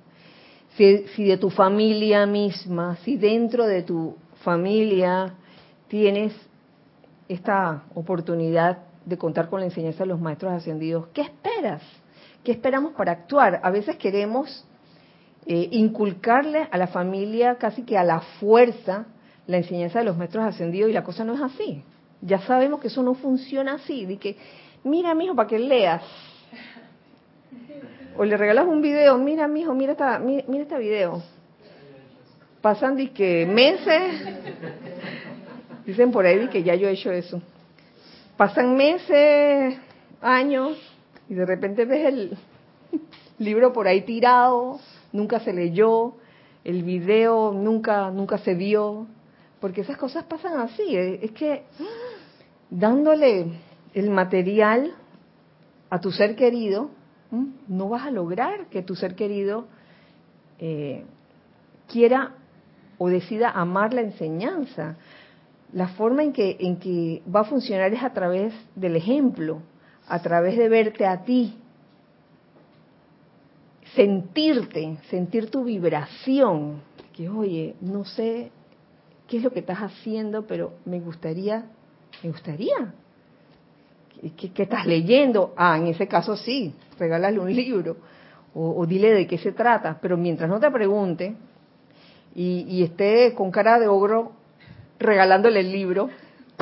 si, 0.77 1.25
de 1.25 1.37
tu 1.37 1.51
familia 1.51 2.27
misma, 2.27 2.97
si 3.05 3.17
dentro 3.17 3.67
de 3.67 3.83
tu 3.83 4.17
familia 4.43 5.35
tienes 5.89 6.33
esta 7.29 7.85
oportunidad 7.95 8.79
de 9.05 9.19
contar 9.19 9.49
con 9.49 9.61
la 9.61 9.67
enseñanza 9.67 10.05
de 10.05 10.09
los 10.09 10.21
maestros 10.21 10.53
ascendidos, 10.53 11.09
¿qué 11.13 11.23
esperas? 11.23 11.83
¿Qué 12.43 12.53
esperamos 12.53 12.93
para 12.93 13.13
actuar? 13.13 13.61
A 13.63 13.71
veces 13.71 13.97
queremos 13.97 14.65
eh, 15.47 15.69
inculcarle 15.73 16.69
a 16.71 16.79
la 16.79 16.87
familia 16.87 17.57
casi 17.57 17.83
que 17.83 17.99
a 17.99 18.05
la 18.05 18.21
fuerza 18.21 19.07
la 19.47 19.59
enseñanza 19.59 19.99
de 19.99 20.05
los 20.07 20.17
maestros 20.17 20.45
ascendidos 20.45 20.91
y 20.91 20.93
la 20.93 21.05
cosa 21.05 21.25
no 21.25 21.35
es 21.35 21.41
así. 21.41 21.83
Ya 22.21 22.41
sabemos 22.41 22.81
que 22.81 22.87
eso 22.87 23.03
no 23.03 23.15
funciona 23.15 23.75
así. 23.75 24.07
De 24.07 24.17
que, 24.17 24.37
mira, 24.85 25.15
mijo, 25.15 25.35
para 25.35 25.49
que 25.49 25.59
leas. 25.59 26.03
O 28.17 28.25
le 28.25 28.37
regalas 28.37 28.67
un 28.67 28.83
video, 28.83 29.17
mira, 29.17 29.49
mijo, 29.49 29.75
mira 29.75 29.93
esta, 29.93 30.19
mira, 30.19 30.45
mira 30.47 30.65
este 30.65 30.79
video. 30.79 31.23
Pasan 32.61 32.97
de 32.97 33.11
que 33.11 33.47
meses, 33.47 34.23
dicen 35.87 36.13
por 36.13 36.27
ahí 36.27 36.49
que 36.49 36.63
ya 36.63 36.75
yo 36.75 36.89
he 36.89 36.93
hecho 36.93 37.11
eso. 37.11 37.41
Pasan 38.37 38.77
meses, 38.77 39.79
años, 40.21 40.79
y 41.29 41.35
de 41.35 41.47
repente 41.47 41.85
ves 41.85 42.07
el 42.07 42.39
libro 43.39 43.73
por 43.73 43.89
ahí 43.89 44.03
tirado, 44.03 44.79
nunca 45.13 45.41
se 45.41 45.53
leyó, 45.53 46.15
el 46.65 46.83
video 46.83 47.53
nunca, 47.53 48.11
nunca 48.11 48.39
se 48.39 48.55
vio, 48.55 49.07
porque 49.61 49.81
esas 49.81 49.97
cosas 49.97 50.25
pasan 50.25 50.61
así. 50.61 50.97
Es 50.97 51.31
que 51.33 51.65
dándole 52.71 53.47
el 53.95 54.11
material 54.11 54.95
a 55.91 56.01
tu 56.01 56.11
ser 56.11 56.37
querido, 56.37 56.91
no 57.69 57.89
vas 57.89 58.07
a 58.07 58.11
lograr 58.11 58.67
que 58.67 58.83
tu 58.83 58.95
ser 58.95 59.15
querido 59.15 59.67
eh, 60.59 61.05
quiera 61.89 62.35
o 62.99 63.09
decida 63.09 63.51
amar 63.51 63.95
la 63.95 64.03
enseñanza. 64.03 64.97
La 65.73 65.89
forma 65.89 66.23
en 66.23 66.33
que, 66.33 66.57
en 66.61 66.77
que 66.77 67.23
va 67.35 67.41
a 67.41 67.45
funcionar 67.45 67.93
es 67.93 68.03
a 68.03 68.13
través 68.13 68.53
del 68.75 68.97
ejemplo, 68.97 69.63
a 70.07 70.21
través 70.21 70.59
de 70.59 70.69
verte 70.69 71.07
a 71.07 71.25
ti, 71.25 71.57
sentirte, 73.95 74.99
sentir 75.09 75.51
tu 75.51 75.65
vibración, 75.65 76.83
que 77.15 77.31
oye, 77.31 77.75
no 77.81 78.05
sé 78.05 78.51
qué 79.27 79.39
es 79.39 79.43
lo 79.43 79.51
que 79.51 79.61
estás 79.61 79.79
haciendo, 79.79 80.47
pero 80.47 80.75
me 80.85 81.01
gustaría, 81.01 81.65
me 82.23 82.31
gustaría 82.31 82.93
¿Qué, 84.37 84.63
estás 84.63 84.87
leyendo? 84.87 85.53
Ah, 85.57 85.77
en 85.77 85.89
ese 85.89 86.07
caso 86.07 86.37
sí, 86.37 86.73
regálale 87.03 87.41
un 87.41 87.53
libro 87.53 87.97
o, 88.55 88.87
dile 88.87 89.13
de 89.13 89.27
qué 89.27 89.39
se 89.39 89.53
trata, 89.53 89.99
pero 90.01 90.17
mientras 90.17 90.49
no 90.49 90.61
te 90.61 90.71
pregunte 90.71 91.35
y, 92.35 92.83
esté 92.83 93.35
con 93.35 93.51
cara 93.51 93.79
de 93.79 93.89
ogro 93.89 94.33
regalándole 94.99 95.61
el 95.61 95.73
libro, 95.73 96.11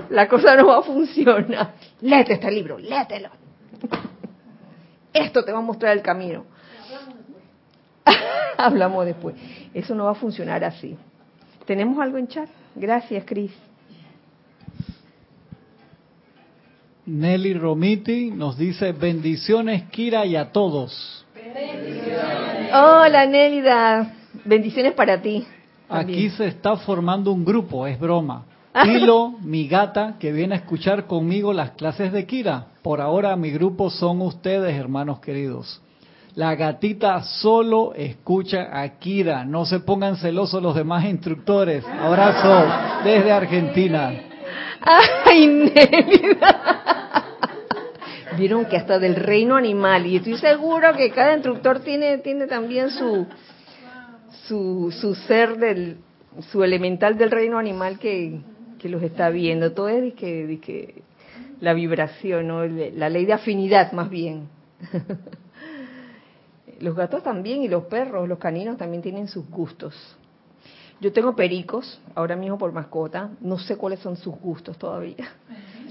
la 0.08 0.28
cosa 0.28 0.56
no 0.56 0.68
va 0.68 0.78
a 0.78 0.82
funcionar. 0.82 1.74
Léete 2.00 2.34
este 2.34 2.50
libro, 2.50 2.78
léetelo. 2.78 3.28
Esto 5.12 5.44
te 5.44 5.52
va 5.52 5.58
a 5.58 5.62
mostrar 5.62 5.96
el 5.96 6.02
camino. 6.02 6.44
Hablamos 8.56 9.04
después. 9.04 9.34
Eso 9.74 9.94
no 9.94 10.04
va 10.04 10.12
a 10.12 10.14
funcionar 10.14 10.64
así. 10.64 10.96
¿Tenemos 11.66 11.98
algo 11.98 12.18
en 12.18 12.28
chat? 12.28 12.48
Gracias, 12.76 13.24
Cris. 13.26 13.52
Nelly 17.06 17.54
Romiti 17.54 18.30
nos 18.30 18.58
dice 18.58 18.92
bendiciones 18.92 19.84
Kira 19.90 20.26
y 20.26 20.36
a 20.36 20.52
todos. 20.52 21.24
Hola 22.72 23.26
Nélida, 23.26 24.14
bendiciones 24.44 24.92
para 24.92 25.20
ti. 25.20 25.44
Aquí 25.88 26.30
se 26.30 26.46
está 26.46 26.76
formando 26.76 27.32
un 27.32 27.44
grupo, 27.44 27.86
es 27.86 27.98
broma. 27.98 28.44
Hilo, 28.84 29.34
mi 29.42 29.66
gata, 29.66 30.14
que 30.20 30.30
viene 30.30 30.54
a 30.54 30.58
escuchar 30.58 31.06
conmigo 31.06 31.52
las 31.52 31.70
clases 31.72 32.12
de 32.12 32.26
Kira. 32.26 32.66
Por 32.82 33.00
ahora 33.00 33.34
mi 33.34 33.50
grupo 33.50 33.90
son 33.90 34.20
ustedes, 34.22 34.76
hermanos 34.76 35.18
queridos. 35.18 35.82
La 36.36 36.54
gatita 36.54 37.22
solo 37.22 37.92
escucha 37.94 38.68
a 38.80 38.88
Kira. 39.00 39.44
No 39.44 39.64
se 39.64 39.80
pongan 39.80 40.16
celosos 40.16 40.62
los 40.62 40.76
demás 40.76 41.04
instructores. 41.04 41.84
Abrazo 41.84 43.02
desde 43.02 43.32
Argentina. 43.32 44.29
Ay, 44.82 45.72
vieron 48.36 48.64
que 48.66 48.76
hasta 48.76 48.98
del 48.98 49.16
reino 49.16 49.56
animal, 49.56 50.06
y 50.06 50.16
estoy 50.16 50.38
seguro 50.38 50.94
que 50.96 51.10
cada 51.10 51.34
instructor 51.34 51.80
tiene, 51.80 52.18
tiene 52.18 52.46
también 52.46 52.90
su, 52.90 53.26
su, 54.46 54.90
su 54.92 55.14
ser 55.14 55.56
del, 55.58 55.98
su 56.50 56.64
elemental 56.64 57.18
del 57.18 57.30
reino 57.30 57.58
animal 57.58 57.98
que, 57.98 58.40
que 58.78 58.88
los 58.88 59.02
está 59.02 59.28
viendo. 59.30 59.72
Todo 59.72 59.88
es 59.88 60.14
que, 60.14 60.58
que 60.62 61.02
la 61.60 61.74
vibración, 61.74 62.48
¿no? 62.48 62.64
la 62.64 63.08
ley 63.08 63.26
de 63.26 63.34
afinidad 63.34 63.92
más 63.92 64.08
bien. 64.08 64.48
Los 66.80 66.96
gatos 66.96 67.22
también 67.22 67.62
y 67.62 67.68
los 67.68 67.84
perros, 67.84 68.26
los 68.26 68.38
caninos 68.38 68.78
también 68.78 69.02
tienen 69.02 69.28
sus 69.28 69.46
gustos. 69.50 70.16
Yo 71.00 71.12
tengo 71.12 71.34
pericos, 71.34 71.98
ahora 72.14 72.36
mismo 72.36 72.58
por 72.58 72.72
mascota, 72.72 73.30
no 73.40 73.58
sé 73.58 73.78
cuáles 73.78 74.00
son 74.00 74.18
sus 74.18 74.38
gustos 74.38 74.76
todavía. 74.76 75.32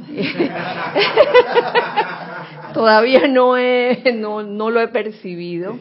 todavía 2.73 3.27
no, 3.27 3.57
he, 3.57 4.13
no, 4.13 4.43
no 4.43 4.69
lo 4.69 4.79
he 4.79 4.87
percibido. 4.89 5.79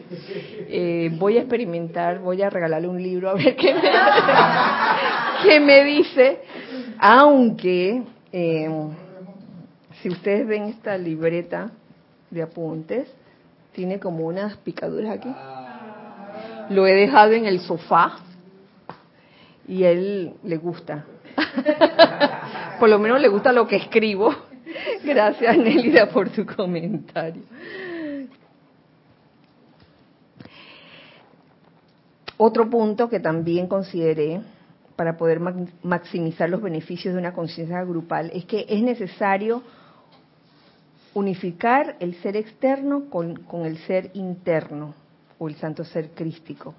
Eh, 0.67 1.11
voy 1.13 1.37
a 1.37 1.41
experimentar, 1.41 2.17
voy 2.19 2.41
a 2.41 2.49
regalarle 2.49 2.87
un 2.87 3.03
libro 3.03 3.29
a 3.29 3.35
ver 3.35 3.55
qué 3.55 3.75
me, 5.45 5.59
me 5.65 5.83
dice. 5.83 6.39
Aunque, 6.97 8.01
eh, 8.31 8.67
si 10.01 10.09
ustedes 10.09 10.47
ven 10.47 10.63
esta 10.63 10.97
libreta 10.97 11.69
de 12.31 12.41
apuntes, 12.41 13.07
tiene 13.73 13.99
como 13.99 14.25
unas 14.25 14.57
picaduras 14.57 15.11
aquí. 15.11 15.29
Lo 16.71 16.87
he 16.87 16.93
dejado 16.93 17.33
en 17.33 17.45
el 17.45 17.59
sofá 17.59 18.23
y 19.69 19.83
él 19.83 20.33
le 20.43 20.57
gusta. 20.57 21.05
por 22.79 22.89
lo 22.89 22.97
menos 22.97 23.21
le 23.21 23.27
gusta 23.27 23.53
lo 23.53 23.67
que 23.67 23.75
escribo. 23.75 24.33
Gracias, 25.03 25.57
Nélida, 25.57 26.09
por 26.09 26.29
tu 26.29 26.45
comentario. 26.45 27.43
Otro 32.37 32.69
punto 32.69 33.09
que 33.09 33.19
también 33.19 33.67
consideré 33.67 34.41
para 34.95 35.17
poder 35.17 35.39
maximizar 35.83 36.49
los 36.49 36.61
beneficios 36.61 37.13
de 37.13 37.19
una 37.19 37.33
conciencia 37.33 37.83
grupal 37.83 38.31
es 38.33 38.45
que 38.45 38.65
es 38.67 38.81
necesario 38.81 39.61
unificar 41.13 41.95
el 41.99 42.15
ser 42.15 42.37
externo 42.37 43.09
con, 43.09 43.39
el 43.65 43.77
ser 43.79 44.09
interno 44.13 44.93
o 45.37 45.47
el 45.47 45.55
santo 45.55 45.83
ser 45.83 46.11
crístico. 46.11 46.73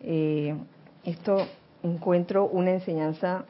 Eh, 0.00 0.54
esto 1.04 1.46
encuentro 1.82 2.46
una 2.46 2.70
enseñanza 2.70 3.44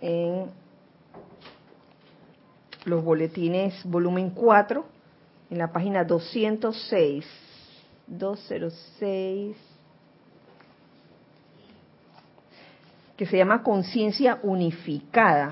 en 0.00 0.50
los 2.84 3.04
boletines 3.04 3.74
volumen 3.84 4.30
4, 4.30 4.84
en 5.50 5.58
la 5.58 5.72
página 5.72 6.04
206, 6.04 7.24
206, 8.06 9.56
que 13.16 13.26
se 13.26 13.36
llama 13.36 13.62
conciencia 13.62 14.38
unificada. 14.42 15.50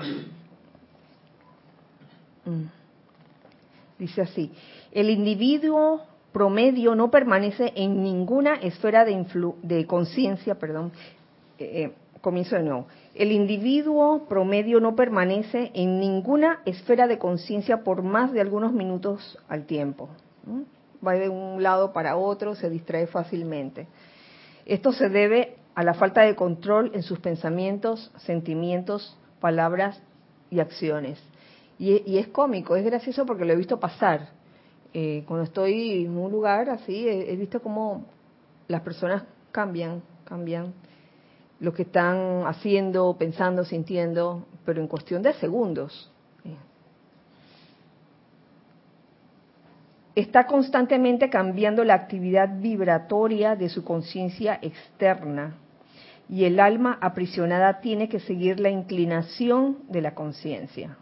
Mm. 2.45 2.63
Dice 3.99 4.21
así, 4.21 4.51
el 4.91 5.09
individuo 5.09 6.01
promedio 6.31 6.95
no 6.95 7.11
permanece 7.11 7.73
en 7.75 8.03
ninguna 8.03 8.55
esfera 8.55 9.05
de, 9.05 9.25
de 9.63 9.85
conciencia, 9.85 10.55
perdón, 10.55 10.91
eh, 11.57 11.83
eh, 11.83 11.93
comienzo 12.21 12.55
de 12.55 12.63
nuevo. 12.63 12.87
El 13.15 13.31
individuo 13.31 14.25
promedio 14.29 14.79
no 14.79 14.95
permanece 14.95 15.71
en 15.73 15.99
ninguna 15.99 16.61
esfera 16.65 17.07
de 17.07 17.17
conciencia 17.17 17.83
por 17.83 18.03
más 18.03 18.31
de 18.31 18.41
algunos 18.41 18.73
minutos 18.73 19.37
al 19.49 19.65
tiempo. 19.65 20.09
Va 21.05 21.13
de 21.13 21.29
un 21.29 21.61
lado 21.61 21.93
para 21.93 22.15
otro, 22.15 22.55
se 22.55 22.69
distrae 22.69 23.07
fácilmente. 23.07 23.87
Esto 24.65 24.91
se 24.93 25.09
debe 25.09 25.55
a 25.75 25.83
la 25.83 25.93
falta 25.93 26.21
de 26.21 26.35
control 26.35 26.91
en 26.93 27.03
sus 27.03 27.19
pensamientos, 27.19 28.11
sentimientos, 28.17 29.17
palabras 29.39 30.01
y 30.49 30.59
acciones. 30.59 31.19
Y, 31.79 32.17
es 32.19 32.27
cómico, 32.27 32.75
es 32.75 32.85
gracioso 32.85 33.25
porque 33.25 33.43
lo 33.43 33.53
he 33.53 33.55
visto 33.55 33.79
pasar. 33.79 34.29
Eh, 34.93 35.23
cuando 35.25 35.45
estoy 35.45 36.03
en 36.05 36.17
un 36.17 36.31
lugar 36.31 36.69
así, 36.69 37.07
he, 37.07 37.35
visto 37.35 37.61
cómo 37.61 38.05
las 38.67 38.81
personas 38.81 39.23
cambian, 39.51 40.01
cambian 40.25 40.73
lo 41.59 41.73
que 41.73 41.83
están 41.83 42.43
haciendo, 42.45 43.15
pensando, 43.17 43.63
sintiendo, 43.63 44.45
pero 44.65 44.81
en 44.81 44.87
cuestión 44.87 45.21
de 45.21 45.33
segundos. 45.33 46.11
Está 50.13 50.45
constantemente 50.45 51.29
cambiando 51.29 51.85
la 51.85 51.93
actividad 51.93 52.59
vibratoria 52.59 53.55
de 53.55 53.69
su 53.69 53.85
conciencia 53.85 54.59
externa 54.61 55.55
y 56.27 56.43
el 56.43 56.59
alma 56.59 56.97
aprisionada 56.99 57.79
tiene 57.79 58.09
que 58.09 58.19
seguir 58.19 58.59
la 58.59 58.69
inclinación 58.69 59.77
de 59.87 60.01
la 60.01 60.13
conciencia 60.13 60.97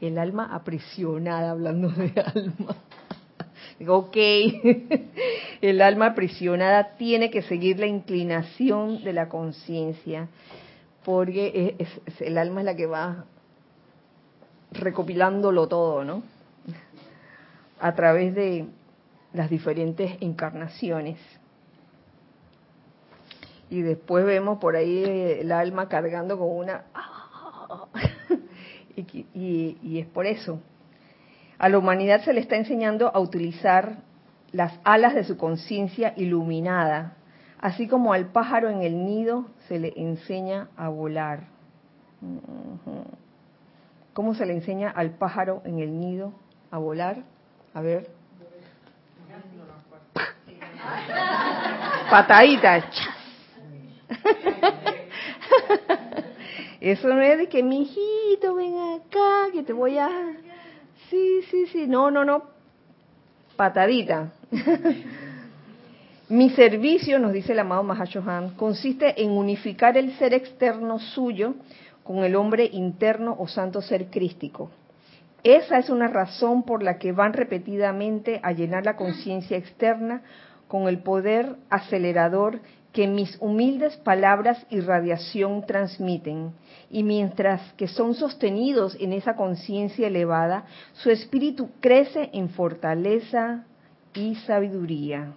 el 0.00 0.18
alma 0.18 0.48
aprisionada, 0.52 1.50
hablando 1.50 1.88
de 1.90 2.12
alma. 2.20 2.76
Digo, 3.78 3.96
ok, 3.96 4.16
el 5.62 5.80
alma 5.80 6.06
aprisionada 6.06 6.96
tiene 6.96 7.30
que 7.30 7.42
seguir 7.42 7.78
la 7.78 7.86
inclinación 7.86 9.02
de 9.04 9.12
la 9.12 9.28
conciencia, 9.28 10.28
porque 11.04 11.76
el 12.20 12.38
alma 12.38 12.60
es 12.60 12.64
la 12.66 12.76
que 12.76 12.86
va 12.86 13.24
recopilándolo 14.72 15.66
todo, 15.68 16.04
¿no? 16.04 16.22
A 17.80 17.94
través 17.94 18.34
de 18.34 18.66
las 19.32 19.48
diferentes 19.48 20.16
encarnaciones. 20.20 21.18
Y 23.70 23.82
después 23.82 24.24
vemos 24.24 24.58
por 24.58 24.76
ahí 24.76 25.04
el 25.04 25.52
alma 25.52 25.88
cargando 25.88 26.38
con 26.38 26.48
una 26.50 26.84
y, 29.34 29.98
es 29.98 30.06
por 30.06 30.26
eso. 30.26 30.60
A 31.58 31.68
la 31.68 31.78
humanidad 31.78 32.22
se 32.22 32.32
le 32.32 32.40
está 32.40 32.56
enseñando 32.56 33.14
a 33.14 33.20
utilizar 33.20 33.98
las 34.52 34.78
alas 34.84 35.14
de 35.14 35.24
su 35.24 35.36
conciencia 35.36 36.14
iluminada, 36.16 37.16
así 37.60 37.86
como 37.86 38.12
al 38.12 38.32
pájaro 38.32 38.70
en 38.70 38.82
el 38.82 39.04
nido 39.04 39.46
se 39.68 39.78
le 39.78 39.92
enseña 39.96 40.68
a 40.76 40.88
volar. 40.88 41.44
¿Cómo 44.12 44.34
se 44.34 44.46
le 44.46 44.54
enseña 44.54 44.90
al 44.90 45.10
pájaro 45.10 45.62
en 45.64 45.78
el 45.78 45.98
nido 45.98 46.32
a 46.70 46.78
volar? 46.78 47.18
A 47.74 47.80
ver. 47.80 48.10
Patadita. 52.10 52.84
Eso 56.80 57.08
no 57.08 57.20
es 57.20 57.38
de 57.38 57.48
que, 57.48 57.62
mi 57.62 57.82
hijito, 57.82 58.54
ven 58.54 58.74
acá, 58.78 59.52
que 59.52 59.62
te 59.62 59.72
voy 59.72 59.98
a... 59.98 60.08
Sí, 61.10 61.42
sí, 61.50 61.66
sí, 61.66 61.86
no, 61.86 62.10
no, 62.10 62.24
no. 62.24 62.44
Patadita. 63.56 64.32
Mi 66.30 66.50
servicio, 66.50 67.18
nos 67.18 67.32
dice 67.32 67.52
el 67.52 67.58
amado 67.58 67.82
Mahashohan, 67.82 68.54
consiste 68.54 69.20
en 69.20 69.32
unificar 69.32 69.96
el 69.96 70.16
ser 70.16 70.32
externo 70.32 71.00
suyo 71.00 71.54
con 72.04 72.18
el 72.18 72.36
hombre 72.36 72.70
interno 72.72 73.34
o 73.36 73.48
santo 73.48 73.82
ser 73.82 74.10
crístico. 74.10 74.70
Esa 75.42 75.78
es 75.78 75.90
una 75.90 76.06
razón 76.06 76.62
por 76.62 76.84
la 76.84 76.98
que 76.98 77.10
van 77.10 77.32
repetidamente 77.32 78.38
a 78.44 78.52
llenar 78.52 78.84
la 78.84 78.94
conciencia 78.94 79.56
externa 79.56 80.22
con 80.68 80.86
el 80.86 81.00
poder 81.00 81.56
acelerador 81.68 82.60
que 82.92 83.06
mis 83.06 83.36
humildes 83.40 83.96
palabras 83.98 84.66
y 84.68 84.80
radiación 84.80 85.64
transmiten, 85.64 86.52
y 86.90 87.04
mientras 87.04 87.72
que 87.74 87.86
son 87.86 88.14
sostenidos 88.14 88.96
en 88.98 89.12
esa 89.12 89.36
conciencia 89.36 90.08
elevada, 90.08 90.64
su 90.94 91.10
espíritu 91.10 91.70
crece 91.80 92.30
en 92.32 92.48
fortaleza 92.48 93.64
y 94.14 94.34
sabiduría. 94.34 95.32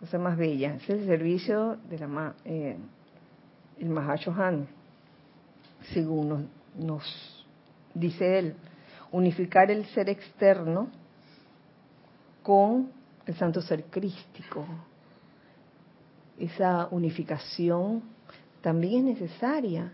Cosa 0.00 0.18
más 0.18 0.38
bella, 0.38 0.76
es 0.76 0.88
el 0.88 1.06
servicio 1.06 1.76
de 1.90 1.98
la 1.98 2.34
eh, 2.44 2.76
el 3.78 3.90
según 5.92 6.28
nos, 6.28 6.40
nos 6.78 7.46
dice 7.92 8.38
él, 8.38 8.54
unificar 9.12 9.70
el 9.70 9.84
ser 9.86 10.08
externo 10.08 10.88
con 12.42 12.90
el 13.26 13.34
santo 13.34 13.60
ser 13.60 13.84
crístico 13.84 14.66
esa 16.38 16.88
unificación 16.90 18.02
también 18.60 19.08
es 19.08 19.20
necesaria 19.20 19.92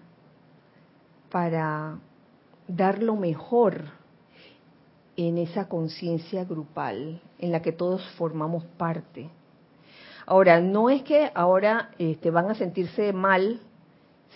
para 1.30 1.99
dar 2.68 3.03
lo 3.03 3.16
mejor 3.16 3.84
en 5.16 5.38
esa 5.38 5.68
conciencia 5.68 6.45
grupal 6.45 7.20
en 7.38 7.53
la 7.53 7.62
que 7.62 7.72
todos 7.72 8.03
formamos 8.16 8.64
parte. 8.76 9.28
Ahora, 10.26 10.61
no 10.61 10.88
es 10.88 11.03
que 11.03 11.30
ahora 11.34 11.90
este, 11.99 12.30
van 12.30 12.51
a 12.51 12.55
sentirse 12.55 13.12
mal 13.12 13.61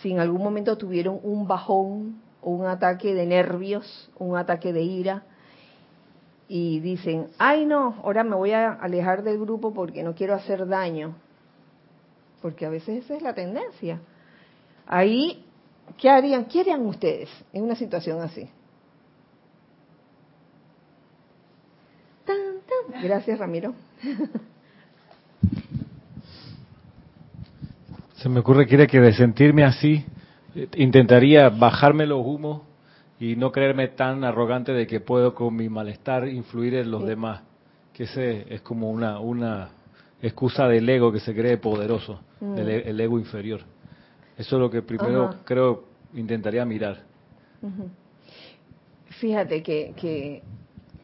si 0.02 0.12
en 0.12 0.20
algún 0.20 0.42
momento 0.42 0.76
tuvieron 0.76 1.20
un 1.22 1.46
bajón 1.46 2.20
o 2.42 2.50
un 2.50 2.66
ataque 2.66 3.14
de 3.14 3.26
nervios, 3.26 4.10
un 4.18 4.36
ataque 4.36 4.72
de 4.72 4.82
ira, 4.82 5.22
y 6.48 6.80
dicen, 6.80 7.28
ay 7.38 7.64
no, 7.64 7.96
ahora 8.04 8.22
me 8.22 8.36
voy 8.36 8.52
a 8.52 8.72
alejar 8.72 9.22
del 9.22 9.38
grupo 9.40 9.72
porque 9.72 10.02
no 10.02 10.14
quiero 10.14 10.34
hacer 10.34 10.66
daño 10.66 11.14
porque 12.40 12.66
a 12.66 12.70
veces 12.70 13.04
esa 13.04 13.16
es 13.16 13.22
la 13.22 13.34
tendencia. 13.34 14.00
Ahí, 14.86 15.44
¿qué 15.98 16.08
harían? 16.10 16.44
¿Qué 16.46 16.60
harían 16.60 16.86
ustedes 16.86 17.28
en 17.52 17.64
una 17.64 17.74
situación 17.74 18.20
así? 18.20 18.48
Tan, 22.24 22.36
Gracias, 23.02 23.38
Ramiro. 23.38 23.74
Se 28.16 28.28
me 28.28 28.40
ocurre 28.40 28.66
que, 28.66 28.86
que 28.86 29.00
de 29.00 29.12
sentirme 29.12 29.64
así, 29.64 30.04
intentaría 30.74 31.48
bajarme 31.48 32.06
los 32.06 32.24
humos 32.24 32.62
y 33.20 33.36
no 33.36 33.52
creerme 33.52 33.88
tan 33.88 34.24
arrogante 34.24 34.72
de 34.72 34.86
que 34.86 35.00
puedo 35.00 35.34
con 35.34 35.54
mi 35.54 35.68
malestar 35.68 36.26
influir 36.28 36.74
en 36.74 36.90
los 36.90 37.04
demás. 37.06 37.42
Que 37.92 38.04
ese 38.04 38.46
es 38.52 38.60
como 38.62 38.90
una, 38.90 39.20
una 39.20 39.70
excusa 40.22 40.66
del 40.68 40.88
ego 40.88 41.12
que 41.12 41.20
se 41.20 41.34
cree 41.34 41.58
poderoso, 41.58 42.20
del 42.40 42.68
e, 42.68 42.90
el 42.90 43.00
ego 43.00 43.18
inferior. 43.18 43.60
Eso 44.36 44.56
es 44.56 44.60
lo 44.60 44.70
que 44.70 44.82
primero 44.82 45.34
creo 45.44 45.84
intentaría 46.14 46.64
mirar. 46.64 47.02
Fíjate 49.20 49.62
que, 49.62 49.94
que 49.96 50.42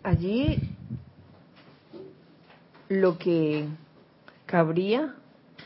allí 0.02 0.58
lo 2.88 3.18
que 3.18 3.66
cabría 4.46 5.14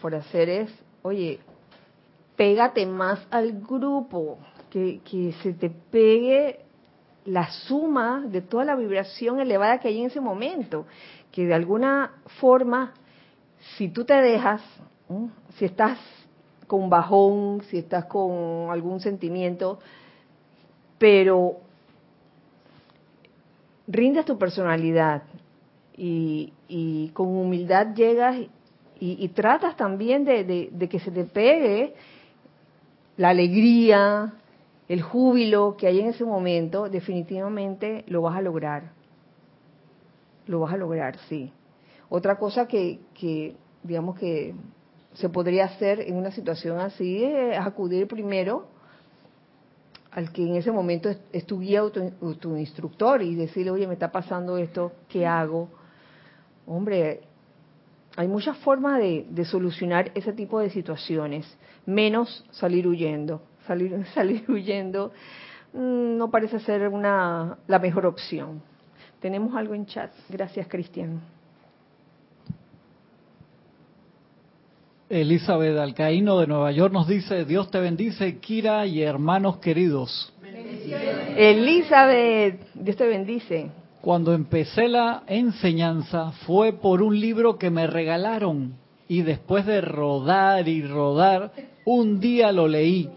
por 0.00 0.14
hacer 0.14 0.48
es, 0.48 0.72
oye, 1.02 1.40
pégate 2.36 2.86
más 2.86 3.26
al 3.30 3.60
grupo, 3.60 4.38
que, 4.70 5.00
que 5.04 5.32
se 5.42 5.54
te 5.54 5.70
pegue 5.70 6.60
la 7.24 7.50
suma 7.50 8.24
de 8.26 8.40
toda 8.40 8.64
la 8.64 8.76
vibración 8.76 9.40
elevada 9.40 9.78
que 9.80 9.88
hay 9.88 10.00
en 10.00 10.06
ese 10.06 10.20
momento, 10.20 10.86
que 11.32 11.46
de 11.46 11.54
alguna 11.54 12.12
forma, 12.38 12.92
si 13.74 13.88
tú 13.88 14.04
te 14.04 14.14
dejas, 14.14 14.62
si 15.56 15.64
estás 15.64 15.98
con 16.66 16.88
bajón, 16.88 17.62
si 17.68 17.78
estás 17.78 18.06
con 18.06 18.70
algún 18.70 19.00
sentimiento, 19.00 19.78
pero 20.98 21.56
rindes 23.86 24.24
tu 24.24 24.38
personalidad 24.38 25.22
y, 25.96 27.10
con 27.14 27.28
humildad 27.28 27.94
llegas 27.94 28.36
y, 28.98 29.28
tratas 29.28 29.76
también 29.76 30.24
de, 30.24 30.88
que 30.90 30.98
se 31.00 31.10
te 31.10 31.24
pegue 31.24 31.94
la 33.16 33.30
alegría, 33.30 34.34
el 34.88 35.02
júbilo 35.02 35.76
que 35.76 35.86
hay 35.86 36.00
en 36.00 36.08
ese 36.08 36.24
momento, 36.24 36.88
definitivamente 36.88 38.04
lo 38.08 38.22
vas 38.22 38.36
a 38.36 38.42
lograr. 38.42 38.92
Lo 40.46 40.60
vas 40.60 40.74
a 40.74 40.76
lograr, 40.76 41.16
sí. 41.28 41.50
Otra 42.08 42.38
cosa 42.38 42.66
que, 42.66 43.00
que 43.14 43.56
digamos 43.82 44.18
que 44.18 44.54
se 45.14 45.28
podría 45.28 45.64
hacer 45.64 46.00
en 46.00 46.16
una 46.16 46.30
situación 46.30 46.78
así 46.78 47.24
es 47.24 47.58
acudir 47.58 48.06
primero 48.06 48.66
al 50.16 50.32
que 50.32 50.42
en 50.42 50.56
ese 50.56 50.72
momento 50.72 51.10
es, 51.30 51.44
tu 51.44 51.60
guía 51.60 51.84
o 51.84 51.90
tu, 51.90 52.56
instructor 52.56 53.20
y 53.20 53.34
decirle, 53.34 53.70
oye, 53.70 53.86
me 53.86 53.92
está 53.92 54.10
pasando 54.10 54.56
esto, 54.56 54.92
¿qué 55.10 55.26
hago? 55.26 55.68
Hombre, 56.66 57.20
hay 58.16 58.26
muchas 58.26 58.56
formas 58.56 58.98
de, 58.98 59.44
solucionar 59.44 60.10
ese 60.14 60.32
tipo 60.32 60.58
de 60.58 60.70
situaciones, 60.70 61.46
menos 61.84 62.46
salir 62.50 62.88
huyendo. 62.88 63.42
Salir, 63.66 64.06
salir 64.14 64.50
huyendo 64.50 65.12
mm, 65.74 66.16
no 66.16 66.30
parece 66.30 66.60
ser 66.60 66.88
una, 66.88 67.58
la 67.66 67.78
mejor 67.78 68.06
opción. 68.06 68.62
Tenemos 69.20 69.54
algo 69.54 69.74
en 69.74 69.84
chat. 69.84 70.12
Gracias, 70.30 70.66
Cristian. 70.66 71.20
Elizabeth 75.08 75.78
Alcaíno 75.78 76.40
de 76.40 76.48
Nueva 76.48 76.72
York 76.72 76.92
nos 76.92 77.06
dice, 77.06 77.44
Dios 77.44 77.70
te 77.70 77.78
bendice, 77.78 78.38
Kira 78.38 78.86
y 78.86 79.02
hermanos 79.02 79.58
queridos. 79.58 80.32
Elizabeth, 81.36 82.60
Dios 82.74 82.96
te 82.96 83.06
bendice. 83.06 83.70
Cuando 84.00 84.32
empecé 84.32 84.88
la 84.88 85.22
enseñanza 85.26 86.32
fue 86.46 86.72
por 86.72 87.02
un 87.02 87.18
libro 87.18 87.56
que 87.56 87.70
me 87.70 87.86
regalaron 87.86 88.74
y 89.08 89.22
después 89.22 89.64
de 89.66 89.80
rodar 89.80 90.68
y 90.68 90.82
rodar, 90.82 91.52
un 91.84 92.18
día 92.18 92.50
lo 92.50 92.66
leí. 92.66 93.08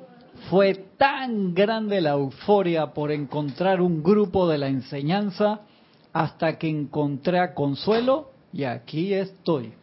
Fue 0.50 0.76
tan 0.98 1.54
grande 1.54 2.02
la 2.02 2.12
euforia 2.12 2.88
por 2.88 3.12
encontrar 3.12 3.82
un 3.82 4.04
grupo 4.04 4.48
de 4.48 4.60
la 4.60 4.68
enseñanza 4.68 5.62
hasta 6.14 6.58
que 6.58 6.70
encontré 6.70 7.40
a 7.40 7.54
Consuelo 7.54 8.30
y 8.54 8.64
aquí 8.64 9.14
estoy. 9.14 9.74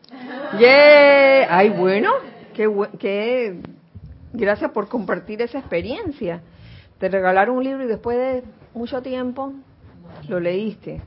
Yeah. 0.58 1.46
Ay, 1.48 1.70
bueno, 1.70 2.10
qué, 2.54 3.60
gracias 4.32 4.70
por 4.70 4.88
compartir 4.88 5.42
esa 5.42 5.58
experiencia. 5.58 6.42
Te 6.98 7.08
regalaron 7.08 7.56
un 7.56 7.64
libro 7.64 7.84
y 7.84 7.86
después 7.86 8.16
de 8.16 8.42
mucho 8.74 9.02
tiempo 9.02 9.52
lo 10.28 10.40
leíste. 10.40 11.02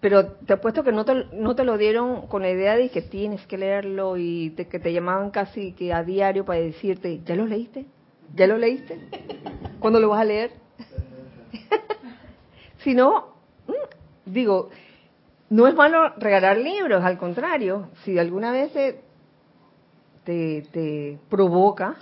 Pero 0.00 0.26
te 0.26 0.52
apuesto 0.52 0.84
que 0.84 0.92
no 0.92 1.04
te, 1.04 1.24
no 1.32 1.54
te 1.54 1.64
lo 1.64 1.78
dieron 1.78 2.26
con 2.26 2.42
la 2.42 2.50
idea 2.50 2.76
de 2.76 2.90
que 2.90 3.02
tienes 3.02 3.46
que 3.46 3.58
leerlo 3.58 4.16
y 4.16 4.50
que 4.50 4.78
te 4.78 4.92
llamaban 4.92 5.30
casi 5.30 5.72
que 5.72 5.92
a 5.92 6.04
diario 6.04 6.44
para 6.44 6.60
decirte, 6.60 7.20
¿ya 7.24 7.34
lo 7.34 7.46
leíste? 7.46 7.86
¿Ya 8.34 8.46
lo 8.46 8.58
leíste? 8.58 9.00
¿Cuándo 9.80 9.98
lo 9.98 10.10
vas 10.10 10.20
a 10.20 10.24
leer? 10.24 10.50
si 12.78 12.94
no, 12.94 13.34
mm, 13.66 14.30
digo, 14.30 14.70
no 15.48 15.66
es 15.66 15.74
malo 15.74 16.12
regalar 16.16 16.58
libros, 16.58 17.04
al 17.04 17.18
contrario, 17.18 17.90
si 18.04 18.18
alguna 18.18 18.50
vez 18.50 18.72
te, 18.72 19.02
te, 20.24 21.18
provoca, 21.28 21.96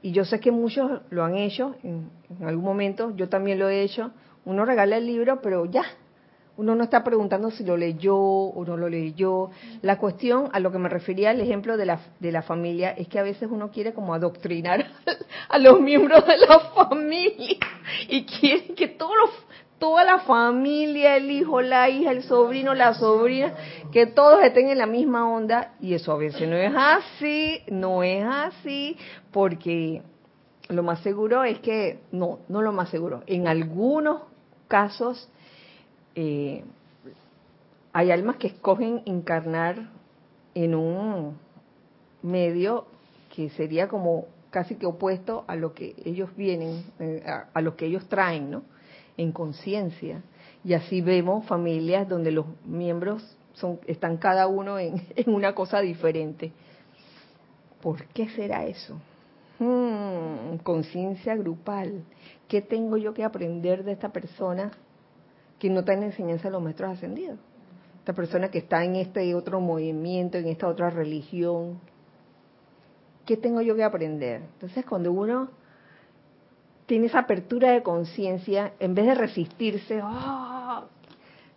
y 0.00 0.12
yo 0.12 0.24
sé 0.24 0.38
que 0.38 0.52
muchos 0.52 1.02
lo 1.10 1.24
han 1.24 1.36
hecho 1.36 1.74
en, 1.82 2.10
algún 2.44 2.64
momento, 2.64 3.12
yo 3.16 3.28
también 3.28 3.58
lo 3.58 3.68
he 3.68 3.82
hecho, 3.82 4.12
uno 4.44 4.64
regala 4.64 4.96
el 4.96 5.06
libro, 5.06 5.40
pero 5.42 5.66
ya, 5.66 5.82
uno 6.56 6.74
no 6.74 6.84
está 6.84 7.02
preguntando 7.02 7.50
si 7.50 7.64
lo 7.64 7.76
leyó 7.76 8.16
o 8.16 8.64
no 8.64 8.76
lo 8.76 8.88
leyó. 8.88 9.50
La 9.82 9.96
cuestión, 9.98 10.48
a 10.52 10.58
lo 10.58 10.72
que 10.72 10.78
me 10.78 10.88
refería 10.88 11.30
el 11.30 11.40
ejemplo 11.40 11.76
de 11.76 11.86
la, 11.86 12.00
de 12.18 12.32
la 12.32 12.42
familia, 12.42 12.90
es 12.90 13.06
que 13.06 13.20
a 13.20 13.22
veces 13.22 13.48
uno 13.50 13.70
quiere 13.70 13.92
como 13.92 14.12
adoctrinar 14.12 14.84
a 15.48 15.58
los 15.58 15.80
miembros 15.80 16.26
de 16.26 16.36
la 16.36 16.58
familia 16.74 17.58
y 18.08 18.24
quiere 18.24 18.74
que 18.74 18.88
todos 18.88 19.12
los 19.20 19.30
toda 19.78 20.04
la 20.04 20.20
familia, 20.20 21.16
el 21.16 21.30
hijo, 21.30 21.62
la 21.62 21.88
hija, 21.88 22.10
el 22.10 22.22
sobrino, 22.22 22.74
la 22.74 22.94
sobrina, 22.94 23.54
que 23.92 24.06
todos 24.06 24.42
estén 24.42 24.68
en 24.68 24.78
la 24.78 24.86
misma 24.86 25.28
onda 25.28 25.74
y 25.80 25.94
eso 25.94 26.12
a 26.12 26.16
veces 26.16 26.48
no 26.48 26.56
es 26.56 26.72
así, 26.74 27.60
no 27.68 28.02
es 28.02 28.24
así, 28.24 28.96
porque 29.30 30.02
lo 30.68 30.82
más 30.82 31.00
seguro 31.00 31.44
es 31.44 31.60
que, 31.60 32.00
no, 32.12 32.40
no 32.48 32.62
lo 32.62 32.72
más 32.72 32.90
seguro, 32.90 33.22
en 33.26 33.46
algunos 33.46 34.22
casos 34.66 35.28
eh, 36.14 36.64
hay 37.92 38.10
almas 38.10 38.36
que 38.36 38.48
escogen 38.48 39.02
encarnar 39.06 39.88
en 40.54 40.74
un 40.74 41.38
medio 42.22 42.86
que 43.34 43.50
sería 43.50 43.88
como 43.88 44.26
casi 44.50 44.74
que 44.74 44.86
opuesto 44.86 45.44
a 45.46 45.54
lo 45.54 45.72
que 45.72 45.94
ellos 46.04 46.30
vienen, 46.36 46.84
eh, 46.98 47.22
a, 47.26 47.46
a 47.54 47.60
lo 47.60 47.76
que 47.76 47.86
ellos 47.86 48.08
traen, 48.08 48.50
¿no? 48.50 48.62
En 49.18 49.32
conciencia. 49.32 50.22
Y 50.64 50.72
así 50.72 51.02
vemos 51.02 51.44
familias 51.46 52.08
donde 52.08 52.32
los 52.32 52.46
miembros 52.64 53.36
son, 53.52 53.78
están 53.86 54.16
cada 54.16 54.46
uno 54.46 54.78
en, 54.78 55.02
una 55.26 55.54
cosa 55.54 55.80
diferente. 55.80 56.52
¿Por 57.82 58.06
qué 58.06 58.30
será 58.30 58.64
eso? 58.64 58.98
Hmm, 59.58 60.56
conciencia 60.62 61.36
grupal. 61.36 62.04
¿Qué 62.46 62.62
tengo 62.62 62.96
yo 62.96 63.12
que 63.12 63.24
aprender 63.24 63.84
de 63.84 63.92
esta 63.92 64.10
persona 64.10 64.70
que 65.58 65.68
no 65.68 65.80
está 65.80 65.92
en 65.92 66.04
enseñanza 66.04 66.44
de 66.44 66.52
los 66.52 66.62
maestros 66.62 66.92
ascendidos? 66.92 67.38
Esta 67.98 68.12
persona 68.14 68.50
que 68.50 68.58
está 68.58 68.84
en 68.84 68.96
este 68.96 69.34
otro 69.34 69.60
movimiento, 69.60 70.38
en 70.38 70.46
esta 70.46 70.66
otra 70.68 70.90
religión. 70.90 71.78
¿Qué 73.26 73.36
tengo 73.36 73.60
yo 73.60 73.76
que 73.76 73.84
aprender? 73.84 74.42
Entonces, 74.54 74.86
cuando 74.86 75.12
uno 75.12 75.50
tiene 76.88 77.06
esa 77.06 77.20
apertura 77.20 77.72
de 77.72 77.82
conciencia, 77.82 78.72
en 78.80 78.94
vez 78.94 79.04
de 79.04 79.14
resistirse, 79.14 80.00
¡ah! 80.02 80.86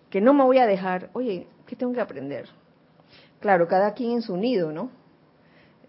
que 0.10 0.20
no 0.20 0.34
me 0.34 0.44
voy 0.44 0.58
a 0.58 0.68
dejar, 0.68 1.10
oye, 1.14 1.48
¿qué 1.66 1.78
tengo 1.78 1.94
que 1.94 2.02
aprender? 2.02 2.50
Claro, 3.40 3.66
cada 3.66 3.94
quien 3.94 4.12
en 4.12 4.22
su 4.22 4.36
nido, 4.36 4.74
¿no? 4.74 4.90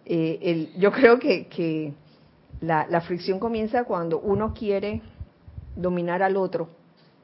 Eh, 0.07 0.71
yo 0.79 0.93
creo 0.93 1.19
que, 1.19 1.93
la, 2.61 3.01
fricción 3.01 3.41
comienza 3.41 3.83
cuando 3.83 4.21
uno 4.21 4.55
quiere 4.55 5.03
dominar 5.75 6.23
al 6.23 6.37
otro 6.37 6.69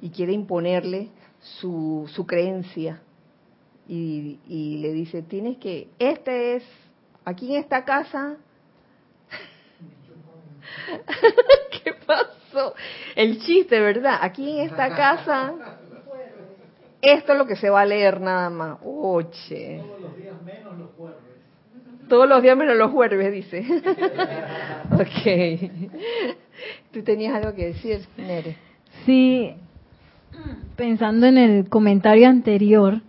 y 0.01 0.11
quiere 0.11 0.33
imponerle 0.33 1.11
su, 1.41 2.11
su 2.13 2.27
creencia 2.27 3.01
y, 3.87 4.41
y 4.49 4.79
le 4.79 4.93
dice, 4.93 5.23
tienes 5.23 5.59
que, 5.59 5.89
este 6.01 6.57
es, 6.57 6.65
aquí 7.25 7.55
en 7.55 7.61
esta 7.61 7.85
casa, 7.85 8.39
¿Qué 10.87 11.68
pasó? 12.09 12.75
El 13.15 13.39
chiste, 13.41 13.79
¿verdad? 13.81 14.19
Aquí 14.21 14.59
en 14.59 14.67
esta 14.67 14.89
casa, 14.97 15.53
esto 17.03 17.33
es 17.33 17.39
lo 17.39 17.47
que 17.47 17.57
se 17.57 17.71
va 17.71 17.83
a 17.83 17.87
leer 17.87 18.21
nada 18.21 18.51
más. 18.51 18.79
Oche. 18.83 19.81
Todos 19.81 20.01
los 20.01 20.17
días 20.17 20.43
menos 20.43 20.79
los 20.79 20.91
jueves. 20.97 21.19
Todos 22.09 22.29
los 22.29 22.43
días 22.43 22.57
menos 22.57 22.77
los 22.77 22.91
jueves, 22.91 23.33
dice. 23.33 23.61
ok. 24.93 25.71
¿Tú 26.93 27.03
tenías 27.03 27.35
algo 27.35 27.55
que 27.55 27.67
decir? 27.67 28.07
Sí, 29.05 29.55
pensando 30.77 31.27
en 31.27 31.39
el 31.39 31.69
comentario 31.69 32.29
anterior, 32.29 33.03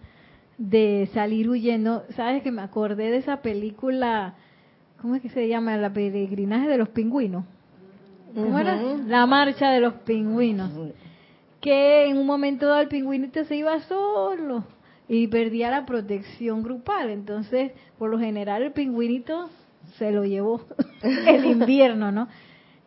de 0.58 1.10
salir 1.14 1.50
huyendo. 1.50 2.04
¿Sabes 2.16 2.43
que 2.43 2.52
me 2.52 2.62
acordé 2.62 3.10
de 3.10 3.18
esa 3.18 3.41
película? 3.41 4.36
¿Cómo 5.02 5.16
es 5.16 5.22
que 5.22 5.30
se 5.30 5.47
llama? 5.47 5.78
La 5.78 5.93
peregrinaje 5.93 6.68
de 6.68 6.78
los 6.78 6.89
pingüinos. 6.89 7.45
¿Cómo 8.34 8.59
era? 8.59 8.82
La 9.07 9.25
marcha 9.25 9.71
de 9.71 9.80
los 9.80 9.93
pingüinos. 9.95 10.71
Que 11.61 12.07
en 12.07 12.17
un 12.17 12.25
momento 12.25 12.67
dado 12.67 12.82
el 12.82 12.88
pingüinito 12.88 13.43
se 13.43 13.57
iba 13.57 13.80
solo 13.82 14.63
y 15.07 15.27
perdía 15.27 15.71
la 15.71 15.86
protección 15.86 16.63
grupal. 16.63 17.09
Entonces, 17.09 17.71
por 17.97 18.09
lo 18.09 18.19
general, 18.19 18.63
el 18.63 18.71
pingüinito 18.71 19.49
se 19.97 20.11
lo 20.11 20.23
llevó 20.23 20.61
el 21.01 21.45
invierno, 21.45 22.11
¿no? 22.11 22.27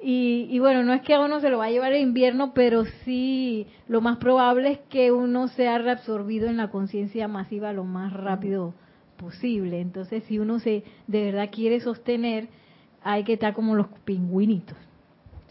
Y, 0.05 0.49
y, 0.51 0.59
bueno, 0.59 0.83
no 0.83 0.95
es 0.95 1.03
que 1.03 1.15
a 1.15 1.21
uno 1.21 1.41
se 1.41 1.49
lo 1.49 1.59
va 1.59 1.67
a 1.67 1.71
llevar 1.71 1.93
el 1.93 2.03
invierno, 2.03 2.55
pero 2.55 2.85
sí 3.05 3.69
lo 3.87 4.01
más 4.01 4.17
probable 4.17 4.73
es 4.73 4.79
que 4.89 5.13
uno 5.13 5.47
sea 5.49 5.79
reabsorbido 5.79 6.49
en 6.49 6.57
la 6.57 6.71
conciencia 6.71 7.29
masiva 7.29 7.73
lo 7.73 7.85
más 7.85 8.13
rápido 8.13 8.75
posible. 9.17 9.81
Entonces, 9.81 10.25
si 10.25 10.41
uno 10.41 10.59
se 10.59 10.83
de 11.07 11.25
verdad 11.25 11.51
quiere 11.53 11.79
sostener, 11.79 12.49
hay 13.05 13.23
que 13.23 13.35
estar 13.35 13.55
como 13.55 13.77
los 13.77 13.87
pingüinitos. 14.05 14.77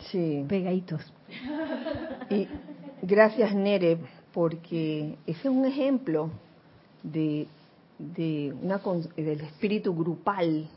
Sí. 0.10 0.46
Pegaditos. 0.48 1.02
Y 2.30 2.48
gracias, 3.02 3.54
Nere, 3.54 3.98
porque 4.34 5.18
ese 5.26 5.40
es 5.40 5.46
un 5.46 5.66
ejemplo 5.66 6.30
de, 7.04 7.48
de 7.98 8.54
una, 8.62 8.80
del 9.16 9.42
espíritu 9.42 9.96
grupal 9.96 10.68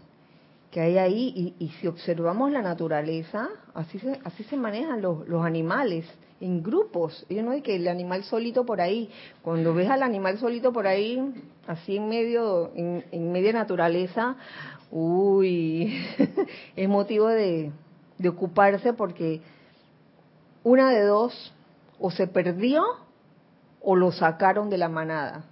que 0.70 0.80
hay 0.80 0.98
ahí 0.98 1.54
y, 1.58 1.64
y, 1.64 1.68
si 1.80 1.86
observamos 1.86 2.50
la 2.50 2.60
naturaleza, 2.60 3.48
así 3.74 4.00
se, 4.00 4.18
así 4.24 4.42
se 4.42 4.56
manejan 4.56 5.00
los, 5.00 5.26
los 5.28 5.44
animales 5.44 6.04
en 6.40 6.62
grupos. 6.62 7.24
Y 7.28 7.34
no 7.36 7.52
hay 7.52 7.62
que 7.62 7.76
el 7.76 7.86
animal 7.86 8.24
solito 8.24 8.66
por 8.66 8.80
ahí, 8.80 9.08
cuando 9.42 9.72
ves 9.72 9.88
al 9.88 10.02
animal 10.02 10.38
solito 10.38 10.72
por 10.72 10.88
ahí, 10.88 11.22
así 11.68 11.96
en 11.96 12.08
medio, 12.08 12.72
en, 12.74 13.04
en 13.12 13.30
media 13.30 13.52
naturaleza, 13.52 14.36
uy, 14.90 15.96
es 16.76 16.88
motivo 16.88 17.28
de, 17.28 17.70
de 18.18 18.28
ocuparse 18.28 18.92
porque 18.92 19.40
una 20.62 20.90
de 20.90 21.02
dos, 21.02 21.52
o 22.00 22.10
se 22.10 22.26
perdió 22.26 22.82
o 23.80 23.96
lo 23.96 24.12
sacaron 24.12 24.70
de 24.70 24.78
la 24.78 24.88
manada. 24.88 25.44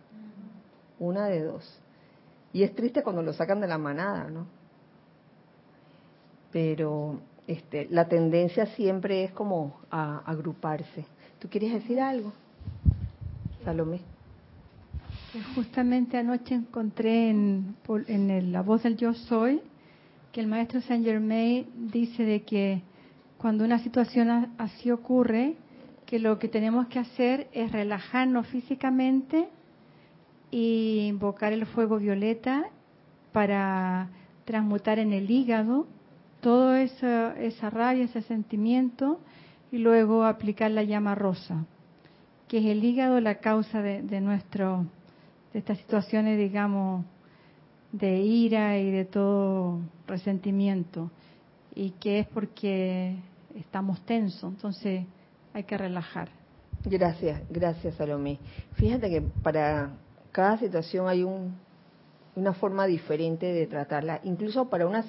Una 0.98 1.26
de 1.26 1.42
dos. 1.42 1.80
Y 2.52 2.62
es 2.62 2.74
triste 2.74 3.02
cuando 3.02 3.22
lo 3.22 3.32
sacan 3.32 3.60
de 3.60 3.68
la 3.68 3.78
manada, 3.78 4.28
¿no? 4.28 4.46
Pero 6.50 7.20
este, 7.46 7.88
la 7.90 8.08
tendencia 8.08 8.66
siempre 8.66 9.24
es 9.24 9.32
como 9.32 9.80
a, 9.90 10.18
agruparse. 10.18 11.06
¿Tú 11.38 11.48
quieres 11.48 11.72
decir 11.72 12.00
algo, 12.00 12.32
Salomé? 13.64 14.00
Justamente 15.54 16.18
anoche 16.18 16.54
encontré 16.54 17.30
en, 17.30 17.74
en 18.06 18.30
el, 18.30 18.52
la 18.52 18.62
voz 18.62 18.82
del 18.82 18.96
Yo 18.96 19.14
Soy 19.14 19.62
que 20.33 20.41
el 20.41 20.47
maestro 20.47 20.80
Saint 20.80 21.05
Germain 21.05 21.66
dice 21.93 22.24
de 22.24 22.43
que 22.43 22.83
cuando 23.37 23.64
una 23.64 23.78
situación 23.80 24.53
así 24.57 24.91
ocurre, 24.91 25.57
que 26.07 26.18
lo 26.18 26.39
que 26.39 26.49
tenemos 26.49 26.87
que 26.89 26.99
hacer 26.99 27.49
es 27.53 27.70
relajarnos 27.70 28.47
físicamente 28.47 29.49
e 30.51 31.07
invocar 31.09 31.53
el 31.53 31.66
fuego 31.66 31.99
violeta 31.99 32.64
para 33.33 34.09
transmutar 34.45 34.99
en 34.99 35.12
el 35.12 35.30
hígado 35.30 35.87
toda 36.41 36.83
esa, 36.83 37.39
esa 37.39 37.68
rabia, 37.70 38.05
ese 38.05 38.22
sentimiento, 38.22 39.20
y 39.70 39.78
luego 39.78 40.24
aplicar 40.24 40.70
la 40.70 40.83
llama 40.83 41.14
rosa, 41.14 41.64
que 42.49 42.59
es 42.59 42.66
el 42.66 42.85
hígado 42.85 43.20
la 43.20 43.37
causa 43.37 43.80
de, 43.80 44.03
de 44.03 44.20
nuestro, 44.20 44.87
de 45.53 45.61
estas 45.61 45.78
situaciones, 45.78 46.39
digamos, 46.39 47.05
de 47.93 48.20
ira 48.20 48.78
y 48.78 48.90
de 48.90 49.05
todo 49.05 49.80
resentimiento, 50.07 51.11
y 51.74 51.90
que 51.93 52.20
es 52.20 52.26
porque 52.26 53.16
estamos 53.55 54.01
tensos, 54.05 54.53
entonces 54.53 55.05
hay 55.53 55.64
que 55.64 55.76
relajar. 55.76 56.30
Gracias, 56.84 57.40
gracias 57.49 57.95
Salomé. 57.95 58.38
Fíjate 58.74 59.09
que 59.09 59.20
para 59.20 59.90
cada 60.32 60.59
situación 60.59 61.09
hay 61.09 61.22
un, 61.22 61.55
una 62.34 62.55
forma 62.55 62.86
diferente 62.86 63.47
de 63.47 63.66
tratarla, 63.66 64.20
incluso 64.24 64.68
para 64.68 64.86
unas 64.86 65.07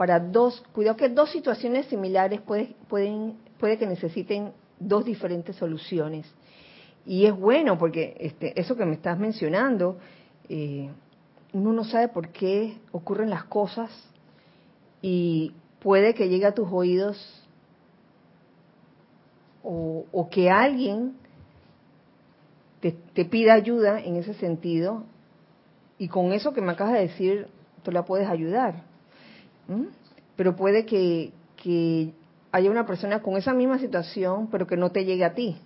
para 0.00 0.18
dos, 0.18 0.62
cuidado 0.72 0.96
que 0.96 1.10
dos 1.10 1.30
situaciones 1.30 1.84
similares 1.88 2.40
puede, 2.40 2.74
pueden, 2.88 3.34
puede 3.58 3.76
que 3.76 3.86
necesiten 3.86 4.52
dos 4.78 5.04
diferentes 5.04 5.56
soluciones. 5.56 6.26
Y 7.04 7.26
es 7.26 7.36
bueno 7.36 7.76
porque 7.76 8.16
este, 8.18 8.58
eso 8.58 8.76
que 8.76 8.86
me 8.86 8.94
estás 8.94 9.18
mencionando, 9.18 9.98
eh, 10.48 10.88
uno 11.52 11.72
no 11.72 11.84
sabe 11.84 12.08
por 12.08 12.28
qué 12.28 12.78
ocurren 12.92 13.30
las 13.30 13.44
cosas 13.44 13.90
y 15.02 15.52
puede 15.80 16.14
que 16.14 16.28
llegue 16.28 16.46
a 16.46 16.54
tus 16.54 16.68
oídos 16.70 17.42
o, 19.62 20.04
o 20.12 20.28
que 20.30 20.50
alguien 20.50 21.14
te, 22.80 23.24
pida 23.24 23.54
ayuda 23.54 24.00
en 24.00 24.16
ese 24.16 24.34
sentido 24.34 25.04
y 25.98 26.08
con 26.08 26.32
eso 26.32 26.52
que 26.52 26.62
me 26.62 26.72
acabas 26.72 26.94
de 26.94 27.00
decir, 27.00 27.48
tú 27.82 27.92
la 27.92 28.04
puedes 28.04 28.28
ayudar. 28.28 28.82
Pero 30.34 30.56
puede 30.56 30.86
que, 30.86 31.32
que 31.56 32.12
haya 32.50 32.70
una 32.70 32.86
persona 32.86 33.20
con 33.20 33.36
esa 33.36 33.52
misma 33.52 33.78
situación, 33.78 34.48
pero 34.50 34.66
que 34.66 34.76
no 34.76 34.90
te 34.90 35.04
llegue 35.04 35.24
a 35.24 35.34
ti, 35.34 35.58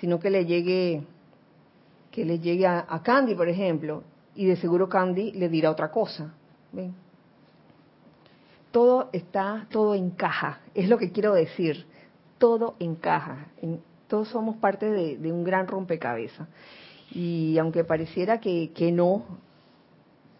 sino 0.00 0.18
que 0.18 0.30
le 0.30 0.46
llegue 0.46 1.02
que 2.10 2.24
le 2.24 2.38
llegue 2.38 2.66
a, 2.66 2.86
a 2.88 3.02
Candy, 3.02 3.34
por 3.34 3.48
ejemplo, 3.48 4.02
y 4.38 4.46
de 4.46 4.54
seguro 4.54 4.88
Candy 4.88 5.32
le 5.32 5.48
dirá 5.48 5.68
otra 5.68 5.90
cosa. 5.90 6.32
Todo 8.70 9.08
está, 9.12 9.66
todo 9.68 9.96
encaja, 9.96 10.60
es 10.74 10.88
lo 10.88 10.96
que 10.96 11.10
quiero 11.10 11.34
decir. 11.34 11.86
Todo 12.38 12.76
encaja. 12.78 13.48
En, 13.60 13.80
todos 14.06 14.28
somos 14.28 14.54
parte 14.58 14.88
de, 14.88 15.16
de, 15.16 15.32
un 15.32 15.42
gran 15.42 15.66
rompecabezas. 15.66 16.46
Y 17.10 17.58
aunque 17.58 17.82
pareciera 17.82 18.38
que, 18.38 18.70
que 18.72 18.92
no, 18.92 19.24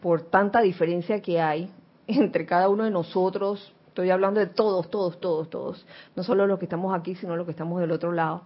por 0.01 0.22
tanta 0.22 0.61
diferencia 0.61 1.20
que 1.20 1.40
hay, 1.40 1.68
entre 2.07 2.46
cada 2.46 2.68
uno 2.68 2.84
de 2.84 2.92
nosotros, 2.92 3.74
estoy 3.88 4.11
hablando 4.11 4.38
de 4.38 4.46
todos, 4.46 4.88
todos, 4.90 5.18
todos, 5.18 5.51
todos, 5.51 5.86
no 6.14 6.22
solo 6.22 6.46
los 6.46 6.61
que 6.61 6.66
estamos 6.66 6.96
aquí, 6.96 7.16
sino 7.16 7.34
los 7.34 7.46
que 7.46 7.51
estamos 7.51 7.80
del 7.80 7.90
otro 7.90 8.12
lado, 8.12 8.42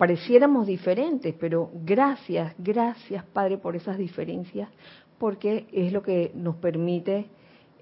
pareciéramos 0.00 0.66
diferentes, 0.66 1.34
pero 1.38 1.70
gracias, 1.74 2.54
gracias 2.56 3.22
Padre 3.34 3.58
por 3.58 3.76
esas 3.76 3.98
diferencias, 3.98 4.70
porque 5.18 5.66
es 5.72 5.92
lo 5.92 6.02
que 6.02 6.32
nos 6.34 6.56
permite 6.56 7.26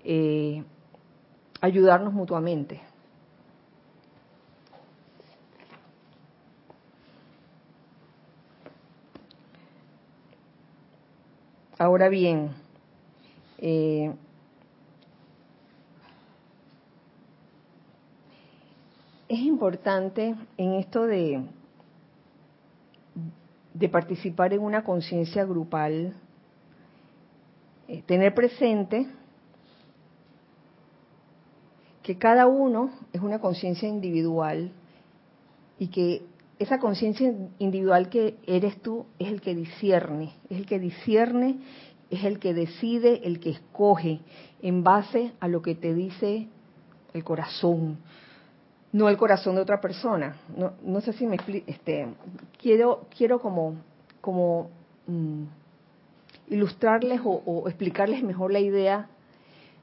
eh, 0.03 0.65
ayudarnos 1.61 2.13
mutuamente. 2.13 2.81
Ahora 11.79 12.09
bien, 12.09 12.51
eh, 13.59 14.13
es 19.29 19.39
importante 19.39 20.35
en 20.57 20.75
esto 20.75 21.07
de, 21.07 21.45
de 23.79 23.89
participar 23.89 24.53
en 24.53 24.61
una 24.61 24.83
conciencia 24.83 25.45
grupal, 25.45 26.15
eh, 27.87 28.03
tener 28.07 28.35
presente 28.35 29.07
que 32.03 32.19
cada 32.19 32.47
uno 32.47 32.91
es 33.13 33.21
una 33.21 33.39
conciencia 33.39 33.89
individual 33.89 34.73
y 35.79 35.89
que 35.89 36.23
esa 36.59 36.81
conciencia 36.81 37.33
individual 37.59 38.09
que 38.09 38.37
eres 38.47 38.83
tú 38.83 39.07
es 39.21 39.29
el 39.29 39.41
que 39.41 39.55
discierne, 39.55 40.33
es 40.51 40.59
el 40.59 40.67
que 40.67 40.81
discierne, 40.81 41.59
es 42.11 42.25
el 42.25 42.41
que 42.41 42.55
decide, 42.55 43.21
el 43.29 43.39
que 43.39 43.51
escoge 43.51 44.21
en 44.61 44.83
base 44.83 45.33
a 45.39 45.47
lo 45.47 45.63
que 45.63 45.77
te 45.77 45.95
dice 45.95 46.49
el 47.15 47.23
corazón, 47.23 47.99
no 48.93 49.09
el 49.09 49.17
corazón 49.17 49.55
de 49.55 49.63
otra 49.63 49.81
persona. 49.81 50.37
No, 50.57 50.73
no 50.83 51.01
sé 51.01 51.13
si 51.13 51.27
me 51.27 51.37
explico. 51.37 51.65
Este, 51.71 52.09
quiero, 52.61 53.07
quiero 53.17 53.41
como, 53.41 53.77
como 54.21 54.71
mm, 55.07 55.45
ilustrarles 56.49 57.21
o, 57.25 57.43
o, 57.45 57.69
explicarles 57.69 58.23
mejor 58.23 58.53
la 58.53 58.61
idea 58.61 59.09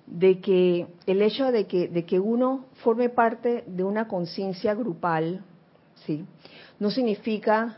de 0.08 0.39
que 0.39 0.88
el 1.08 1.22
hecho 1.22 1.51
de 1.51 1.66
que, 1.66 1.88
de 1.88 2.06
que 2.06 2.20
uno 2.20 2.66
forme 2.84 3.10
parte 3.10 3.64
de 3.68 3.84
una 3.84 4.08
conciencia 4.08 4.74
grupal, 4.76 5.43
¿sí? 6.06 6.26
no 6.80 6.91
significa 6.91 7.78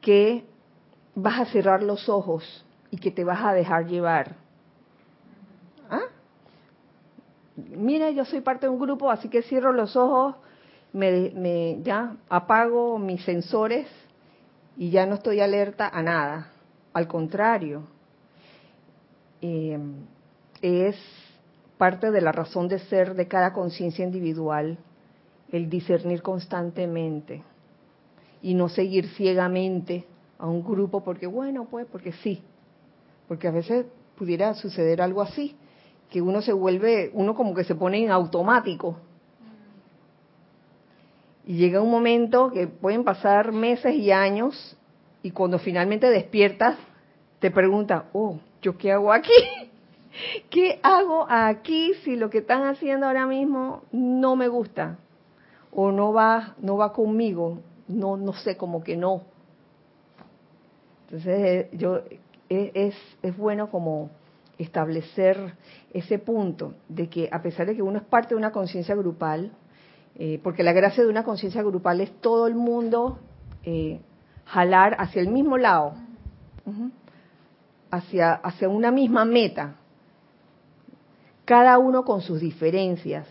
que 0.00 0.44
vas 1.14 1.40
a 1.40 1.46
cerrar 1.46 1.82
los 1.82 2.08
ojos 2.08 2.64
y 2.90 2.98
que 2.98 3.10
te 3.10 3.24
vas 3.24 3.42
a 3.42 3.52
dejar 3.52 3.86
llevar 3.86 4.45
mira, 7.56 8.10
yo 8.10 8.24
soy 8.24 8.40
parte 8.40 8.66
de 8.66 8.70
un 8.70 8.78
grupo, 8.78 9.10
así 9.10 9.28
que 9.28 9.42
cierro 9.42 9.72
los 9.72 9.96
ojos, 9.96 10.36
me, 10.92 11.30
me, 11.34 11.82
ya 11.82 12.16
apago 12.28 12.98
mis 12.98 13.24
sensores 13.24 13.86
y 14.76 14.90
ya 14.90 15.06
no 15.06 15.14
estoy 15.16 15.40
alerta 15.40 15.88
a 15.88 16.02
nada. 16.02 16.52
al 16.92 17.08
contrario, 17.08 17.82
eh, 19.42 19.78
es 20.62 20.96
parte 21.76 22.10
de 22.10 22.20
la 22.22 22.32
razón 22.32 22.68
de 22.68 22.78
ser 22.78 23.14
de 23.14 23.28
cada 23.28 23.52
conciencia 23.52 24.04
individual 24.04 24.78
el 25.52 25.68
discernir 25.68 26.22
constantemente 26.22 27.42
y 28.42 28.54
no 28.54 28.68
seguir 28.68 29.08
ciegamente 29.08 30.06
a 30.38 30.46
un 30.46 30.64
grupo 30.64 31.04
porque 31.04 31.26
bueno, 31.26 31.66
pues 31.70 31.86
porque 31.86 32.12
sí, 32.12 32.42
porque 33.28 33.48
a 33.48 33.50
veces 33.50 33.86
pudiera 34.16 34.54
suceder 34.54 35.02
algo 35.02 35.20
así, 35.20 35.54
que 36.16 36.22
uno 36.22 36.40
se 36.40 36.54
vuelve, 36.54 37.10
uno 37.12 37.34
como 37.34 37.54
que 37.54 37.62
se 37.62 37.74
pone 37.74 38.02
en 38.02 38.10
automático. 38.10 38.96
Y 41.44 41.58
llega 41.58 41.82
un 41.82 41.90
momento 41.90 42.50
que 42.50 42.68
pueden 42.68 43.04
pasar 43.04 43.52
meses 43.52 43.94
y 43.94 44.10
años 44.12 44.78
y 45.22 45.32
cuando 45.32 45.58
finalmente 45.58 46.08
despiertas 46.08 46.78
te 47.38 47.50
preguntas, 47.50 48.04
oh, 48.14 48.38
¿yo 48.62 48.78
qué 48.78 48.92
hago 48.92 49.12
aquí? 49.12 49.30
¿Qué 50.48 50.80
hago 50.82 51.26
aquí 51.28 51.92
si 52.02 52.16
lo 52.16 52.30
que 52.30 52.38
están 52.38 52.62
haciendo 52.62 53.08
ahora 53.08 53.26
mismo 53.26 53.82
no 53.92 54.36
me 54.36 54.48
gusta? 54.48 54.96
O 55.70 55.92
no 55.92 56.14
va, 56.14 56.54
no 56.62 56.78
va 56.78 56.94
conmigo, 56.94 57.58
no, 57.88 58.16
no 58.16 58.32
sé, 58.32 58.56
como 58.56 58.82
que 58.82 58.96
no. 58.96 59.20
Entonces, 61.04 61.66
yo, 61.72 61.98
e, 62.48 62.70
es, 62.72 62.94
es 63.20 63.36
bueno 63.36 63.68
como 63.68 64.08
establecer 64.58 65.54
ese 65.92 66.18
punto 66.18 66.74
de 66.88 67.08
que 67.08 67.28
a 67.30 67.42
pesar 67.42 67.66
de 67.66 67.76
que 67.76 67.82
uno 67.82 67.98
es 67.98 68.04
parte 68.04 68.30
de 68.30 68.36
una 68.36 68.52
conciencia 68.52 68.94
grupal, 68.94 69.52
eh, 70.16 70.40
porque 70.42 70.62
la 70.62 70.72
gracia 70.72 71.02
de 71.02 71.10
una 71.10 71.24
conciencia 71.24 71.62
grupal 71.62 72.00
es 72.00 72.10
todo 72.20 72.46
el 72.46 72.54
mundo 72.54 73.18
eh, 73.64 74.00
jalar 74.46 74.96
hacia 74.98 75.20
el 75.20 75.28
mismo 75.28 75.58
lado, 75.58 75.94
hacia, 77.90 78.32
hacia 78.34 78.68
una 78.68 78.90
misma 78.90 79.24
meta, 79.24 79.76
cada 81.44 81.78
uno 81.78 82.04
con 82.04 82.22
sus 82.22 82.40
diferencias, 82.40 83.26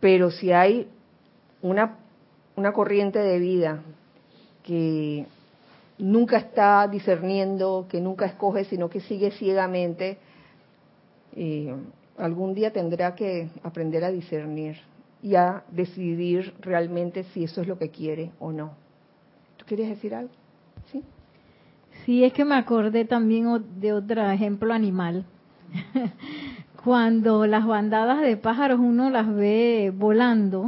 pero 0.00 0.30
si 0.30 0.52
hay 0.52 0.88
una, 1.60 1.98
una 2.56 2.72
corriente 2.72 3.18
de 3.20 3.38
vida 3.38 3.82
que 4.62 5.26
nunca 6.02 6.36
está 6.36 6.88
discerniendo, 6.88 7.86
que 7.88 8.00
nunca 8.00 8.26
escoge, 8.26 8.64
sino 8.64 8.90
que 8.90 9.00
sigue 9.00 9.30
ciegamente, 9.30 10.18
eh, 11.36 11.74
algún 12.18 12.54
día 12.54 12.72
tendrá 12.72 13.14
que 13.14 13.48
aprender 13.62 14.02
a 14.04 14.10
discernir 14.10 14.78
y 15.22 15.36
a 15.36 15.62
decidir 15.70 16.54
realmente 16.60 17.22
si 17.32 17.44
eso 17.44 17.62
es 17.62 17.68
lo 17.68 17.78
que 17.78 17.90
quiere 17.90 18.32
o 18.40 18.50
no. 18.50 18.72
¿Tú 19.56 19.64
quieres 19.64 19.88
decir 19.88 20.12
algo? 20.14 20.32
Sí. 20.90 21.04
Sí, 22.04 22.24
es 22.24 22.32
que 22.32 22.44
me 22.44 22.56
acordé 22.56 23.04
también 23.04 23.46
de 23.78 23.92
otro 23.92 24.28
ejemplo 24.28 24.74
animal. 24.74 25.24
Cuando 26.82 27.46
las 27.46 27.64
bandadas 27.64 28.22
de 28.22 28.36
pájaros 28.36 28.80
uno 28.80 29.08
las 29.08 29.32
ve 29.32 29.92
volando, 29.94 30.66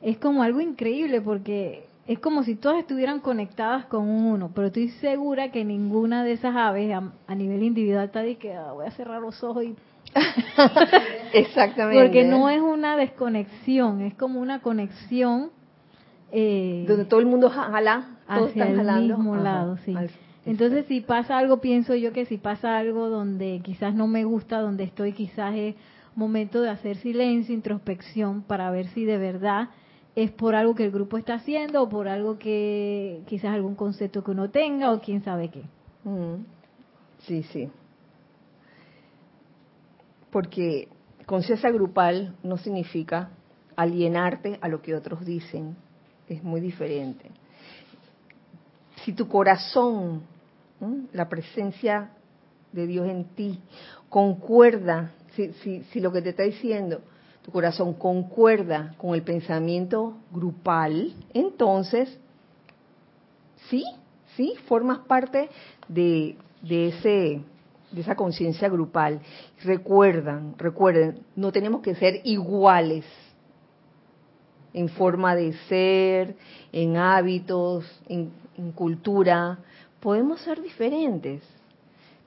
es 0.00 0.18
como 0.18 0.42
algo 0.42 0.60
increíble 0.60 1.20
porque 1.20 1.86
es 2.06 2.18
como 2.18 2.42
si 2.42 2.54
todas 2.54 2.78
estuvieran 2.78 3.20
conectadas 3.20 3.86
con 3.86 4.08
uno, 4.08 4.50
pero 4.54 4.66
estoy 4.66 4.88
segura 4.88 5.50
que 5.50 5.64
ninguna 5.64 6.22
de 6.22 6.32
esas 6.32 6.54
aves 6.54 6.94
a, 7.26 7.34
nivel 7.34 7.62
individual 7.62 8.04
está 8.04 8.20
de 8.20 8.36
que 8.36 8.54
ah, 8.54 8.72
voy 8.72 8.86
a 8.86 8.90
cerrar 8.90 9.22
los 9.22 9.42
ojos 9.42 9.64
y... 9.64 9.74
Exactamente. 11.32 12.02
Porque 12.02 12.24
no 12.24 12.50
es 12.50 12.60
una 12.60 12.96
desconexión, 12.96 14.02
es 14.02 14.14
como 14.14 14.40
una 14.40 14.60
conexión... 14.60 15.50
Eh, 16.30 16.84
Donde 16.86 17.04
todo 17.04 17.20
el 17.20 17.26
mundo 17.26 17.48
jala, 17.48 18.18
todos 18.26 18.50
hacia 18.50 18.64
están 18.66 18.88
el 18.88 19.08
mismo 19.08 19.36
lado, 19.36 19.78
sí. 19.84 19.94
Entonces, 20.44 20.84
si 20.86 21.00
pasa 21.00 21.38
algo, 21.38 21.60
pienso 21.60 21.94
yo 21.94 22.12
que 22.12 22.26
si 22.26 22.38
pasa 22.38 22.76
algo 22.76 23.08
donde 23.08 23.60
quizás 23.62 23.94
no 23.94 24.08
me 24.08 24.24
gusta, 24.24 24.58
donde 24.58 24.84
estoy, 24.84 25.12
quizás 25.12 25.54
es 25.54 25.76
momento 26.16 26.60
de 26.60 26.70
hacer 26.70 26.96
silencio, 26.96 27.54
introspección, 27.54 28.42
para 28.42 28.70
ver 28.70 28.88
si 28.88 29.04
de 29.04 29.16
verdad 29.16 29.68
es 30.16 30.30
por 30.30 30.54
algo 30.54 30.74
que 30.74 30.84
el 30.84 30.92
grupo 30.92 31.18
está 31.18 31.34
haciendo 31.34 31.82
o 31.82 31.88
por 31.88 32.08
algo 32.08 32.38
que 32.38 33.22
quizás 33.26 33.52
algún 33.52 33.74
concepto 33.74 34.22
que 34.22 34.30
uno 34.30 34.50
tenga 34.50 34.92
o 34.92 35.00
quién 35.00 35.24
sabe 35.24 35.50
qué. 35.50 35.62
Mm. 36.04 36.44
Sí, 37.26 37.42
sí. 37.44 37.68
Porque 40.30 40.88
conciencia 41.26 41.70
grupal 41.70 42.36
no 42.42 42.58
significa 42.58 43.30
alienarte 43.76 44.58
a 44.60 44.68
lo 44.68 44.82
que 44.82 44.94
otros 44.94 45.24
dicen. 45.24 45.76
Es 46.28 46.42
muy 46.42 46.60
diferente. 46.60 47.30
Si 49.04 49.12
tu 49.12 49.28
corazón, 49.28 50.22
la 51.12 51.28
presencia 51.28 52.10
de 52.72 52.86
Dios 52.86 53.08
en 53.08 53.24
ti, 53.24 53.60
concuerda, 54.08 55.12
si, 55.34 55.52
si, 55.54 55.82
si 55.84 56.00
lo 56.00 56.12
que 56.12 56.22
te 56.22 56.30
está 56.30 56.44
diciendo 56.44 57.02
tu 57.44 57.50
corazón 57.50 57.92
concuerda 57.92 58.94
con 58.96 59.14
el 59.14 59.22
pensamiento 59.22 60.14
grupal, 60.32 61.12
entonces, 61.34 62.18
sí, 63.68 63.84
sí, 64.34 64.54
formas 64.66 65.00
parte 65.00 65.50
de, 65.86 66.36
ese 66.62 67.42
de 67.92 68.00
esa 68.00 68.16
conciencia 68.16 68.70
grupal. 68.70 69.20
Recuerdan, 69.62 70.54
recuerden, 70.56 71.20
no 71.36 71.52
tenemos 71.52 71.82
que 71.82 71.94
ser 71.94 72.22
iguales 72.24 73.04
en 74.72 74.88
forma 74.88 75.36
de 75.36 75.52
ser, 75.68 76.36
en 76.72 76.96
hábitos, 76.96 77.84
en 78.08 78.32
cultura. 78.74 79.58
Podemos 80.00 80.40
ser 80.40 80.62
diferentes 80.62 81.42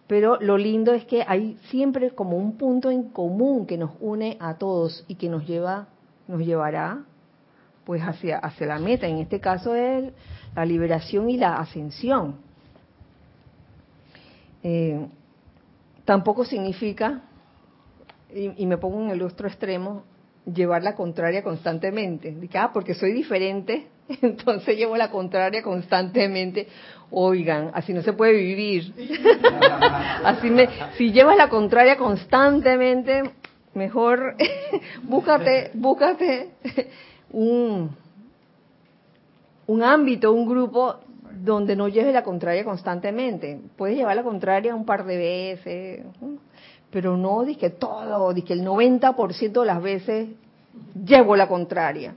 pero 0.08 0.40
lo 0.40 0.58
lindo 0.58 0.94
es 0.94 1.06
que 1.06 1.24
hay 1.28 1.58
siempre 1.70 2.12
como 2.12 2.38
un 2.38 2.58
punto 2.58 2.90
en 2.90 3.10
común 3.10 3.68
que 3.68 3.78
nos 3.78 3.92
une 4.00 4.38
a 4.40 4.56
todos 4.56 5.04
y 5.08 5.16
que 5.16 5.30
nos 5.30 5.46
lleva, 5.46 5.88
nos 6.28 6.40
llevará 6.42 7.04
pues 7.84 8.02
hacia, 8.02 8.38
hacia 8.40 8.68
la 8.68 8.80
meta. 8.80 9.08
En 9.08 9.18
este 9.18 9.40
caso 9.40 9.76
es 9.76 10.12
la 10.56 10.66
liberación 10.66 11.30
y 11.30 11.38
la 11.38 11.58
ascensión. 11.58 12.36
Eh, 14.64 15.08
tampoco 16.04 16.46
significa, 16.46 17.22
y, 18.34 18.66
me 18.66 18.78
pongo 18.78 19.02
en 19.04 19.10
el 19.12 19.22
otro 19.22 19.48
extremo, 19.48 20.04
llevar 20.54 20.84
la 20.84 20.96
contraria 20.96 21.44
constantemente. 21.44 22.36
ah, 22.56 22.72
porque 22.74 22.94
soy 22.94 23.12
diferente, 23.12 23.88
entonces 24.22 24.78
llevo 24.78 24.98
la 24.98 25.12
contraria 25.12 25.62
constantemente. 25.62 26.68
Oigan, 27.10 27.72
así 27.74 27.94
no 27.94 28.02
se 28.02 28.14
puede 28.14 28.34
vivir. 28.34 28.94
así 30.24 30.50
me, 30.50 30.70
si 30.98 31.12
llevas 31.12 31.38
la 31.38 31.50
contraria 31.50 31.98
constantemente, 31.98 33.24
mejor 33.74 34.36
búscate, 35.04 35.72
búscate 35.74 36.50
un, 37.32 37.96
un 39.68 39.84
ámbito, 39.84 40.32
un 40.32 40.48
grupo 40.48 40.98
donde 41.32 41.76
no 41.76 41.88
lleves 41.88 42.14
la 42.14 42.24
contraria 42.24 42.64
constantemente. 42.64 43.60
Puedes 43.78 43.98
llevar 43.98 44.16
la 44.16 44.24
contraria 44.24 44.76
un 44.76 44.86
par 44.86 45.06
de 45.06 45.18
veces, 45.18 46.06
pero 46.98 47.16
no 47.16 47.44
di 47.44 47.58
que 47.58 47.70
todo, 47.70 48.34
di 48.34 48.42
que 48.42 48.54
el 48.54 48.66
90% 48.66 49.52
de 49.52 49.66
las 49.68 49.84
veces 49.84 50.30
llevo 51.06 51.36
la 51.36 51.48
contraria. 51.48 52.16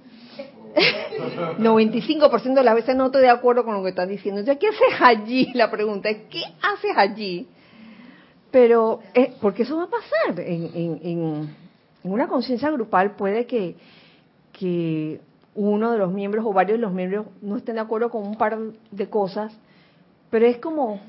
95% 1.59 2.55
de 2.55 2.65
las 2.65 2.75
veces 2.75 2.97
no 2.97 3.05
estoy 3.05 3.21
de 3.21 3.29
acuerdo 3.29 3.63
con 3.63 3.75
lo 3.75 3.83
que 3.83 3.91
están 3.91 4.09
diciendo. 4.09 4.43
¿qué 4.59 4.69
haces 4.69 4.99
allí? 4.99 5.51
La 5.55 5.71
pregunta 5.71 6.09
es, 6.09 6.23
¿qué 6.31 6.43
haces 6.63 6.93
allí? 6.97 7.47
Pero, 8.51 9.01
eh, 9.13 9.35
porque 9.43 9.65
eso 9.65 9.77
va 9.77 9.83
a 9.83 9.91
pasar. 9.91 10.41
En, 10.41 11.55
una 12.03 12.27
conciencia 12.27 12.71
grupal 12.71 13.17
puede 13.17 13.45
que, 13.45 13.77
que 14.55 15.21
uno 15.57 15.93
de 15.93 15.99
los 15.99 16.11
miembros 16.11 16.47
o 16.47 16.55
varios 16.55 16.79
de 16.79 16.83
los 16.87 16.95
miembros 16.95 17.27
no 17.43 17.59
estén 17.59 17.75
de 17.75 17.83
acuerdo 17.83 18.09
con 18.09 18.27
un 18.27 18.37
par 18.37 18.59
de 18.91 19.11
cosas, 19.11 19.53
pero 20.31 20.47
es 20.47 20.57
como 20.57 21.01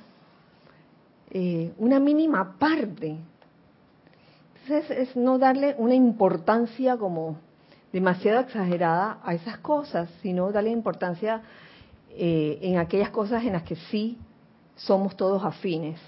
eh, 1.29 1.71
una 1.77 2.01
mínima 2.01 2.57
parte. 2.59 3.30
Entonces 4.63 4.97
es 4.97 5.15
no 5.15 5.39
darle 5.39 5.75
una 5.77 5.95
importancia 5.95 6.97
como 6.97 7.37
demasiado 7.91 8.39
exagerada 8.39 9.19
a 9.23 9.33
esas 9.33 9.57
cosas, 9.57 10.09
sino 10.21 10.51
darle 10.51 10.69
importancia 10.69 11.41
eh, 12.11 12.59
en 12.61 12.77
aquellas 12.77 13.09
cosas 13.09 13.43
en 13.43 13.53
las 13.53 13.63
que 13.63 13.75
sí 13.75 14.17
somos 14.75 15.15
todos 15.17 15.43
afines. 15.43 15.99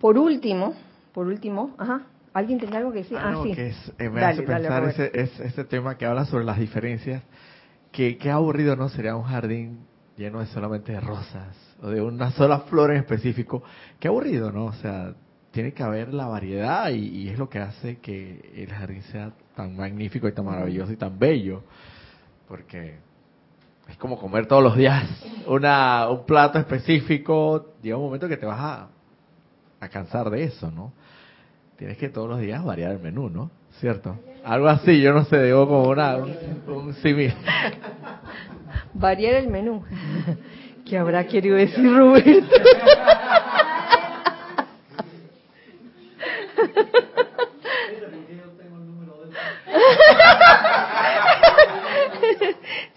Por 0.00 0.18
último, 0.18 0.74
por 1.12 1.26
último, 1.26 1.74
ajá, 1.78 2.02
¿alguien 2.32 2.58
tiene 2.58 2.76
algo 2.76 2.92
que 2.92 2.98
decir? 2.98 3.18
Ah, 3.18 3.34
ah 3.34 3.42
sí. 3.42 3.52
Eh, 3.98 4.10
me 4.10 4.24
hace 4.24 4.42
pensar 4.42 4.84
ese, 4.84 5.10
ese, 5.14 5.64
tema 5.64 5.96
que 5.96 6.06
habla 6.06 6.24
sobre 6.24 6.44
las 6.44 6.58
diferencias. 6.58 7.22
Que, 7.90 8.16
qué 8.18 8.30
aburrido 8.30 8.76
no 8.76 8.88
sería 8.88 9.16
un 9.16 9.24
jardín 9.24 9.80
lleno 10.16 10.40
de 10.40 10.46
solamente 10.46 10.92
de 10.92 11.00
rosas 11.00 11.67
o 11.82 11.88
de 11.88 12.00
una 12.00 12.30
sola 12.32 12.60
flor 12.60 12.90
en 12.90 12.98
específico. 12.98 13.62
Qué 13.98 14.08
aburrido, 14.08 14.50
¿no? 14.50 14.66
O 14.66 14.72
sea, 14.74 15.14
tiene 15.50 15.72
que 15.72 15.82
haber 15.82 16.12
la 16.12 16.26
variedad 16.26 16.90
y, 16.90 17.28
es 17.28 17.38
lo 17.38 17.48
que 17.48 17.58
hace 17.58 17.98
que 17.98 18.52
el 18.56 18.72
jardín 18.72 19.02
sea 19.02 19.32
tan 19.56 19.76
magnífico 19.76 20.28
y 20.28 20.32
tan 20.32 20.44
maravilloso 20.44 20.92
y 20.92 20.96
tan 20.96 21.18
bello. 21.18 21.62
Porque 22.46 22.96
es 23.88 23.96
como 23.96 24.18
comer 24.18 24.46
todos 24.46 24.62
los 24.62 24.76
días 24.76 25.04
una, 25.46 26.08
un 26.08 26.24
plato 26.26 26.58
específico, 26.58 27.74
llega 27.82 27.96
un 27.96 28.04
momento 28.04 28.28
que 28.28 28.36
te 28.36 28.46
vas 28.46 28.60
a, 28.60 28.88
a 29.80 29.88
cansar 29.88 30.30
de 30.30 30.44
eso, 30.44 30.70
¿no? 30.70 30.92
Tienes 31.76 31.96
que 31.96 32.08
todos 32.08 32.28
los 32.28 32.40
días 32.40 32.64
variar 32.64 32.92
el 32.92 32.98
menú, 32.98 33.30
¿no? 33.30 33.50
¿Cierto? 33.78 34.18
Algo 34.44 34.68
así, 34.68 35.00
yo 35.00 35.12
no 35.12 35.24
sé, 35.24 35.42
digo 35.44 35.68
como 35.68 35.88
una, 35.88 36.16
un, 36.16 36.34
un 36.66 36.94
Variar 38.94 39.34
el 39.34 39.48
menú. 39.48 39.84
¿Qué 40.88 40.96
habrá 40.96 41.26
querido 41.26 41.56
decir 41.56 41.94
Roberto? 41.94 42.56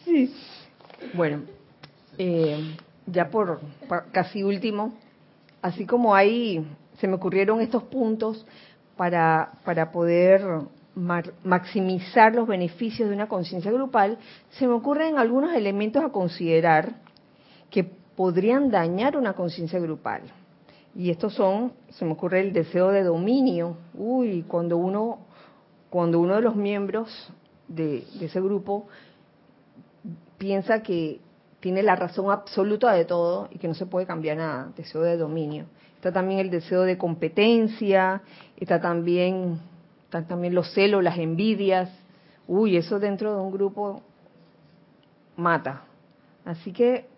sí. 0.06 0.34
Bueno, 1.14 1.42
eh, 2.18 2.78
ya 3.08 3.30
por, 3.30 3.60
casi 4.14 4.42
último, 4.44 4.94
así 5.62 5.86
como 5.86 6.16
ahí 6.16 6.66
se 6.98 7.10
me 7.10 7.16
ocurrieron 7.16 7.60
estos 7.60 7.84
puntos 7.84 8.46
para, 8.96 9.52
para 9.66 9.92
poder 9.92 10.42
maximizar 10.96 12.34
los 12.34 12.48
beneficios 12.48 13.10
de 13.10 13.16
una 13.16 13.28
conciencia 13.28 13.72
grupal, 13.72 14.18
se 14.52 14.66
me 14.66 14.74
ocurren 14.74 15.18
algunos 15.18 15.54
elementos 15.54 16.06
a 16.06 16.10
considerar 16.10 16.94
que 17.72 17.86
podrían 18.16 18.70
dañar 18.70 19.18
una 19.18 19.34
conciencia 19.34 19.80
grupal. 19.80 20.22
Y 20.94 21.10
estos 21.10 21.34
son, 21.34 21.72
se 21.90 22.06
me 22.06 22.12
ocurre 22.12 22.42
el 22.42 22.54
deseo 22.54 22.90
de 22.90 23.04
dominio. 23.04 23.78
Uy, 23.94 24.44
cuando 24.48 24.78
uno, 24.78 25.20
cuando 25.90 26.20
uno 26.20 26.36
de 26.36 26.42
los 26.42 26.56
miembros 26.56 27.32
de, 27.68 28.04
ese 28.20 28.42
grupo 28.42 28.88
piensa 30.38 30.84
que 30.84 31.22
tiene 31.62 31.82
la 31.82 31.96
razón 31.96 32.30
absoluta 32.30 32.92
de 32.92 33.06
todo 33.06 33.48
y 33.52 33.58
que 33.58 33.68
no 33.68 33.74
se 33.74 33.86
puede 33.86 34.06
cambiar 34.06 34.38
nada, 34.38 34.72
deseo 34.76 35.02
de 35.02 35.16
dominio. 35.16 35.66
Está 35.96 36.12
también 36.12 36.40
el 36.40 36.50
deseo 36.50 36.82
de 36.82 36.98
competencia, 36.98 38.24
está 38.58 38.82
también, 38.82 39.60
están 40.06 40.28
también 40.28 40.56
los 40.56 40.74
celos, 40.74 41.04
las 41.04 41.18
envidias. 41.18 41.90
Uy, 42.48 42.76
eso 42.76 43.00
dentro 43.00 43.36
de 43.36 43.42
un 43.42 43.52
grupo 43.52 44.02
mata. 45.38 45.84
Así 46.44 46.74
que, 46.74 47.11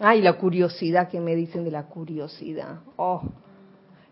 ay, 0.00 0.22
la 0.22 0.34
curiosidad, 0.34 1.08
que 1.08 1.20
me 1.20 1.34
dicen 1.34 1.64
de 1.64 1.70
la 1.70 1.84
curiosidad? 1.84 2.80
Oh, 2.96 3.22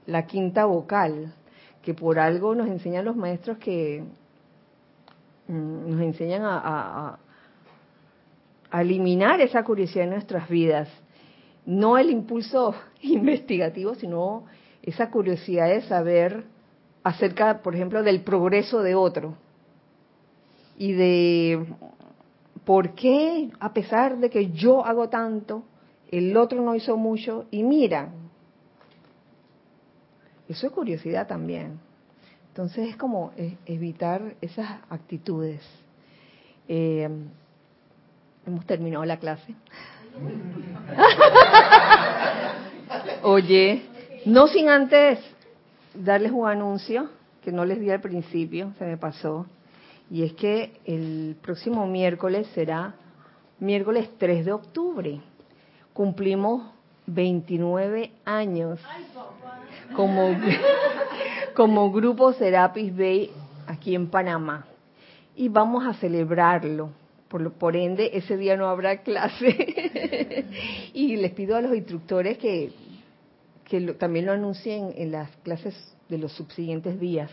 la 0.07 0.27
quinta 0.27 0.65
vocal, 0.65 1.35
que 1.83 1.95
por 1.95 2.19
algo 2.19 2.55
nos 2.55 2.69
enseñan 2.69 3.05
los 3.05 3.17
maestros 3.17 3.59
que 3.59 4.05
mm, 5.49 5.91
nos 5.91 6.01
enseñan 6.01 6.43
a, 6.45 7.19
a 8.71 8.83
eliminar 8.83 9.41
esa 9.41 9.65
curiosidad 9.65 10.05
en 10.05 10.11
nuestras 10.11 10.49
vidas. 10.49 10.89
No 11.65 11.99
el 11.99 12.11
impulso 12.11 12.75
investigativo, 13.03 13.95
sino 13.95 14.45
esa 14.83 15.11
curiosidad 15.11 15.69
de 15.69 15.83
saber 15.83 16.45
acerca, 17.03 17.63
por 17.63 17.75
ejemplo, 17.75 18.03
del 18.03 18.23
progreso 18.23 18.83
de 18.83 18.95
otro 18.95 19.35
y 20.79 20.93
de 20.93 21.67
por 22.65 22.95
qué, 22.95 23.51
a 23.61 23.73
pesar 23.73 24.19
de 24.19 24.29
que 24.29 24.51
yo 24.51 24.85
hago 24.85 25.09
tanto, 25.09 25.65
el 26.11 26.37
otro 26.37 26.63
no 26.63 26.75
hizo 26.75 26.97
mucho 26.97 27.47
y 27.51 27.63
mira, 27.63 28.11
eso 30.49 30.67
es 30.67 30.73
curiosidad 30.73 31.27
también. 31.27 31.79
Entonces 32.49 32.89
es 32.89 32.97
como 32.97 33.33
evitar 33.67 34.35
esas 34.41 34.81
actitudes. 34.89 35.61
Eh, 36.69 37.09
hemos 38.47 38.65
terminado 38.65 39.05
la 39.05 39.19
clase. 39.19 39.55
Oye, 43.23 43.83
no 44.25 44.49
sin 44.49 44.69
antes 44.69 45.19
darles 45.95 46.33
un 46.33 46.49
anuncio 46.49 47.11
que 47.43 47.53
no 47.53 47.65
les 47.65 47.81
di 47.81 47.91
al 47.91 48.01
principio, 48.01 48.73
se 48.79 48.85
me 48.85 48.97
pasó, 48.97 49.47
y 50.11 50.23
es 50.23 50.33
que 50.33 50.81
el 50.85 51.37
próximo 51.43 51.87
miércoles 51.87 52.49
será 52.55 52.95
miércoles 53.61 54.11
3 54.19 54.45
de 54.45 54.53
octubre. 54.53 55.21
Cumplimos 55.97 56.63
29 57.07 58.11
años 58.27 58.79
como, 59.95 60.29
como 61.55 61.91
grupo 61.91 62.35
Serapis 62.35 62.95
Bay 62.95 63.31
aquí 63.67 63.95
en 63.95 64.09
Panamá. 64.09 64.67
Y 65.35 65.49
vamos 65.49 65.87
a 65.87 65.95
celebrarlo 65.95 66.91
por, 67.29 67.51
por 67.55 67.77
ende, 67.77 68.11
ese 68.13 68.37
día 68.37 68.59
no 68.59 68.69
habrá 68.69 68.99
clase. 68.99 70.45
y 70.93 71.17
les 71.17 71.33
pido 71.33 71.57
a 71.57 71.63
los 71.63 71.75
instructores 71.75 72.37
que, 72.37 72.73
que 73.65 73.81
también 73.95 74.27
lo 74.27 74.33
anuncien 74.33 74.93
en 74.99 75.13
las 75.13 75.31
clases 75.39 75.75
de 76.11 76.19
los 76.19 76.31
subsiguientes 76.33 77.01
días. 77.01 77.31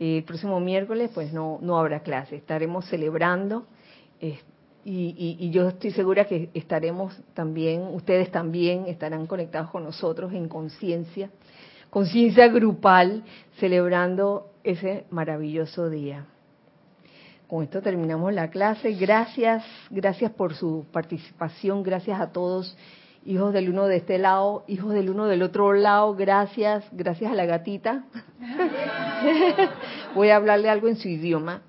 el 0.00 0.24
próximo 0.24 0.58
miércoles, 0.58 1.12
pues 1.14 1.32
no, 1.32 1.60
no 1.62 1.78
habrá 1.78 2.00
clase. 2.00 2.34
Estaremos 2.34 2.84
celebrando. 2.86 3.64
Y, 4.88 5.36
y, 5.40 5.50
yo 5.50 5.66
estoy 5.66 5.90
segura 5.90 6.26
que 6.26 6.48
estaremos 6.54 7.12
también, 7.34 7.82
ustedes 7.92 8.30
también 8.30 8.86
estarán 8.86 9.26
conectados 9.26 9.70
con 9.70 9.82
nosotros 9.82 10.32
en 10.32 10.48
conciencia, 10.48 11.28
conciencia 11.90 12.46
grupal, 12.46 13.24
celebrando 13.58 14.52
ese 14.62 15.04
maravilloso 15.10 15.90
día. 15.90 16.26
Con 17.48 17.64
esto 17.64 17.82
terminamos 17.82 18.32
la 18.32 18.48
clase. 18.50 18.92
Gracias, 18.92 19.64
gracias 19.90 20.30
por 20.30 20.54
su 20.54 20.86
participación, 20.92 21.82
gracias 21.82 22.20
a 22.20 22.30
todos, 22.30 22.76
hijos 23.24 23.52
del 23.52 23.70
uno 23.70 23.86
de 23.86 23.96
este 23.96 24.18
lado, 24.18 24.62
hijos 24.68 24.94
del 24.94 25.10
uno 25.10 25.26
del 25.26 25.42
otro 25.42 25.72
lado, 25.72 26.14
gracias, 26.14 26.84
gracias 26.92 27.32
a 27.32 27.34
la 27.34 27.44
gatita. 27.44 28.04
Voy 30.14 30.30
a 30.30 30.36
hablarle 30.36 30.70
algo 30.70 30.86
en 30.86 30.96
su 30.96 31.08
idioma. 31.08 31.62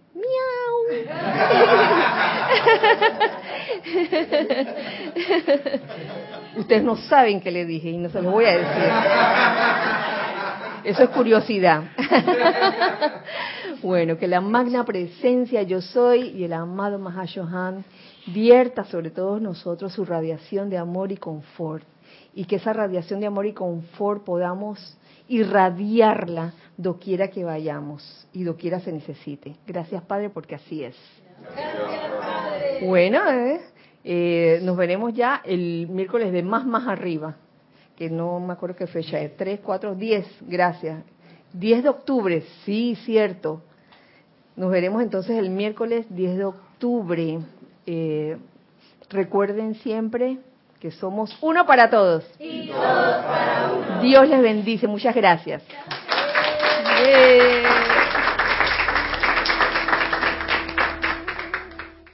Ustedes 6.58 6.84
no 6.84 6.96
saben 6.96 7.42
qué 7.42 7.52
le 7.52 7.66
dije 7.66 7.90
y 7.90 7.98
no 7.98 8.10
se 8.10 8.22
lo 8.22 8.32
voy 8.32 8.46
a 8.46 8.58
decir. 8.58 8.90
Eso 10.86 11.04
es 11.04 11.10
curiosidad. 11.10 11.84
bueno, 13.84 14.18
que 14.18 14.28
la 14.28 14.40
magna 14.40 14.86
presencia 14.86 15.64
yo 15.64 15.82
soy 15.82 16.30
y 16.30 16.46
el 16.46 16.54
amado 16.54 16.98
Mahashohan 17.00 17.84
vierta 18.28 18.86
sobre 18.86 19.10
todos 19.10 19.42
nosotros 19.42 19.92
su 19.92 20.06
radiación 20.06 20.70
de 20.70 20.78
amor 20.78 21.12
y 21.12 21.18
confort. 21.18 21.84
Y 22.34 22.46
que 22.46 22.56
esa 22.56 22.72
radiación 22.72 23.20
de 23.20 23.28
amor 23.28 23.46
y 23.48 23.54
confort 23.54 24.24
podamos 24.24 24.98
irradiarla 25.28 26.54
doquiera 26.78 27.30
que 27.30 27.44
vayamos 27.44 28.28
y 28.32 28.44
doquiera 28.44 28.80
se 28.80 28.92
necesite. 28.92 29.56
Gracias, 29.66 30.04
Padre, 30.04 30.30
porque 30.30 30.56
así 30.56 30.84
es. 30.84 30.96
Bueno, 32.86 33.20
¿eh? 33.30 33.62
Eh, 34.04 34.60
nos 34.64 34.78
veremos 34.78 35.14
ya 35.14 35.42
el 35.44 35.88
miércoles 35.90 36.32
de 36.32 36.44
más, 36.44 36.66
más 36.66 36.88
arriba 36.88 37.36
que 37.98 38.10
no 38.12 38.40
me 38.40 38.54
acuerdo 38.54 38.76
qué 38.76 38.88
fecha 38.88 39.20
es, 39.20 39.36
3, 39.36 39.60
4, 39.64 39.96
10, 39.96 40.28
gracias. 40.42 41.04
10 41.54 41.84
de 41.84 41.90
octubre, 41.90 42.44
sí, 42.64 42.96
cierto. 43.04 43.64
Nos 44.56 44.70
veremos 44.70 45.02
entonces 45.02 45.38
el 45.38 45.50
miércoles 45.50 46.06
10 46.10 46.38
de 46.38 46.46
octubre. 46.46 47.40
Eh, 47.88 48.38
recuerden 49.10 49.76
siempre 49.76 50.38
que 50.80 50.92
somos 50.92 51.36
uno 51.42 51.66
para 51.66 51.90
todos. 51.90 52.24
Y 52.40 52.68
todos 52.68 52.78
para 52.78 53.72
uno. 53.74 54.02
Dios 54.02 54.30
les 54.30 54.42
bendice, 54.42 54.88
muchas 54.88 55.16
gracias. 55.16 55.64
Yeah. 57.00 57.97